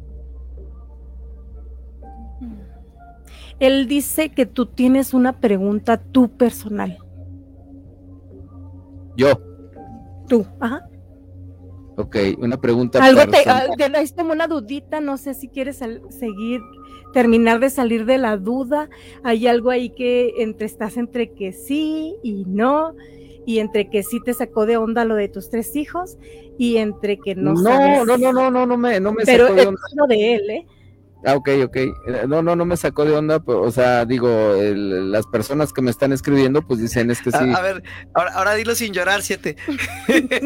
Él 3.60 3.86
dice 3.86 4.30
que 4.30 4.46
tú 4.46 4.64
tienes 4.64 5.12
una 5.12 5.38
pregunta 5.38 5.98
tú 5.98 6.30
personal. 6.30 6.96
Yo. 9.14 9.38
Tú, 10.26 10.46
ajá. 10.58 10.88
Ok, 11.98 12.16
una 12.38 12.58
pregunta. 12.58 13.04
Algo 13.04 13.22
te, 13.26 13.44
es 14.00 14.12
como 14.14 14.32
una 14.32 14.46
dudita, 14.46 15.00
no 15.00 15.18
sé 15.18 15.34
si 15.34 15.48
quieres 15.48 15.82
seguir, 16.08 16.60
terminar 17.12 17.60
de 17.60 17.68
salir 17.68 18.06
de 18.06 18.16
la 18.16 18.38
duda. 18.38 18.88
Hay 19.22 19.46
algo 19.46 19.68
ahí 19.68 19.90
que 19.90 20.32
entre, 20.38 20.66
estás 20.66 20.96
entre 20.96 21.32
que 21.32 21.52
sí 21.52 22.16
y 22.22 22.44
no, 22.46 22.94
y 23.46 23.60
entre 23.60 23.88
que 23.88 24.02
sí 24.02 24.20
te 24.22 24.34
sacó 24.34 24.66
de 24.66 24.76
onda 24.76 25.04
lo 25.04 25.14
de 25.14 25.28
tus 25.28 25.48
tres 25.48 25.74
hijos, 25.76 26.18
y 26.58 26.76
entre 26.76 27.18
que 27.18 27.34
no. 27.34 27.54
No, 27.54 28.04
no, 28.04 28.18
no, 28.18 28.32
no, 28.32 28.50
no, 28.50 28.66
no 28.66 28.76
me, 28.76 29.00
no 29.00 29.12
me 29.12 29.24
Pero 29.24 29.46
sacó 29.46 29.56
de 29.56 29.66
onda. 29.66 29.80
Pero 29.94 30.06
de 30.08 30.34
él, 30.34 30.50
¿eh? 30.50 30.66
Ah, 31.24 31.34
ok, 31.34 31.48
ok. 31.64 31.76
Eh, 31.76 31.92
no, 32.28 32.42
no, 32.42 32.54
no 32.54 32.64
me 32.64 32.76
sacó 32.76 33.04
de 33.04 33.16
onda, 33.16 33.42
o 33.46 33.70
sea, 33.70 34.04
digo, 34.04 34.28
las 34.28 35.26
personas 35.26 35.72
que 35.72 35.82
me 35.82 35.90
están 35.90 36.12
escribiendo, 36.12 36.62
pues 36.62 36.80
dicen 36.80 37.10
es 37.10 37.20
que 37.20 37.30
sí. 37.30 37.52
A, 37.54 37.62
ver, 37.62 37.82
ahora, 38.14 38.54
dilo 38.54 38.74
sin 38.74 38.92
llorar, 38.92 39.22
siete. 39.22 39.56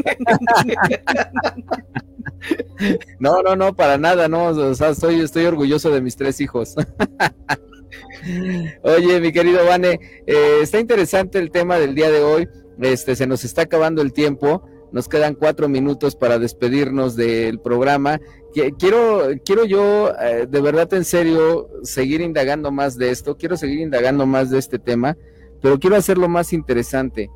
no, 3.19 3.43
no, 3.43 3.57
no, 3.57 3.75
para 3.75 3.99
nada, 3.99 4.29
no, 4.29 4.47
o 4.47 4.75
sea, 4.75 4.91
estoy, 4.91 5.21
estoy 5.21 5.45
orgulloso 5.45 5.91
de 5.91 6.01
mis 6.01 6.17
tres 6.17 6.41
hijos. 6.41 6.75
Oye, 8.83 9.21
mi 9.21 9.33
querido 9.33 9.65
Vane, 9.67 9.99
eh, 10.27 10.59
está 10.63 10.79
interesante 10.79 11.39
el 11.39 11.51
tema 11.51 11.79
del 11.79 11.95
día 11.95 12.11
de 12.11 12.23
hoy. 12.23 12.49
Este, 12.81 13.17
se 13.17 13.27
nos 13.27 13.45
está 13.45 13.63
acabando 13.63 14.03
el 14.03 14.13
tiempo. 14.13 14.63
Nos 14.93 15.09
quedan 15.09 15.35
cuatro 15.35 15.69
minutos 15.69 16.17
para 16.17 16.39
despedirnos 16.39 17.15
del 17.15 17.61
programa. 17.61 18.21
Quiero, 18.53 19.29
quiero 19.45 19.65
yo, 19.65 20.13
eh, 20.21 20.47
de 20.49 20.61
verdad 20.61 20.93
en 20.95 21.05
serio, 21.05 21.69
seguir 21.83 22.21
indagando 22.21 22.73
más 22.73 22.97
de 22.97 23.11
esto. 23.11 23.37
Quiero 23.37 23.57
seguir 23.57 23.81
indagando 23.81 24.27
más 24.27 24.51
de 24.51 24.59
este 24.59 24.79
tema, 24.79 25.17
pero 25.63 25.79
quiero 25.79 25.97
hacerlo 25.97 26.29
más 26.29 26.53
interesante. 26.53 27.31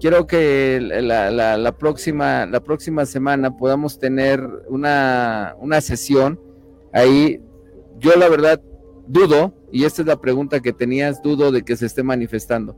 quiero 0.00 0.26
que 0.26 0.80
la, 0.80 1.76
próxima, 1.78 2.44
la 2.46 2.60
próxima 2.60 3.06
semana 3.06 3.56
podamos 3.56 3.98
tener 3.98 4.40
una, 4.68 5.54
una 5.60 5.80
sesión 5.80 6.40
ahí. 6.92 7.40
Yo 7.98 8.14
la 8.16 8.28
verdad 8.28 8.60
dudo, 9.06 9.54
y 9.72 9.84
esta 9.84 10.02
es 10.02 10.08
la 10.08 10.20
pregunta 10.20 10.60
que 10.60 10.72
tenías, 10.72 11.22
dudo 11.22 11.52
de 11.52 11.62
que 11.62 11.76
se 11.76 11.86
esté 11.86 12.02
manifestando. 12.02 12.76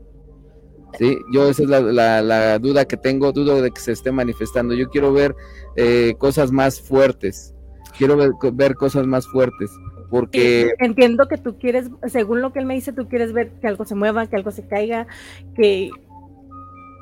Sí, 0.97 1.17
yo 1.31 1.49
esa 1.49 1.63
es 1.63 1.69
la, 1.69 2.59
duda 2.59 2.85
que 2.85 2.97
tengo, 2.97 3.31
dudo 3.31 3.61
de 3.61 3.71
que 3.71 3.79
se 3.79 3.91
esté 3.91 4.11
manifestando. 4.11 4.73
Yo 4.73 4.89
quiero 4.89 5.13
ver 5.13 5.35
eh, 5.75 6.15
cosas 6.17 6.51
más 6.51 6.81
fuertes, 6.81 7.53
quiero 7.97 8.17
ver, 8.53 8.75
cosas 8.75 9.05
más 9.05 9.27
fuertes, 9.27 9.69
porque... 10.09 10.73
Entiendo 10.79 11.27
que 11.27 11.37
tú 11.37 11.57
quieres, 11.57 11.89
según 12.07 12.41
lo 12.41 12.51
que 12.51 12.59
él 12.59 12.65
me 12.65 12.75
dice, 12.75 12.93
tú 12.93 13.07
quieres 13.07 13.33
ver 13.33 13.51
que 13.61 13.67
algo 13.67 13.85
se 13.85 13.95
mueva, 13.95 14.27
que 14.27 14.35
algo 14.35 14.51
se 14.51 14.67
caiga, 14.67 15.07
que, 15.55 15.89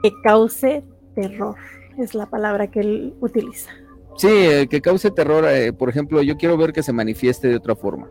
que 0.03 0.11
cause 0.23 0.83
terror, 1.15 1.55
es 1.97 2.13
la 2.13 2.27
palabra 2.27 2.67
que 2.67 2.81
él 2.81 3.13
utiliza. 3.21 3.71
Sí, 4.17 4.29
eh, 4.29 4.67
que 4.69 4.81
cause 4.81 5.11
terror, 5.11 5.45
eh, 5.47 5.71
por 5.73 5.89
ejemplo, 5.89 6.21
yo 6.23 6.37
quiero 6.37 6.57
ver 6.57 6.73
que 6.73 6.83
se 6.83 6.91
manifieste 6.91 7.47
de 7.47 7.55
otra 7.55 7.75
forma. 7.75 8.09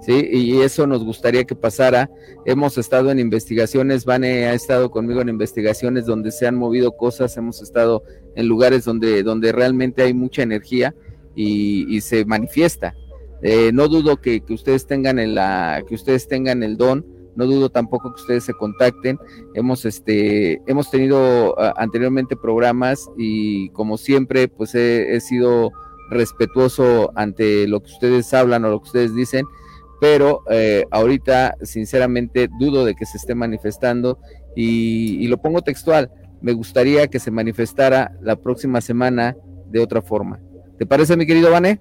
¿Sí? 0.00 0.28
Y 0.30 0.60
eso 0.60 0.86
nos 0.86 1.04
gustaría 1.04 1.44
que 1.44 1.54
pasara. 1.54 2.10
Hemos 2.44 2.78
estado 2.78 3.10
en 3.10 3.18
investigaciones, 3.18 4.04
Vane 4.04 4.46
ha 4.46 4.54
estado 4.54 4.90
conmigo 4.90 5.20
en 5.20 5.28
investigaciones 5.28 6.06
donde 6.06 6.30
se 6.30 6.46
han 6.46 6.56
movido 6.56 6.96
cosas, 6.96 7.36
hemos 7.36 7.62
estado 7.62 8.02
en 8.34 8.46
lugares 8.46 8.84
donde, 8.84 9.22
donde 9.22 9.52
realmente 9.52 10.02
hay 10.02 10.14
mucha 10.14 10.42
energía 10.42 10.94
y, 11.34 12.00
se 12.00 12.24
manifiesta. 12.24 12.94
Eh, 13.42 13.70
no 13.72 13.86
dudo 13.88 14.20
que, 14.20 14.42
ustedes 14.50 14.86
tengan 14.86 15.18
el, 15.18 15.38
que 15.86 15.94
ustedes 15.94 16.26
tengan 16.26 16.62
el 16.62 16.76
don, 16.76 17.06
no 17.36 17.46
dudo 17.46 17.70
tampoco 17.70 18.12
que 18.12 18.20
ustedes 18.20 18.44
se 18.44 18.54
contacten. 18.54 19.18
Hemos, 19.54 19.84
este, 19.84 20.60
hemos 20.66 20.90
tenido 20.90 21.54
anteriormente 21.78 22.34
programas 22.34 23.08
y 23.16 23.68
como 23.70 23.96
siempre, 23.96 24.48
pues 24.48 24.74
he 24.74 25.20
sido 25.20 25.70
respetuoso 26.10 27.12
ante 27.14 27.68
lo 27.68 27.80
que 27.80 27.92
ustedes 27.92 28.32
hablan 28.34 28.64
o 28.64 28.70
lo 28.70 28.80
que 28.80 28.86
ustedes 28.86 29.14
dicen 29.14 29.44
pero 30.00 30.42
eh, 30.50 30.84
ahorita 30.90 31.56
sinceramente 31.62 32.48
dudo 32.58 32.84
de 32.84 32.94
que 32.94 33.06
se 33.06 33.16
esté 33.16 33.34
manifestando 33.34 34.18
y, 34.54 35.26
lo 35.28 35.38
pongo 35.38 35.62
textual, 35.62 36.10
me 36.40 36.52
gustaría 36.52 37.06
que 37.06 37.20
se 37.20 37.30
manifestara 37.30 38.12
la 38.20 38.36
próxima 38.36 38.80
semana 38.80 39.36
de 39.66 39.80
otra 39.80 40.02
forma. 40.02 40.40
¿Te 40.78 40.86
parece, 40.86 41.16
mi 41.16 41.26
querido 41.26 41.50
Vane? 41.50 41.80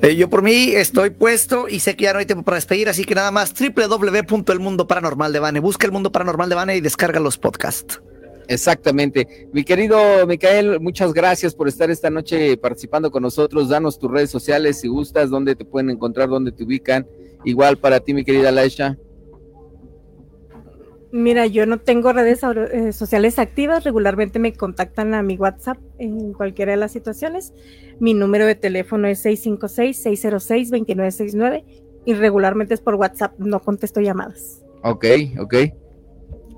Eh, 0.00 0.14
yo 0.14 0.30
por 0.30 0.42
mí 0.42 0.70
estoy 0.74 1.10
puesto 1.10 1.68
y 1.68 1.80
sé 1.80 1.96
que 1.96 2.04
ya 2.04 2.12
no 2.12 2.20
hay 2.20 2.26
tiempo 2.26 2.44
para 2.44 2.56
despedir, 2.56 2.88
así 2.88 3.04
que 3.04 3.16
nada 3.16 3.32
más 3.32 3.52
de 5.32 5.40
Vane. 5.40 5.60
Busca 5.60 5.86
el 5.86 5.92
mundo 5.92 6.12
paranormal 6.12 6.48
de 6.48 6.54
Vane 6.54 6.76
y 6.76 6.80
descarga 6.80 7.18
los 7.18 7.38
podcasts. 7.38 8.00
Exactamente. 8.46 9.48
Mi 9.52 9.64
querido 9.64 10.26
Micael, 10.26 10.78
muchas 10.78 11.12
gracias 11.12 11.54
por 11.54 11.66
estar 11.66 11.90
esta 11.90 12.10
noche 12.10 12.56
participando 12.56 13.10
con 13.10 13.22
nosotros. 13.22 13.68
Danos 13.68 13.98
tus 13.98 14.10
redes 14.10 14.30
sociales 14.30 14.80
si 14.80 14.88
gustas, 14.88 15.30
dónde 15.30 15.56
te 15.56 15.64
pueden 15.64 15.90
encontrar, 15.90 16.28
dónde 16.28 16.52
te 16.52 16.62
ubican 16.62 17.06
Igual 17.44 17.78
para 17.78 18.00
ti, 18.00 18.14
mi 18.14 18.24
querida 18.24 18.50
Laisha. 18.50 18.98
Mira, 21.16 21.46
yo 21.46 21.64
no 21.64 21.78
tengo 21.78 22.12
redes 22.12 22.40
eh, 22.42 22.92
sociales 22.92 23.38
activas, 23.38 23.84
regularmente 23.84 24.40
me 24.40 24.52
contactan 24.52 25.14
a 25.14 25.22
mi 25.22 25.36
WhatsApp 25.36 25.78
en 25.98 26.32
cualquiera 26.32 26.72
de 26.72 26.76
las 26.76 26.90
situaciones. 26.90 27.54
Mi 28.00 28.14
número 28.14 28.46
de 28.46 28.56
teléfono 28.56 29.06
es 29.06 29.24
656-606-2969 29.24 31.62
y 32.04 32.14
regularmente 32.14 32.74
es 32.74 32.80
por 32.80 32.96
WhatsApp, 32.96 33.38
no 33.38 33.60
contesto 33.60 34.00
llamadas. 34.00 34.60
Ok, 34.82 35.06
ok. 35.38 35.54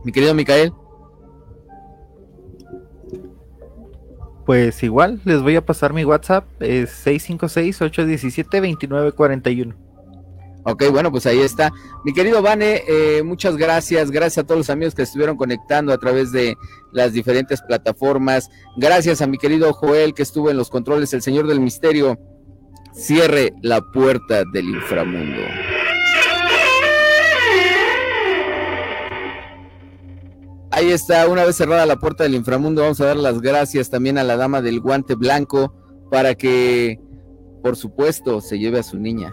Mi 0.05 0.12
querido 0.12 0.32
Micael. 0.32 0.72
Pues 4.47 4.82
igual, 4.82 5.20
les 5.26 5.43
voy 5.43 5.57
a 5.57 5.66
pasar 5.66 5.93
mi 5.93 6.07
WhatsApp, 6.07 6.47
es 6.62 7.07
656-817-2941. 7.07 9.86
Ok, 10.68 10.90
bueno, 10.90 11.12
pues 11.12 11.24
ahí 11.26 11.38
está. 11.38 11.72
Mi 12.04 12.12
querido 12.12 12.42
Vane, 12.42 12.82
eh, 12.88 13.22
muchas 13.22 13.56
gracias. 13.56 14.10
Gracias 14.10 14.42
a 14.42 14.46
todos 14.48 14.58
los 14.58 14.70
amigos 14.70 14.96
que 14.96 15.02
estuvieron 15.02 15.36
conectando 15.36 15.92
a 15.92 15.98
través 15.98 16.32
de 16.32 16.56
las 16.90 17.12
diferentes 17.12 17.62
plataformas. 17.62 18.50
Gracias 18.76 19.22
a 19.22 19.28
mi 19.28 19.38
querido 19.38 19.72
Joel 19.72 20.12
que 20.12 20.24
estuvo 20.24 20.50
en 20.50 20.56
los 20.56 20.68
controles, 20.68 21.14
el 21.14 21.22
Señor 21.22 21.46
del 21.46 21.60
Misterio. 21.60 22.18
Cierre 22.92 23.52
la 23.62 23.80
puerta 23.80 24.42
del 24.52 24.70
inframundo. 24.70 25.40
Ahí 30.72 30.90
está, 30.90 31.28
una 31.28 31.44
vez 31.44 31.54
cerrada 31.54 31.86
la 31.86 31.96
puerta 31.96 32.24
del 32.24 32.34
inframundo, 32.34 32.82
vamos 32.82 33.00
a 33.00 33.06
dar 33.06 33.16
las 33.16 33.40
gracias 33.40 33.88
también 33.88 34.18
a 34.18 34.24
la 34.24 34.36
dama 34.36 34.60
del 34.62 34.80
guante 34.80 35.14
blanco 35.14 35.72
para 36.10 36.34
que, 36.34 36.98
por 37.62 37.76
supuesto, 37.76 38.40
se 38.40 38.58
lleve 38.58 38.80
a 38.80 38.82
su 38.82 38.98
niña. 38.98 39.32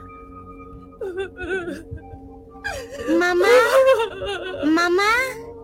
Mamá. 3.09 3.47
Mamá. 4.65 5.11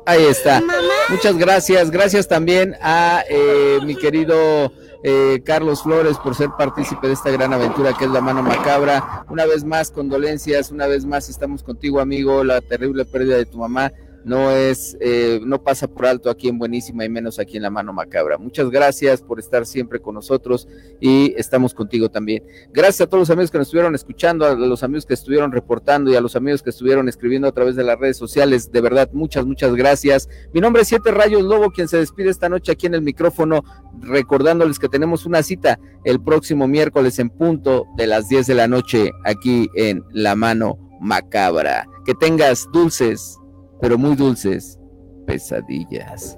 Ahí 0.06 0.26
está. 0.26 0.62
Muchas 1.10 1.38
gracias. 1.38 1.92
Gracias 1.92 2.28
también 2.28 2.76
a 2.82 3.24
eh, 3.30 3.80
mi 3.84 3.96
querido 3.96 4.72
eh, 5.04 5.42
Carlos 5.46 5.84
Flores 5.84 6.18
por 6.18 6.36
ser 6.36 6.50
partícipe 6.58 7.08
de 7.08 7.14
esta 7.14 7.30
gran 7.30 7.54
aventura 7.54 7.94
que 7.94 8.06
es 8.06 8.12
la 8.12 8.22
mano 8.22 8.42
macabra. 8.42 9.26
Una 9.30 9.46
vez 9.46 9.64
más, 9.64 9.92
condolencias. 9.92 10.72
Una 10.72 10.88
vez 10.88 11.06
más, 11.06 11.30
estamos 11.30 11.64
contigo, 11.64 12.00
amigo. 12.00 12.44
La 12.44 12.62
terrible 12.62 13.06
pérdida 13.06 13.38
de 13.38 13.46
tu 13.46 13.58
mamá 13.60 13.92
no 14.30 14.52
es, 14.52 14.96
eh, 15.02 15.42
no 15.44 15.64
pasa 15.64 15.88
por 15.88 16.06
alto 16.06 16.30
aquí 16.30 16.48
en 16.50 16.60
Buenísima 16.60 17.04
y 17.04 17.10
menos 17.10 17.40
aquí 17.40 17.58
en 17.58 17.64
La 17.64 17.72
Mano 17.72 17.94
Macabra. 17.94 18.38
Muchas 18.38 18.70
gracias 18.70 19.24
por 19.24 19.40
estar 19.40 19.66
siempre 19.66 20.00
con 20.00 20.14
nosotros 20.14 20.68
y 21.00 21.34
estamos 21.36 21.74
contigo 21.74 22.10
también. 22.10 22.44
Gracias 22.72 23.02
a 23.02 23.08
todos 23.08 23.22
los 23.22 23.30
amigos 23.32 23.50
que 23.50 23.58
nos 23.58 23.68
estuvieron 23.68 23.96
escuchando, 23.96 24.46
a 24.46 24.54
los 24.54 24.84
amigos 24.84 25.08
que 25.08 25.16
estuvieron 25.16 25.52
reportando 25.52 26.12
y 26.12 26.16
a 26.16 26.22
los 26.22 26.36
amigos 26.36 26.62
que 26.62 26.70
estuvieron 26.70 27.10
escribiendo 27.10 27.48
a 27.48 27.52
través 27.52 27.76
de 27.76 27.84
las 27.84 27.98
redes 27.98 28.18
sociales. 28.18 28.72
De 28.72 28.82
verdad, 28.82 29.10
muchas, 29.14 29.48
muchas 29.48 29.74
gracias. 29.74 30.30
Mi 30.54 30.62
nombre 30.62 30.84
es 30.84 30.90
Siete 30.90 31.10
Rayos 31.10 31.42
Lobo, 31.42 31.72
quien 31.72 31.88
se 31.88 31.98
despide 31.98 32.30
esta 32.30 32.50
noche 32.50 32.72
aquí 32.72 32.86
en 32.86 32.94
el 32.94 33.02
micrófono, 33.02 33.64
recordándoles 34.00 34.78
que 34.78 34.90
tenemos 34.90 35.26
una 35.26 35.42
cita 35.42 35.80
el 36.04 36.22
próximo 36.22 36.68
miércoles 36.68 37.18
en 37.18 37.32
punto 37.32 37.88
de 37.98 38.06
las 38.06 38.30
10 38.30 38.46
de 38.46 38.54
la 38.54 38.68
noche 38.68 39.10
aquí 39.26 39.70
en 39.74 40.04
La 40.12 40.36
Mano 40.36 40.78
Macabra. 41.02 41.88
Que 42.06 42.14
tengas 42.14 42.68
dulces 42.72 43.39
pero 43.82 43.98
muy 43.98 44.16
dulces 44.16 44.78
pesadillas. 45.26 46.38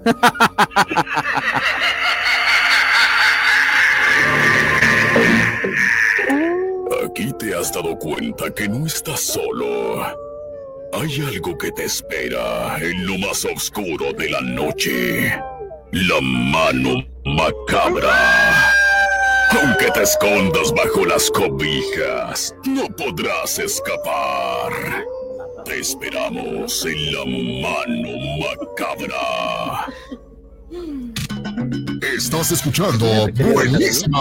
Aquí 7.05 7.31
te 7.39 7.55
has 7.55 7.71
dado 7.73 7.97
cuenta 7.97 8.53
que 8.53 8.67
no 8.67 8.85
estás 8.85 9.19
solo. 9.21 10.03
Hay 10.93 11.21
algo 11.21 11.57
que 11.57 11.71
te 11.71 11.85
espera 11.85 12.77
en 12.81 13.07
lo 13.07 13.17
más 13.17 13.45
oscuro 13.45 14.11
de 14.17 14.29
la 14.29 14.41
noche. 14.41 15.33
La 15.91 16.21
mano 16.21 17.03
macabra. 17.25 18.71
Aunque 19.61 19.91
te 19.91 20.03
escondas 20.03 20.71
bajo 20.73 21.05
las 21.05 21.29
cobijas, 21.31 22.55
no 22.65 22.87
podrás 22.95 23.59
escapar. 23.59 24.71
Te 25.65 25.79
esperamos 25.79 26.85
en 26.85 27.13
la 27.13 27.25
mano 27.25 28.09
macabra. 28.39 29.87
Estás 32.15 32.51
escuchando 32.51 33.05
Buenísima. 33.53 34.19